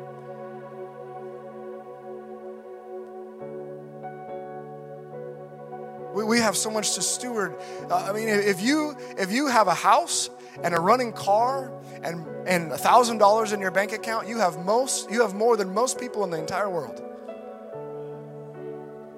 We, 6.13 6.23
we 6.23 6.39
have 6.39 6.55
so 6.55 6.69
much 6.69 6.93
to 6.95 7.01
steward. 7.01 7.55
Uh, 7.89 8.07
I 8.09 8.13
mean, 8.13 8.27
if 8.27 8.61
you 8.61 8.95
if 9.17 9.31
you 9.31 9.47
have 9.47 9.67
a 9.67 9.73
house 9.73 10.29
and 10.63 10.75
a 10.75 10.79
running 10.79 11.11
car 11.11 11.71
and 12.03 12.25
and 12.47 12.71
a 12.71 12.77
thousand 12.77 13.17
dollars 13.17 13.51
in 13.51 13.59
your 13.59 13.71
bank 13.71 13.93
account, 13.93 14.27
you 14.27 14.37
have 14.37 14.59
most 14.59 15.09
you 15.09 15.21
have 15.21 15.33
more 15.33 15.57
than 15.57 15.73
most 15.73 15.99
people 15.99 16.23
in 16.23 16.29
the 16.29 16.37
entire 16.37 16.69
world. 16.69 17.01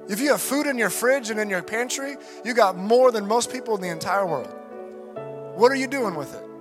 If 0.07 0.21
you 0.21 0.29
have 0.29 0.39
food 0.39 0.67
in 0.67 0.77
your 0.77 0.91
fridge 0.91 1.31
and 1.31 1.39
in 1.39 1.49
your 1.49 1.63
pantry, 1.63 2.15
you 2.45 2.53
got 2.53 2.77
more 2.77 3.11
than 3.11 3.27
most 3.27 3.51
people 3.51 3.75
in 3.75 3.81
the 3.81 3.89
entire 3.89 4.25
world. 4.25 4.53
What 5.55 5.71
are 5.71 5.75
you 5.75 5.87
doing 5.87 6.15
with 6.15 6.33
it? 6.33 6.54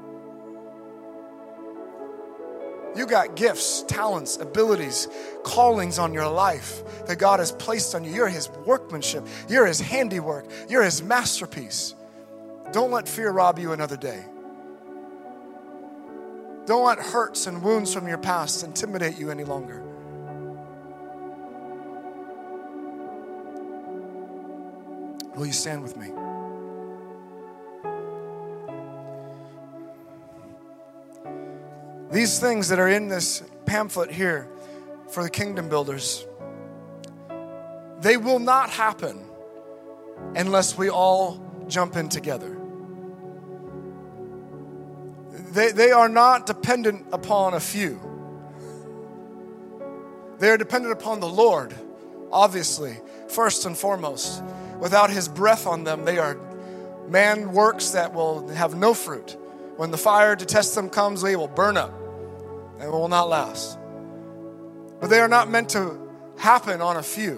You 2.96 3.06
got 3.06 3.34
gifts, 3.34 3.82
talents, 3.82 4.36
abilities, 4.36 5.08
callings 5.42 5.98
on 5.98 6.14
your 6.14 6.28
life 6.28 6.82
that 7.06 7.18
God 7.18 7.40
has 7.40 7.50
placed 7.52 7.94
on 7.94 8.04
you. 8.04 8.12
You're 8.12 8.28
His 8.28 8.48
workmanship, 8.66 9.26
you're 9.48 9.66
His 9.66 9.80
handiwork, 9.80 10.46
you're 10.68 10.84
His 10.84 11.02
masterpiece. 11.02 11.94
Don't 12.72 12.90
let 12.90 13.08
fear 13.08 13.30
rob 13.30 13.58
you 13.58 13.72
another 13.72 13.96
day. 13.96 14.24
Don't 16.66 16.86
let 16.86 16.98
hurts 16.98 17.46
and 17.46 17.62
wounds 17.62 17.92
from 17.92 18.08
your 18.08 18.18
past 18.18 18.64
intimidate 18.64 19.18
you 19.18 19.30
any 19.30 19.44
longer. 19.44 19.82
Will 25.36 25.46
you 25.46 25.52
stand 25.52 25.82
with 25.82 25.96
me? 25.96 26.10
These 32.10 32.38
things 32.38 32.68
that 32.68 32.78
are 32.78 32.88
in 32.88 33.08
this 33.08 33.42
pamphlet 33.66 34.10
here 34.10 34.48
for 35.08 35.22
the 35.22 35.30
kingdom 35.30 35.68
builders, 35.68 36.26
they 38.00 38.16
will 38.16 38.38
not 38.38 38.70
happen 38.70 39.24
unless 40.36 40.76
we 40.76 40.90
all 40.90 41.40
jump 41.68 41.96
in 41.96 42.08
together. 42.08 42.56
They, 45.52 45.72
they 45.72 45.92
are 45.92 46.08
not 46.08 46.46
dependent 46.46 47.06
upon 47.12 47.54
a 47.54 47.60
few. 47.60 48.00
They 50.38 50.50
are 50.50 50.58
dependent 50.58 50.92
upon 50.92 51.20
the 51.20 51.28
Lord, 51.28 51.74
obviously, 52.32 52.98
first 53.28 53.64
and 53.64 53.76
foremost. 53.78 54.42
Without 54.80 55.10
His 55.10 55.28
breath 55.28 55.66
on 55.66 55.84
them, 55.84 56.04
they 56.04 56.18
are 56.18 56.36
man 57.08 57.52
works 57.52 57.90
that 57.90 58.12
will 58.12 58.48
have 58.48 58.74
no 58.74 58.94
fruit. 58.94 59.36
When 59.76 59.90
the 59.90 59.98
fire 59.98 60.36
to 60.36 60.44
test 60.44 60.74
them 60.74 60.88
comes, 60.88 61.22
they 61.22 61.36
will 61.36 61.48
burn 61.48 61.76
up 61.76 61.92
and 62.78 62.90
will 62.90 63.08
not 63.08 63.28
last. 63.28 63.78
But 65.00 65.10
they 65.10 65.20
are 65.20 65.28
not 65.28 65.50
meant 65.50 65.70
to 65.70 65.98
happen 66.38 66.80
on 66.80 66.96
a 66.96 67.02
few. 67.02 67.36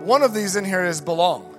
One 0.00 0.22
of 0.22 0.34
these 0.34 0.56
in 0.56 0.64
here 0.64 0.84
is 0.84 1.00
belong. 1.00 1.52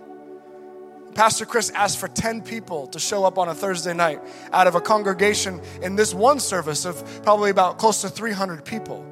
Pastor 1.15 1.45
Chris 1.45 1.71
asked 1.71 1.97
for 1.97 2.07
10 2.07 2.41
people 2.43 2.87
to 2.87 2.99
show 2.99 3.25
up 3.25 3.39
on 3.39 3.47
a 3.47 3.55
Thursday 3.55 3.93
night 3.93 4.21
out 4.53 4.67
of 4.67 4.75
a 4.75 4.81
congregation 4.81 5.61
in 5.81 5.95
this 5.95 6.13
one 6.13 6.39
service 6.39 6.85
of 6.85 7.23
probably 7.23 7.49
about 7.49 7.79
close 7.79 8.01
to 8.01 8.09
300 8.09 8.63
people. 8.63 9.03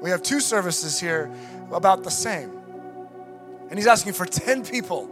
We 0.00 0.10
have 0.10 0.22
two 0.22 0.40
services 0.40 0.98
here 0.98 1.30
about 1.70 2.02
the 2.02 2.10
same. 2.10 2.50
And 3.68 3.78
he's 3.78 3.86
asking 3.86 4.12
for 4.12 4.24
10 4.24 4.64
people 4.64 5.10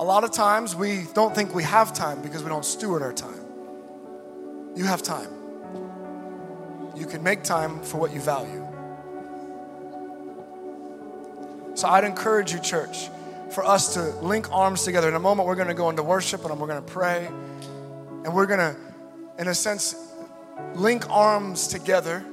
A 0.00 0.04
lot 0.04 0.24
of 0.24 0.30
times 0.30 0.74
we 0.74 1.04
don't 1.12 1.34
think 1.34 1.54
we 1.54 1.62
have 1.62 1.92
time 1.92 2.22
because 2.22 2.42
we 2.42 2.48
don't 2.48 2.64
steward 2.64 3.02
our 3.02 3.12
time. 3.12 3.44
You 4.74 4.86
have 4.86 5.02
time. 5.02 5.28
You 6.96 7.04
can 7.04 7.22
make 7.22 7.42
time 7.42 7.82
for 7.82 7.98
what 7.98 8.14
you 8.14 8.18
value. 8.18 8.66
So 11.74 11.86
I'd 11.86 12.04
encourage 12.04 12.50
you, 12.54 12.60
church, 12.60 13.10
for 13.50 13.62
us 13.62 13.92
to 13.92 14.00
link 14.22 14.50
arms 14.50 14.84
together. 14.84 15.06
In 15.06 15.16
a 15.16 15.20
moment, 15.20 15.46
we're 15.46 15.54
going 15.54 15.68
to 15.68 15.74
go 15.74 15.90
into 15.90 16.02
worship 16.02 16.46
and 16.46 16.58
we're 16.58 16.66
going 16.66 16.82
to 16.82 16.92
pray. 16.92 17.26
And 18.24 18.34
we're 18.34 18.46
going 18.46 18.58
to, 18.58 18.76
in 19.38 19.48
a 19.48 19.54
sense, 19.54 19.94
link 20.76 21.10
arms 21.10 21.68
together 21.68 22.24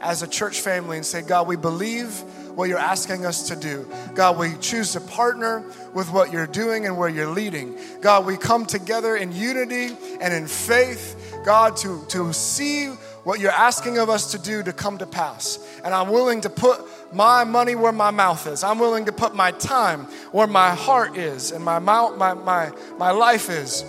as 0.00 0.22
a 0.22 0.28
church 0.28 0.60
family 0.60 0.98
and 0.98 1.04
say, 1.04 1.22
God, 1.22 1.48
we 1.48 1.56
believe 1.56 2.22
what 2.58 2.68
you're 2.68 2.76
asking 2.76 3.24
us 3.24 3.46
to 3.46 3.54
do. 3.54 3.86
God, 4.16 4.36
we 4.36 4.56
choose 4.56 4.90
to 4.94 5.00
partner 5.00 5.62
with 5.94 6.10
what 6.10 6.32
you're 6.32 6.48
doing 6.48 6.86
and 6.86 6.98
where 6.98 7.08
you're 7.08 7.30
leading. 7.30 7.78
God, 8.00 8.26
we 8.26 8.36
come 8.36 8.66
together 8.66 9.14
in 9.14 9.30
unity 9.30 9.96
and 10.20 10.34
in 10.34 10.48
faith, 10.48 11.38
God, 11.44 11.76
to, 11.76 12.04
to 12.08 12.32
see 12.32 12.88
what 13.22 13.38
you're 13.38 13.52
asking 13.52 13.98
of 13.98 14.10
us 14.10 14.32
to 14.32 14.40
do 14.40 14.64
to 14.64 14.72
come 14.72 14.98
to 14.98 15.06
pass. 15.06 15.64
And 15.84 15.94
I'm 15.94 16.08
willing 16.08 16.40
to 16.40 16.50
put 16.50 16.80
my 17.14 17.44
money 17.44 17.76
where 17.76 17.92
my 17.92 18.10
mouth 18.10 18.44
is. 18.48 18.64
I'm 18.64 18.80
willing 18.80 19.04
to 19.04 19.12
put 19.12 19.36
my 19.36 19.52
time 19.52 20.06
where 20.32 20.48
my 20.48 20.70
heart 20.70 21.16
is 21.16 21.52
and 21.52 21.64
my 21.64 21.78
mouth, 21.78 22.18
my, 22.18 22.34
my, 22.34 22.72
my 22.98 23.12
life 23.12 23.50
is. 23.50 23.84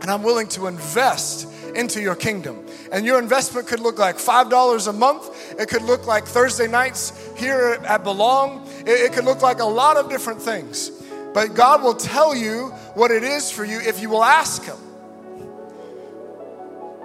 And 0.00 0.12
I'm 0.12 0.22
willing 0.22 0.46
to 0.50 0.68
invest 0.68 1.48
into 1.76 2.00
your 2.00 2.14
kingdom. 2.16 2.64
And 2.90 3.04
your 3.04 3.18
investment 3.18 3.66
could 3.66 3.80
look 3.80 3.98
like 3.98 4.16
$5 4.16 4.88
a 4.88 4.92
month. 4.92 5.54
It 5.60 5.68
could 5.68 5.82
look 5.82 6.06
like 6.06 6.24
Thursday 6.24 6.66
nights 6.66 7.12
here 7.36 7.78
at 7.86 8.02
Belong. 8.02 8.66
It, 8.80 8.88
it 8.88 9.12
could 9.12 9.24
look 9.24 9.42
like 9.42 9.60
a 9.60 9.64
lot 9.64 9.96
of 9.96 10.08
different 10.08 10.40
things. 10.40 10.90
But 11.34 11.54
God 11.54 11.82
will 11.82 11.94
tell 11.94 12.34
you 12.34 12.68
what 12.94 13.10
it 13.10 13.22
is 13.22 13.50
for 13.50 13.64
you 13.64 13.78
if 13.80 14.00
you 14.00 14.08
will 14.08 14.24
ask 14.24 14.64
Him. 14.64 14.76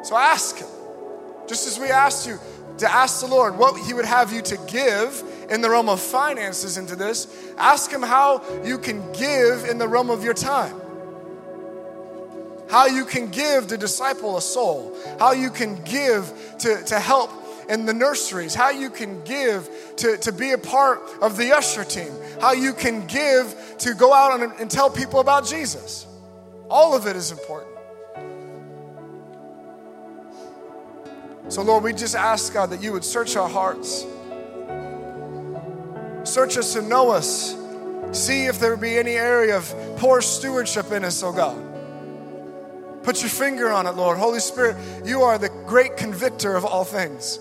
So 0.03 0.15
ask 0.15 0.57
Him. 0.57 0.69
Just 1.47 1.67
as 1.67 1.77
we 1.77 1.87
asked 1.87 2.27
you 2.27 2.39
to 2.77 2.91
ask 2.91 3.19
the 3.19 3.27
Lord 3.27 3.57
what 3.57 3.77
He 3.85 3.93
would 3.93 4.05
have 4.05 4.31
you 4.31 4.41
to 4.41 4.57
give 4.67 5.21
in 5.49 5.61
the 5.61 5.69
realm 5.69 5.89
of 5.89 5.99
finances 5.99 6.77
into 6.77 6.95
this, 6.95 7.27
ask 7.57 7.91
Him 7.91 8.01
how 8.01 8.41
you 8.63 8.77
can 8.77 9.11
give 9.11 9.65
in 9.65 9.77
the 9.77 9.87
realm 9.87 10.09
of 10.09 10.23
your 10.23 10.33
time 10.33 10.75
how 12.71 12.85
you 12.85 13.03
can 13.03 13.29
give 13.29 13.67
to 13.67 13.77
disciple 13.77 14.37
a 14.37 14.41
soul, 14.41 14.97
how 15.19 15.33
you 15.33 15.49
can 15.49 15.83
give 15.83 16.55
to, 16.59 16.81
to 16.85 16.99
help 16.99 17.29
in 17.69 17.85
the 17.85 17.93
nurseries, 17.93 18.55
how 18.55 18.69
you 18.69 18.89
can 18.89 19.21
give 19.25 19.69
to, 19.97 20.15
to 20.17 20.31
be 20.31 20.51
a 20.51 20.57
part 20.57 21.01
of 21.21 21.35
the 21.35 21.51
usher 21.51 21.83
team, 21.83 22.11
how 22.39 22.53
you 22.53 22.73
can 22.73 23.05
give 23.07 23.75
to 23.79 23.93
go 23.93 24.13
out 24.13 24.39
and, 24.39 24.53
and 24.53 24.71
tell 24.71 24.89
people 24.89 25.19
about 25.19 25.45
Jesus. 25.45 26.07
All 26.69 26.95
of 26.95 27.07
it 27.07 27.17
is 27.17 27.31
important. 27.31 27.71
So, 31.49 31.63
Lord, 31.63 31.83
we 31.83 31.91
just 31.91 32.15
ask, 32.15 32.53
God, 32.53 32.69
that 32.69 32.81
you 32.81 32.93
would 32.93 33.03
search 33.03 33.35
our 33.35 33.49
hearts. 33.49 34.05
Search 36.23 36.57
us 36.57 36.77
and 36.77 36.87
know 36.87 37.11
us. 37.11 37.57
See 38.13 38.45
if 38.45 38.61
there 38.61 38.77
be 38.77 38.97
any 38.97 39.15
area 39.15 39.57
of 39.57 39.73
poor 39.97 40.21
stewardship 40.21 40.93
in 40.93 41.03
us, 41.03 41.21
oh 41.21 41.33
God. 41.33 41.70
Put 43.03 43.21
your 43.21 43.29
finger 43.29 43.71
on 43.71 43.87
it, 43.87 43.95
Lord. 43.95 44.17
Holy 44.17 44.39
Spirit, 44.39 44.77
you 45.05 45.21
are 45.23 45.37
the 45.37 45.49
great 45.65 45.97
convictor 45.97 46.55
of 46.55 46.65
all 46.65 46.83
things. 46.83 47.39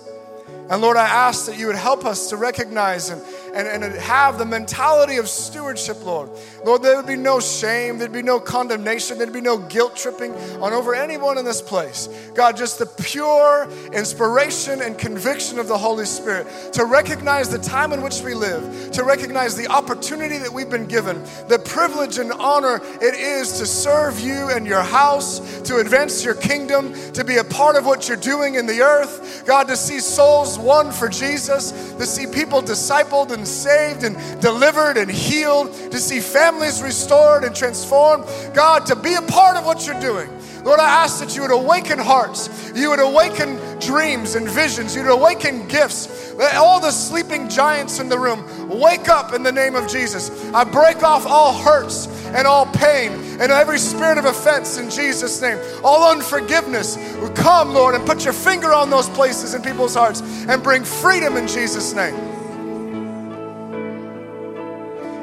And 0.71 0.81
Lord, 0.81 0.97
I 0.97 1.09
ask 1.09 1.47
that 1.47 1.59
you 1.59 1.67
would 1.67 1.75
help 1.75 2.05
us 2.05 2.31
to 2.31 2.37
recognize 2.37 3.11
and, 3.11 3.21
and, 3.53 3.83
and 3.83 3.95
have 3.97 4.39
the 4.39 4.45
mentality 4.45 5.17
of 5.17 5.29
stewardship, 5.29 6.05
Lord. 6.05 6.31
Lord, 6.65 6.85
there 6.85 6.97
would 6.97 7.09
be 7.09 7.17
no 7.17 7.41
shame, 7.41 7.99
there'd 7.99 8.13
be 8.13 8.23
no 8.23 8.39
condemnation, 8.39 9.19
there'd 9.19 9.33
be 9.33 9.41
no 9.41 9.59
guilt 9.59 9.97
tripping 9.97 10.33
on 10.63 10.73
over 10.73 10.95
anyone 10.95 11.39
in 11.39 11.45
this 11.45 11.61
place. 11.61 12.09
God, 12.37 12.57
just 12.57 12.79
the 12.79 12.87
pure 12.87 13.69
inspiration 13.93 14.81
and 14.81 14.97
conviction 14.97 15.59
of 15.59 15.67
the 15.67 15.77
Holy 15.77 16.05
Spirit 16.05 16.47
to 16.75 16.85
recognize 16.85 17.49
the 17.49 17.59
time 17.59 17.93
in 17.93 18.01
which 18.01 18.23
we 18.23 18.35
live, 18.35 18.93
to 18.93 19.03
recognize 19.03 19.57
the 19.57 19.67
opportunity 19.67 20.39
that 20.39 20.53
we've 20.53 20.71
been 20.71 20.87
given, 20.87 21.21
the 21.49 21.59
privilege 21.65 22.19
and 22.19 22.31
honor 22.35 22.81
it 23.03 23.15
is 23.15 23.59
to 23.59 23.67
serve 23.67 24.21
you 24.21 24.51
and 24.51 24.69
your 24.69 24.83
house, 24.83 25.61
to 25.63 25.79
advance 25.79 26.25
your 26.25 26.35
kingdom, 26.35 26.93
to 27.13 27.25
be 27.25 27.39
a 27.39 27.45
part 27.45 27.75
of 27.75 27.85
what 27.85 28.07
you're 28.07 28.17
doing 28.17 28.55
in 28.55 28.67
the 28.67 28.83
earth. 28.83 29.45
God, 29.47 29.67
to 29.67 29.77
see 29.77 29.99
souls 29.99 30.60
won 30.61 30.93
for 30.93 31.09
Jesus, 31.09 31.73
to 31.93 32.07
see 32.07 32.27
people 32.27 32.63
discipled 32.63 33.33
and 33.33 33.47
saved 33.47 34.05
and 34.05 34.17
delivered 34.41 34.97
and 34.97 35.11
healed, 35.11 35.73
to 35.91 35.99
see 35.99 36.21
families 36.21 36.83
restored 36.83 37.45
and 37.45 37.55
transformed. 37.55 38.25
God, 38.55 38.87
to 38.87 38.97
be 38.97 39.15
a 39.15 39.23
part 39.23 39.57
of 39.57 39.65
what 39.65 39.87
you're 39.87 40.01
doing. 40.01 40.29
Lord, 40.65 40.79
I 40.79 41.05
ask 41.05 41.21
that 41.21 41.35
you 41.35 41.43
would 41.43 41.51
awaken 41.51 41.99
hearts, 41.99 42.73
you 42.75 42.91
would 42.91 43.01
awaken 43.01 43.59
dreams 43.81 44.35
and 44.35 44.47
visions, 44.49 44.95
you'd 44.95 45.07
awaken 45.07 45.67
gifts. 45.69 46.35
Let 46.35 46.55
all 46.57 46.81
the 46.81 46.91
sleeping 46.91 47.49
giants 47.49 47.99
in 47.99 48.09
the 48.09 48.19
room 48.19 48.69
wake 48.69 49.09
up 49.09 49.33
in 49.33 49.43
the 49.43 49.53
name 49.53 49.75
of 49.75 49.89
Jesus. 49.89 50.31
I 50.53 50.65
break 50.65 51.03
off 51.03 51.27
all 51.27 51.55
hurts 51.55 52.09
and 52.35 52.47
all 52.47 52.67
pain 52.67 53.13
and 53.41 53.51
every 53.53 53.79
spirit 53.79 54.19
of 54.19 54.25
offense 54.25 54.79
in 54.79 54.91
Jesus' 54.91 55.41
name. 55.41 55.59
All 55.83 56.11
unforgiveness. 56.11 56.97
Come, 57.35 57.73
Lord, 57.75 57.95
and 57.95 58.07
put 58.07 58.25
your 58.25 58.35
finger 58.35 58.73
on 58.73 58.91
those 58.91 59.09
places 59.11 59.55
in 59.55 59.63
people's 59.63 59.95
hearts 59.95 60.21
and 60.21 60.63
bring 60.63 60.85
freedom 60.85 61.37
in 61.37 61.47
Jesus' 61.47 61.93
name. 61.93 62.15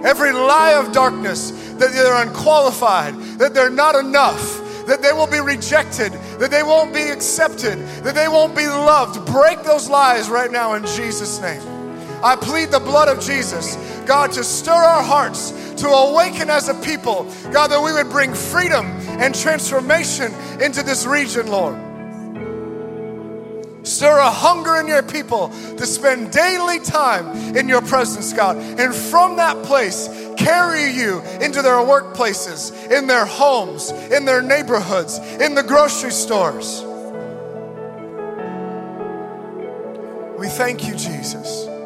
Every 0.05 0.32
lie 0.32 0.74
of 0.74 0.91
darkness 0.91 1.51
that 1.74 1.91
they're 1.91 2.22
unqualified, 2.22 3.16
that 3.39 3.53
they're 3.53 3.70
not 3.70 3.95
enough, 3.95 4.86
that 4.88 5.01
they 5.01 5.12
will 5.12 5.28
be 5.28 5.39
rejected, 5.39 6.14
that 6.39 6.49
they 6.49 6.64
won't 6.64 6.93
be 6.93 7.10
accepted, 7.10 7.78
that 8.03 8.16
they 8.16 8.28
won't 8.28 8.55
be 8.55 8.68
loved. 8.68 9.26
Break 9.32 9.64
those 9.64 9.89
lies 9.89 10.30
right 10.30 10.51
now 10.51 10.74
in 10.74 10.86
Jesus' 10.86 11.41
name. 11.41 11.77
I 12.24 12.36
plead 12.36 12.70
the 12.70 12.80
blood 12.80 13.07
of 13.07 13.24
Jesus, 13.24 13.76
God, 14.05 14.32
to 14.34 14.43
stir 14.43 14.72
our 14.72 15.03
hearts, 15.03 15.51
to 15.76 15.88
awaken 15.88 16.49
as 16.49 16.70
a 16.70 16.74
people, 16.76 17.32
God, 17.51 17.68
that 17.68 17.82
we 17.82 17.93
would 17.93 18.09
bring 18.09 18.34
freedom 18.34 18.86
and 19.20 19.36
transformation 19.36 20.34
into 20.59 20.84
this 20.84 21.05
region, 21.05 21.47
Lord. 21.47 21.78
Stir 23.88 24.18
a 24.18 24.30
hunger 24.30 24.76
in 24.78 24.88
your 24.88 25.03
people 25.03 25.49
to 25.78 25.86
spend 25.86 26.32
daily 26.32 26.80
time 26.80 27.55
in 27.55 27.70
your 27.70 27.82
presence, 27.82 28.34
God. 28.34 28.57
And 28.57 28.93
from 28.93 29.38
that 29.38 29.63
place, 29.63 30.09
carry 30.36 30.91
you 30.91 31.22
into 31.39 31.61
their 31.61 31.80
workplaces, 31.80 32.91
in 32.91 33.07
their 33.07 33.26
homes, 33.26 33.91
in 33.91 34.26
their 34.26 34.41
neighborhoods, 34.41 35.20
in 35.39 35.55
the 35.55 35.63
grocery 35.63 36.11
stores. 36.11 36.84
We 40.38 40.47
thank 40.47 40.86
you, 40.86 40.93
Jesus. 40.95 41.77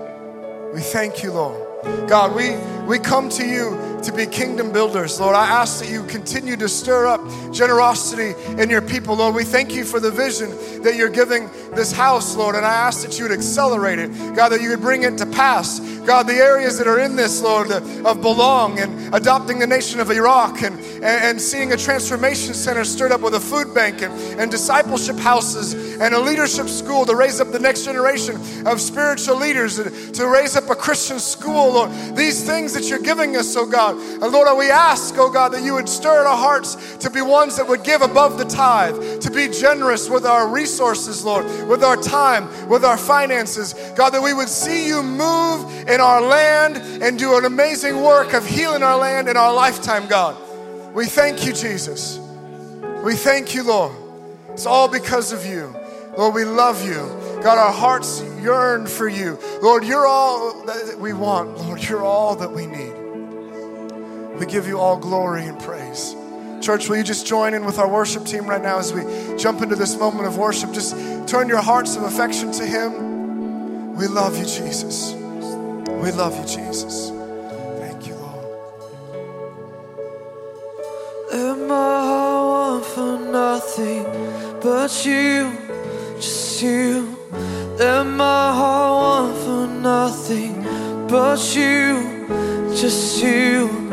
We 0.73 0.79
thank 0.79 1.21
you, 1.21 1.33
Lord. 1.33 1.59
God, 2.07 2.33
we, 2.33 2.55
we 2.87 2.97
come 2.97 3.27
to 3.29 3.45
you 3.45 3.75
to 4.03 4.11
be 4.11 4.25
kingdom 4.25 4.71
builders, 4.71 5.19
Lord. 5.19 5.35
I 5.35 5.45
ask 5.45 5.79
that 5.79 5.89
you 5.89 6.03
continue 6.03 6.55
to 6.57 6.67
stir 6.67 7.05
up 7.05 7.21
generosity 7.53 8.33
in 8.59 8.69
your 8.69 8.81
people, 8.81 9.15
Lord. 9.15 9.35
We 9.35 9.43
thank 9.43 9.73
you 9.73 9.83
for 9.83 9.99
the 9.99 10.09
vision 10.09 10.49
that 10.81 10.95
you're 10.95 11.09
giving 11.09 11.49
this 11.75 11.91
house, 11.91 12.35
Lord, 12.35 12.55
and 12.55 12.65
I 12.65 12.73
ask 12.73 13.05
that 13.05 13.19
you 13.19 13.25
would 13.25 13.31
accelerate 13.31 13.99
it, 13.99 14.09
God, 14.35 14.49
that 14.49 14.61
you 14.61 14.69
would 14.69 14.81
bring 14.81 15.03
it 15.03 15.17
to 15.19 15.25
pass. 15.27 15.79
God, 15.99 16.27
the 16.27 16.33
areas 16.33 16.79
that 16.79 16.87
are 16.87 16.99
in 16.99 17.15
this, 17.15 17.41
Lord, 17.41 17.71
of 17.71 18.21
belong 18.21 18.79
and 18.79 19.13
adopting 19.13 19.59
the 19.59 19.67
nation 19.67 19.99
of 19.99 20.09
Iraq 20.09 20.63
and, 20.63 20.79
and, 20.79 21.03
and 21.03 21.41
seeing 21.41 21.71
a 21.71 21.77
transformation 21.77 22.55
center 22.55 22.83
stirred 22.83 23.11
up 23.11 23.21
with 23.21 23.35
a 23.35 23.39
food 23.39 23.73
bank 23.75 24.01
and, 24.01 24.13
and 24.39 24.49
discipleship 24.49 25.17
houses 25.17 25.73
and 25.99 26.15
a 26.15 26.19
leadership 26.19 26.67
school 26.67 27.05
to 27.05 27.15
raise 27.15 27.39
up 27.39 27.51
the 27.51 27.59
next 27.59 27.85
generation 27.85 28.35
of 28.65 28.81
spiritual 28.81 29.35
leaders, 29.35 29.77
and 29.77 30.15
to 30.15 30.27
raise 30.27 30.55
up 30.55 30.69
a 30.69 30.75
Christian 30.75 31.19
school, 31.19 31.73
Lord. 31.73 31.91
These 32.15 32.45
things 32.45 32.73
that 32.73 32.89
you're 32.89 32.99
giving 32.99 33.37
us, 33.37 33.55
oh 33.55 33.65
God. 33.65 33.90
And 33.99 34.31
Lord, 34.31 34.57
we 34.57 34.69
ask, 34.69 35.15
oh 35.17 35.29
God, 35.29 35.49
that 35.53 35.63
you 35.63 35.73
would 35.75 35.89
stir 35.89 36.21
in 36.21 36.27
our 36.27 36.37
hearts 36.37 36.97
to 36.97 37.09
be 37.09 37.21
ones 37.21 37.57
that 37.57 37.67
would 37.67 37.83
give 37.83 38.01
above 38.01 38.37
the 38.37 38.45
tithe, 38.45 39.21
to 39.21 39.31
be 39.31 39.47
generous 39.47 40.09
with 40.09 40.25
our 40.25 40.47
resources, 40.47 41.23
Lord, 41.23 41.45
with 41.67 41.83
our 41.83 41.97
time, 41.97 42.69
with 42.69 42.83
our 42.85 42.97
finances. 42.97 43.73
God, 43.95 44.11
that 44.11 44.21
we 44.21 44.33
would 44.33 44.49
see 44.49 44.87
you 44.87 45.03
move 45.03 45.87
in 45.87 46.01
our 46.01 46.21
land 46.21 46.77
and 47.03 47.17
do 47.17 47.37
an 47.37 47.45
amazing 47.45 48.01
work 48.01 48.33
of 48.33 48.45
healing 48.45 48.83
our 48.83 48.97
land 48.97 49.27
in 49.27 49.37
our 49.37 49.53
lifetime, 49.53 50.07
God. 50.07 50.35
We 50.93 51.05
thank 51.05 51.45
you, 51.45 51.53
Jesus. 51.53 52.19
We 53.03 53.15
thank 53.15 53.55
you, 53.55 53.63
Lord. 53.63 53.93
It's 54.49 54.65
all 54.65 54.87
because 54.87 55.31
of 55.31 55.45
you. 55.45 55.75
Lord, 56.17 56.35
we 56.35 56.43
love 56.43 56.85
you. 56.85 56.97
God, 57.41 57.57
our 57.57 57.71
hearts 57.71 58.21
yearn 58.41 58.85
for 58.85 59.07
you. 59.07 59.39
Lord, 59.63 59.83
you're 59.83 60.05
all 60.05 60.65
that 60.65 60.97
we 60.99 61.13
want. 61.13 61.57
Lord, 61.57 61.81
you're 61.81 62.03
all 62.03 62.35
that 62.35 62.51
we 62.51 62.67
need. 62.67 63.00
We 64.41 64.47
give 64.47 64.65
you 64.65 64.79
all 64.79 64.97
glory 64.97 65.45
and 65.45 65.59
praise. 65.59 66.15
Church, 66.61 66.89
will 66.89 66.97
you 66.97 67.03
just 67.03 67.27
join 67.27 67.53
in 67.53 67.63
with 67.63 67.77
our 67.77 67.87
worship 67.87 68.25
team 68.25 68.47
right 68.47 68.59
now 68.59 68.79
as 68.79 68.91
we 68.91 69.03
jump 69.37 69.61
into 69.61 69.75
this 69.75 69.95
moment 69.95 70.25
of 70.25 70.35
worship? 70.35 70.71
Just 70.71 70.95
turn 71.27 71.47
your 71.47 71.61
hearts 71.61 71.95
of 71.95 72.01
affection 72.01 72.51
to 72.53 72.65
Him. 72.65 73.95
We 73.95 74.07
love 74.07 74.39
you, 74.39 74.45
Jesus. 74.45 75.13
We 75.13 76.11
love 76.11 76.35
you, 76.39 76.45
Jesus. 76.47 77.11
Thank 77.81 78.07
you, 78.07 78.15
Lord. 78.15 78.47
My 81.69 82.01
heart 82.01 82.81
want 82.81 82.85
for 82.85 83.19
nothing 83.19 84.05
but 84.59 85.05
you, 85.05 85.55
just 86.15 86.63
you. 86.63 87.15
Let 87.77 88.07
my 88.07 88.55
heart 88.55 88.91
want 89.03 89.37
for 89.43 89.67
nothing 89.67 90.63
but 91.07 91.55
you, 91.55 92.25
just 92.75 93.21
you. 93.23 93.90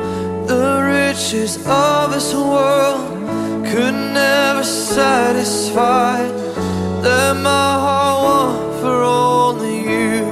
The 0.49 0.81
riches 0.81 1.59
of 1.67 2.11
this 2.11 2.33
world 2.33 3.67
could 3.67 3.93
never 3.93 4.65
satisfy. 4.65 6.23
Let 7.03 7.37
my 7.37 7.73
heart 7.85 8.17
want 8.25 8.81
for 8.81 9.03
only 9.03 9.77
you. 9.81 10.25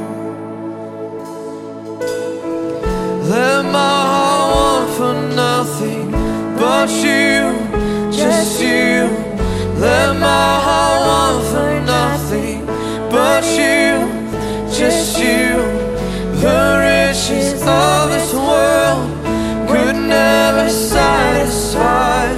Let 3.29 3.67
my 3.67 3.97
heart 4.13 4.47
want 4.55 4.91
for 4.97 5.15
nothing 5.37 6.11
but 6.57 6.89
you, 6.89 7.53
just 8.11 8.59
you. 8.59 9.13
Let 9.77 10.17
my 10.19 10.61
heart 10.67 10.99
want 11.11 11.47
for 11.53 11.81
nothing 11.85 12.65
but 13.11 13.45
you, 13.45 14.01
just 14.73 15.19
you. 15.19 15.61
The 16.41 16.63
riches 16.89 17.61
of 17.61 18.09
this 18.09 18.33
world 18.33 19.16
never 20.09 20.69
satisfy. 20.69 22.33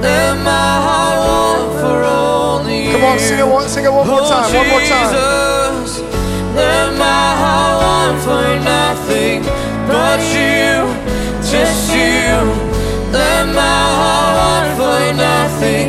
Let 0.00 0.36
my 0.44 0.70
heart 0.86 1.18
want 1.28 1.80
for 1.80 1.98
only. 2.04 2.92
Come 2.92 3.04
on, 3.04 3.18
sing 3.18 3.38
it 3.38 3.46
one, 3.46 3.68
sing 3.68 3.84
it 3.84 3.92
one 3.92 4.06
more 4.06 4.20
Oh, 4.22 4.30
time. 4.30 4.54
One 4.54 4.68
more 4.68 4.80
time. 4.80 5.12
Let 6.54 6.88
my 6.98 7.26
heart 7.42 7.74
want 7.84 8.16
for 8.26 8.48
nothing 8.74 9.42
but 9.86 10.18
you, 10.36 10.86
just 11.52 11.92
you. 11.94 12.32
Let 13.12 13.46
my 13.62 13.80
heart 14.00 14.26
want 14.40 14.68
for 14.78 15.00
nothing 15.28 15.86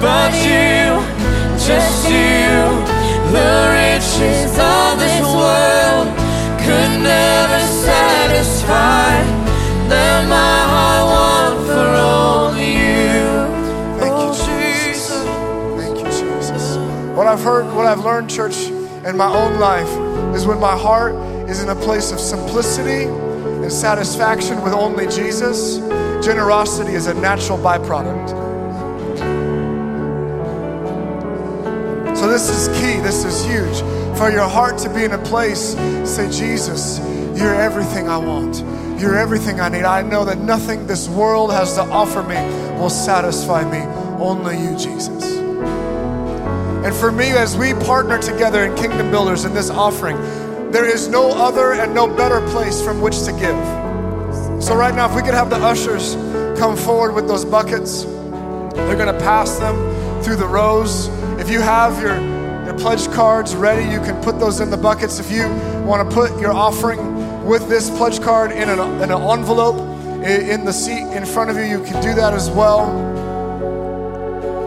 but 0.00 0.32
you, 0.46 0.77
What 17.18 17.26
I've 17.26 17.40
heard, 17.40 17.66
what 17.74 17.84
I've 17.84 18.04
learned, 18.04 18.30
church, 18.30 18.68
in 18.68 19.16
my 19.16 19.26
own 19.26 19.58
life 19.58 19.88
is 20.36 20.46
when 20.46 20.60
my 20.60 20.78
heart 20.78 21.16
is 21.50 21.60
in 21.60 21.68
a 21.68 21.74
place 21.74 22.12
of 22.12 22.20
simplicity 22.20 23.06
and 23.06 23.72
satisfaction 23.72 24.62
with 24.62 24.72
only 24.72 25.08
Jesus, 25.08 25.78
generosity 26.24 26.92
is 26.92 27.08
a 27.08 27.14
natural 27.14 27.58
byproduct. 27.58 28.28
So, 32.16 32.28
this 32.28 32.48
is 32.48 32.68
key, 32.78 33.00
this 33.00 33.24
is 33.24 33.44
huge. 33.44 33.78
For 34.16 34.30
your 34.30 34.48
heart 34.48 34.78
to 34.78 34.88
be 34.88 35.02
in 35.02 35.10
a 35.10 35.18
place, 35.24 35.74
say, 36.04 36.30
Jesus, 36.30 37.00
you're 37.36 37.52
everything 37.52 38.08
I 38.08 38.18
want. 38.18 38.58
You're 39.00 39.18
everything 39.18 39.58
I 39.58 39.70
need. 39.70 39.82
I 39.82 40.02
know 40.02 40.24
that 40.24 40.38
nothing 40.38 40.86
this 40.86 41.08
world 41.08 41.50
has 41.50 41.74
to 41.74 41.80
offer 41.80 42.22
me 42.22 42.36
will 42.78 42.88
satisfy 42.88 43.68
me. 43.68 43.80
Only 44.22 44.56
you, 44.56 44.78
Jesus. 44.78 45.47
And 46.84 46.94
for 46.94 47.10
me, 47.10 47.30
as 47.30 47.56
we 47.56 47.74
partner 47.74 48.18
together 48.18 48.64
in 48.64 48.74
Kingdom 48.76 49.10
Builders 49.10 49.44
in 49.44 49.52
this 49.52 49.68
offering, 49.68 50.16
there 50.70 50.84
is 50.84 51.08
no 51.08 51.30
other 51.32 51.72
and 51.72 51.92
no 51.92 52.06
better 52.06 52.40
place 52.50 52.80
from 52.80 53.00
which 53.00 53.24
to 53.24 53.32
give. 53.32 54.62
So, 54.62 54.76
right 54.76 54.94
now, 54.94 55.08
if 55.08 55.16
we 55.16 55.22
could 55.22 55.34
have 55.34 55.50
the 55.50 55.56
ushers 55.56 56.14
come 56.58 56.76
forward 56.76 57.14
with 57.14 57.26
those 57.26 57.44
buckets, 57.44 58.04
they're 58.04 58.96
going 58.96 59.12
to 59.12 59.20
pass 59.20 59.58
them 59.58 60.22
through 60.22 60.36
the 60.36 60.46
rows. 60.46 61.08
If 61.40 61.50
you 61.50 61.60
have 61.60 62.00
your, 62.00 62.20
your 62.64 62.78
pledge 62.78 63.08
cards 63.12 63.56
ready, 63.56 63.82
you 63.90 64.00
can 64.00 64.22
put 64.22 64.38
those 64.38 64.60
in 64.60 64.70
the 64.70 64.76
buckets. 64.76 65.18
If 65.18 65.32
you 65.32 65.48
want 65.84 66.08
to 66.08 66.14
put 66.14 66.40
your 66.40 66.52
offering 66.52 67.44
with 67.44 67.68
this 67.68 67.90
pledge 67.90 68.20
card 68.20 68.52
in 68.52 68.68
an, 68.68 68.78
in 69.02 69.10
an 69.10 69.22
envelope 69.22 69.78
in 70.24 70.64
the 70.64 70.72
seat 70.72 71.02
in 71.12 71.24
front 71.24 71.50
of 71.50 71.56
you, 71.56 71.64
you 71.64 71.82
can 71.82 72.02
do 72.02 72.14
that 72.14 72.34
as 72.34 72.50
well. 72.50 72.86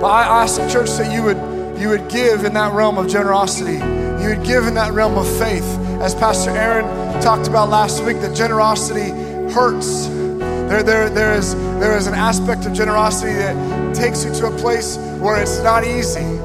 But 0.02 0.08
I 0.08 0.42
ask 0.44 0.60
the 0.60 0.68
church 0.68 0.90
that 0.98 1.14
you 1.14 1.24
would 1.24 1.51
you 1.82 1.90
would 1.90 2.10
give 2.10 2.46
in 2.46 2.54
that 2.54 2.74
realm 2.74 3.00
of 3.00 3.08
generosity. 3.08 3.74
You 3.74 4.36
would 4.36 4.46
give 4.46 4.68
in 4.68 4.76
that 4.76 4.94
realm 4.94 5.18
of 5.18 5.28
faith. 5.40 5.66
As 6.00 6.14
Pastor 6.14 6.52
Aaron 6.52 6.86
talked 7.22 7.48
about 7.48 7.70
last 7.70 8.04
week, 8.04 8.22
that 8.22 8.36
generosity 8.36 9.10
hurts. 9.52 10.08
There, 10.08 10.84
there, 10.84 11.10
there, 11.10 11.34
is, 11.34 11.56
there 11.80 11.98
is 11.98 12.06
an 12.06 12.14
aspect 12.14 12.68
of 12.68 12.74
generosity 12.74 13.34
that 13.34 13.96
takes 13.96 14.24
you 14.24 14.32
to 14.36 14.48
a 14.48 14.58
place 14.58 14.98
where 15.20 15.42
it's 15.42 15.60
not 15.64 15.84
easy. 15.84 16.38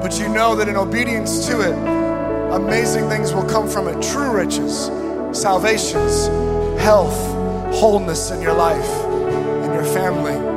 But 0.00 0.20
you 0.20 0.28
know 0.28 0.54
that 0.54 0.68
in 0.68 0.76
obedience 0.76 1.46
to 1.48 1.60
it, 1.60 1.74
amazing 2.54 3.08
things 3.08 3.34
will 3.34 3.48
come 3.48 3.68
from 3.68 3.88
it. 3.88 4.00
True 4.02 4.30
riches, 4.30 4.86
salvations, 5.36 6.28
health, 6.80 7.16
wholeness 7.74 8.30
in 8.30 8.40
your 8.40 8.54
life, 8.54 9.04
in 9.64 9.72
your 9.72 9.84
family. 9.84 10.51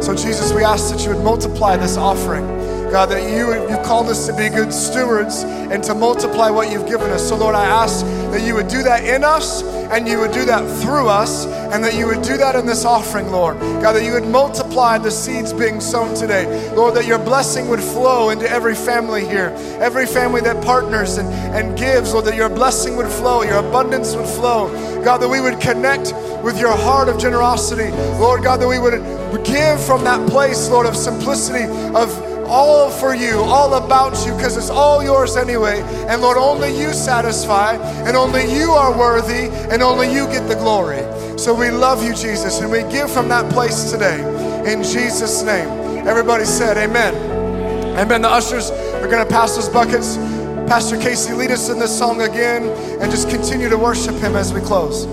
So, 0.00 0.14
Jesus, 0.14 0.52
we 0.52 0.64
ask 0.64 0.90
that 0.90 1.02
you 1.04 1.14
would 1.14 1.22
multiply 1.22 1.76
this 1.76 1.98
offering. 1.98 2.46
God, 2.90 3.10
that 3.10 3.22
you, 3.22 3.52
you 3.68 3.76
called 3.84 4.08
us 4.08 4.26
to 4.26 4.34
be 4.34 4.48
good 4.48 4.72
stewards 4.72 5.44
and 5.44 5.84
to 5.84 5.94
multiply 5.94 6.48
what 6.50 6.72
you've 6.72 6.88
given 6.88 7.10
us. 7.10 7.28
So, 7.28 7.36
Lord, 7.36 7.54
I 7.54 7.66
ask 7.66 8.04
that 8.30 8.42
you 8.46 8.54
would 8.54 8.68
do 8.68 8.82
that 8.82 9.04
in 9.04 9.24
us 9.24 9.62
and 9.62 10.06
you 10.06 10.18
would 10.20 10.32
do 10.32 10.44
that 10.44 10.60
through 10.82 11.08
us 11.08 11.46
and 11.46 11.82
that 11.84 11.94
you 11.94 12.06
would 12.06 12.22
do 12.22 12.36
that 12.36 12.54
in 12.54 12.66
this 12.66 12.84
offering, 12.84 13.30
Lord. 13.30 13.58
God, 13.58 13.92
that 13.92 14.04
you 14.04 14.12
would 14.12 14.26
multiply 14.26 14.98
the 14.98 15.10
seeds 15.10 15.52
being 15.52 15.80
sown 15.80 16.14
today. 16.14 16.70
Lord, 16.74 16.94
that 16.94 17.06
your 17.06 17.18
blessing 17.18 17.68
would 17.68 17.80
flow 17.80 18.30
into 18.30 18.48
every 18.48 18.74
family 18.74 19.26
here, 19.26 19.52
every 19.80 20.06
family 20.06 20.40
that 20.42 20.64
partners 20.64 21.18
and, 21.18 21.28
and 21.28 21.76
gives, 21.76 22.12
Lord, 22.12 22.26
that 22.26 22.36
your 22.36 22.48
blessing 22.48 22.96
would 22.96 23.08
flow, 23.08 23.42
your 23.42 23.58
abundance 23.58 24.14
would 24.14 24.28
flow. 24.28 24.68
God, 25.04 25.18
that 25.18 25.28
we 25.28 25.40
would 25.40 25.60
connect 25.60 26.12
with 26.42 26.58
your 26.58 26.76
heart 26.76 27.08
of 27.08 27.18
generosity. 27.18 27.90
Lord 28.18 28.42
God, 28.42 28.60
that 28.60 28.68
we 28.68 28.78
would 28.78 29.00
give 29.44 29.84
from 29.84 30.04
that 30.04 30.28
place, 30.30 30.68
Lord, 30.68 30.86
of 30.86 30.96
simplicity, 30.96 31.64
of 31.94 32.29
all 32.50 32.90
for 32.90 33.14
you, 33.14 33.40
all 33.40 33.74
about 33.74 34.26
you, 34.26 34.34
because 34.34 34.56
it's 34.56 34.70
all 34.70 35.02
yours 35.02 35.36
anyway. 35.36 35.80
And 36.08 36.20
Lord, 36.20 36.36
only 36.36 36.76
you 36.76 36.92
satisfy, 36.92 37.76
and 38.06 38.16
only 38.16 38.52
you 38.52 38.72
are 38.72 38.96
worthy, 38.96 39.48
and 39.70 39.82
only 39.82 40.12
you 40.12 40.26
get 40.26 40.48
the 40.48 40.56
glory. 40.56 41.00
So 41.38 41.54
we 41.54 41.70
love 41.70 42.02
you, 42.02 42.12
Jesus, 42.14 42.60
and 42.60 42.70
we 42.70 42.82
give 42.90 43.10
from 43.10 43.28
that 43.28 43.50
place 43.52 43.90
today. 43.90 44.18
In 44.70 44.82
Jesus' 44.82 45.42
name. 45.42 45.68
Everybody 46.06 46.44
said, 46.44 46.76
Amen. 46.76 47.14
Amen. 47.96 48.22
The 48.22 48.28
ushers 48.28 48.70
are 48.70 49.08
going 49.08 49.26
to 49.26 49.32
pass 49.32 49.54
those 49.56 49.68
buckets. 49.68 50.16
Pastor 50.66 50.96
Casey, 50.96 51.32
lead 51.32 51.50
us 51.50 51.68
in 51.68 51.78
this 51.78 51.96
song 51.96 52.22
again 52.22 52.64
and 53.00 53.10
just 53.10 53.28
continue 53.30 53.68
to 53.68 53.78
worship 53.78 54.14
him 54.16 54.36
as 54.36 54.52
we 54.52 54.60
close. 54.60 55.06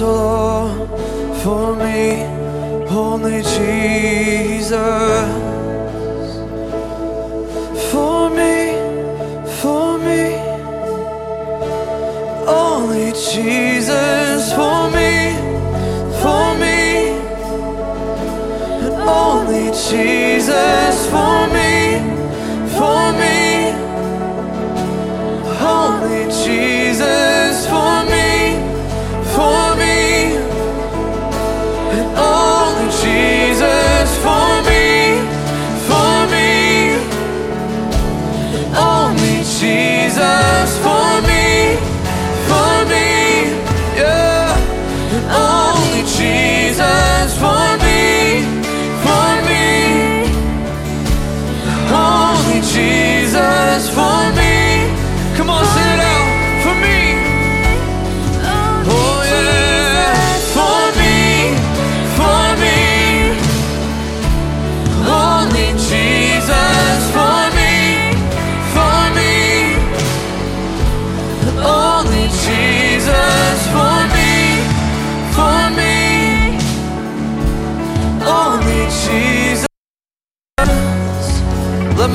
Lord, 0.00 1.17
for 1.42 1.76
me, 1.76 2.24
only 2.90 3.42
Jesus. 3.42 4.72
For 7.90 8.30
me, 8.30 8.56
for 9.60 9.98
me, 9.98 10.24
only 12.46 13.12
Jesus. 13.12 14.52
For 14.52 14.90
me, 14.96 15.14
for 16.22 16.46
me, 16.62 16.80
and 18.84 18.94
only 19.24 19.66
Jesus. 19.90 20.94
For 21.10 21.46
me, 21.54 21.67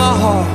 my 0.03 0.17
heart. 0.19 0.52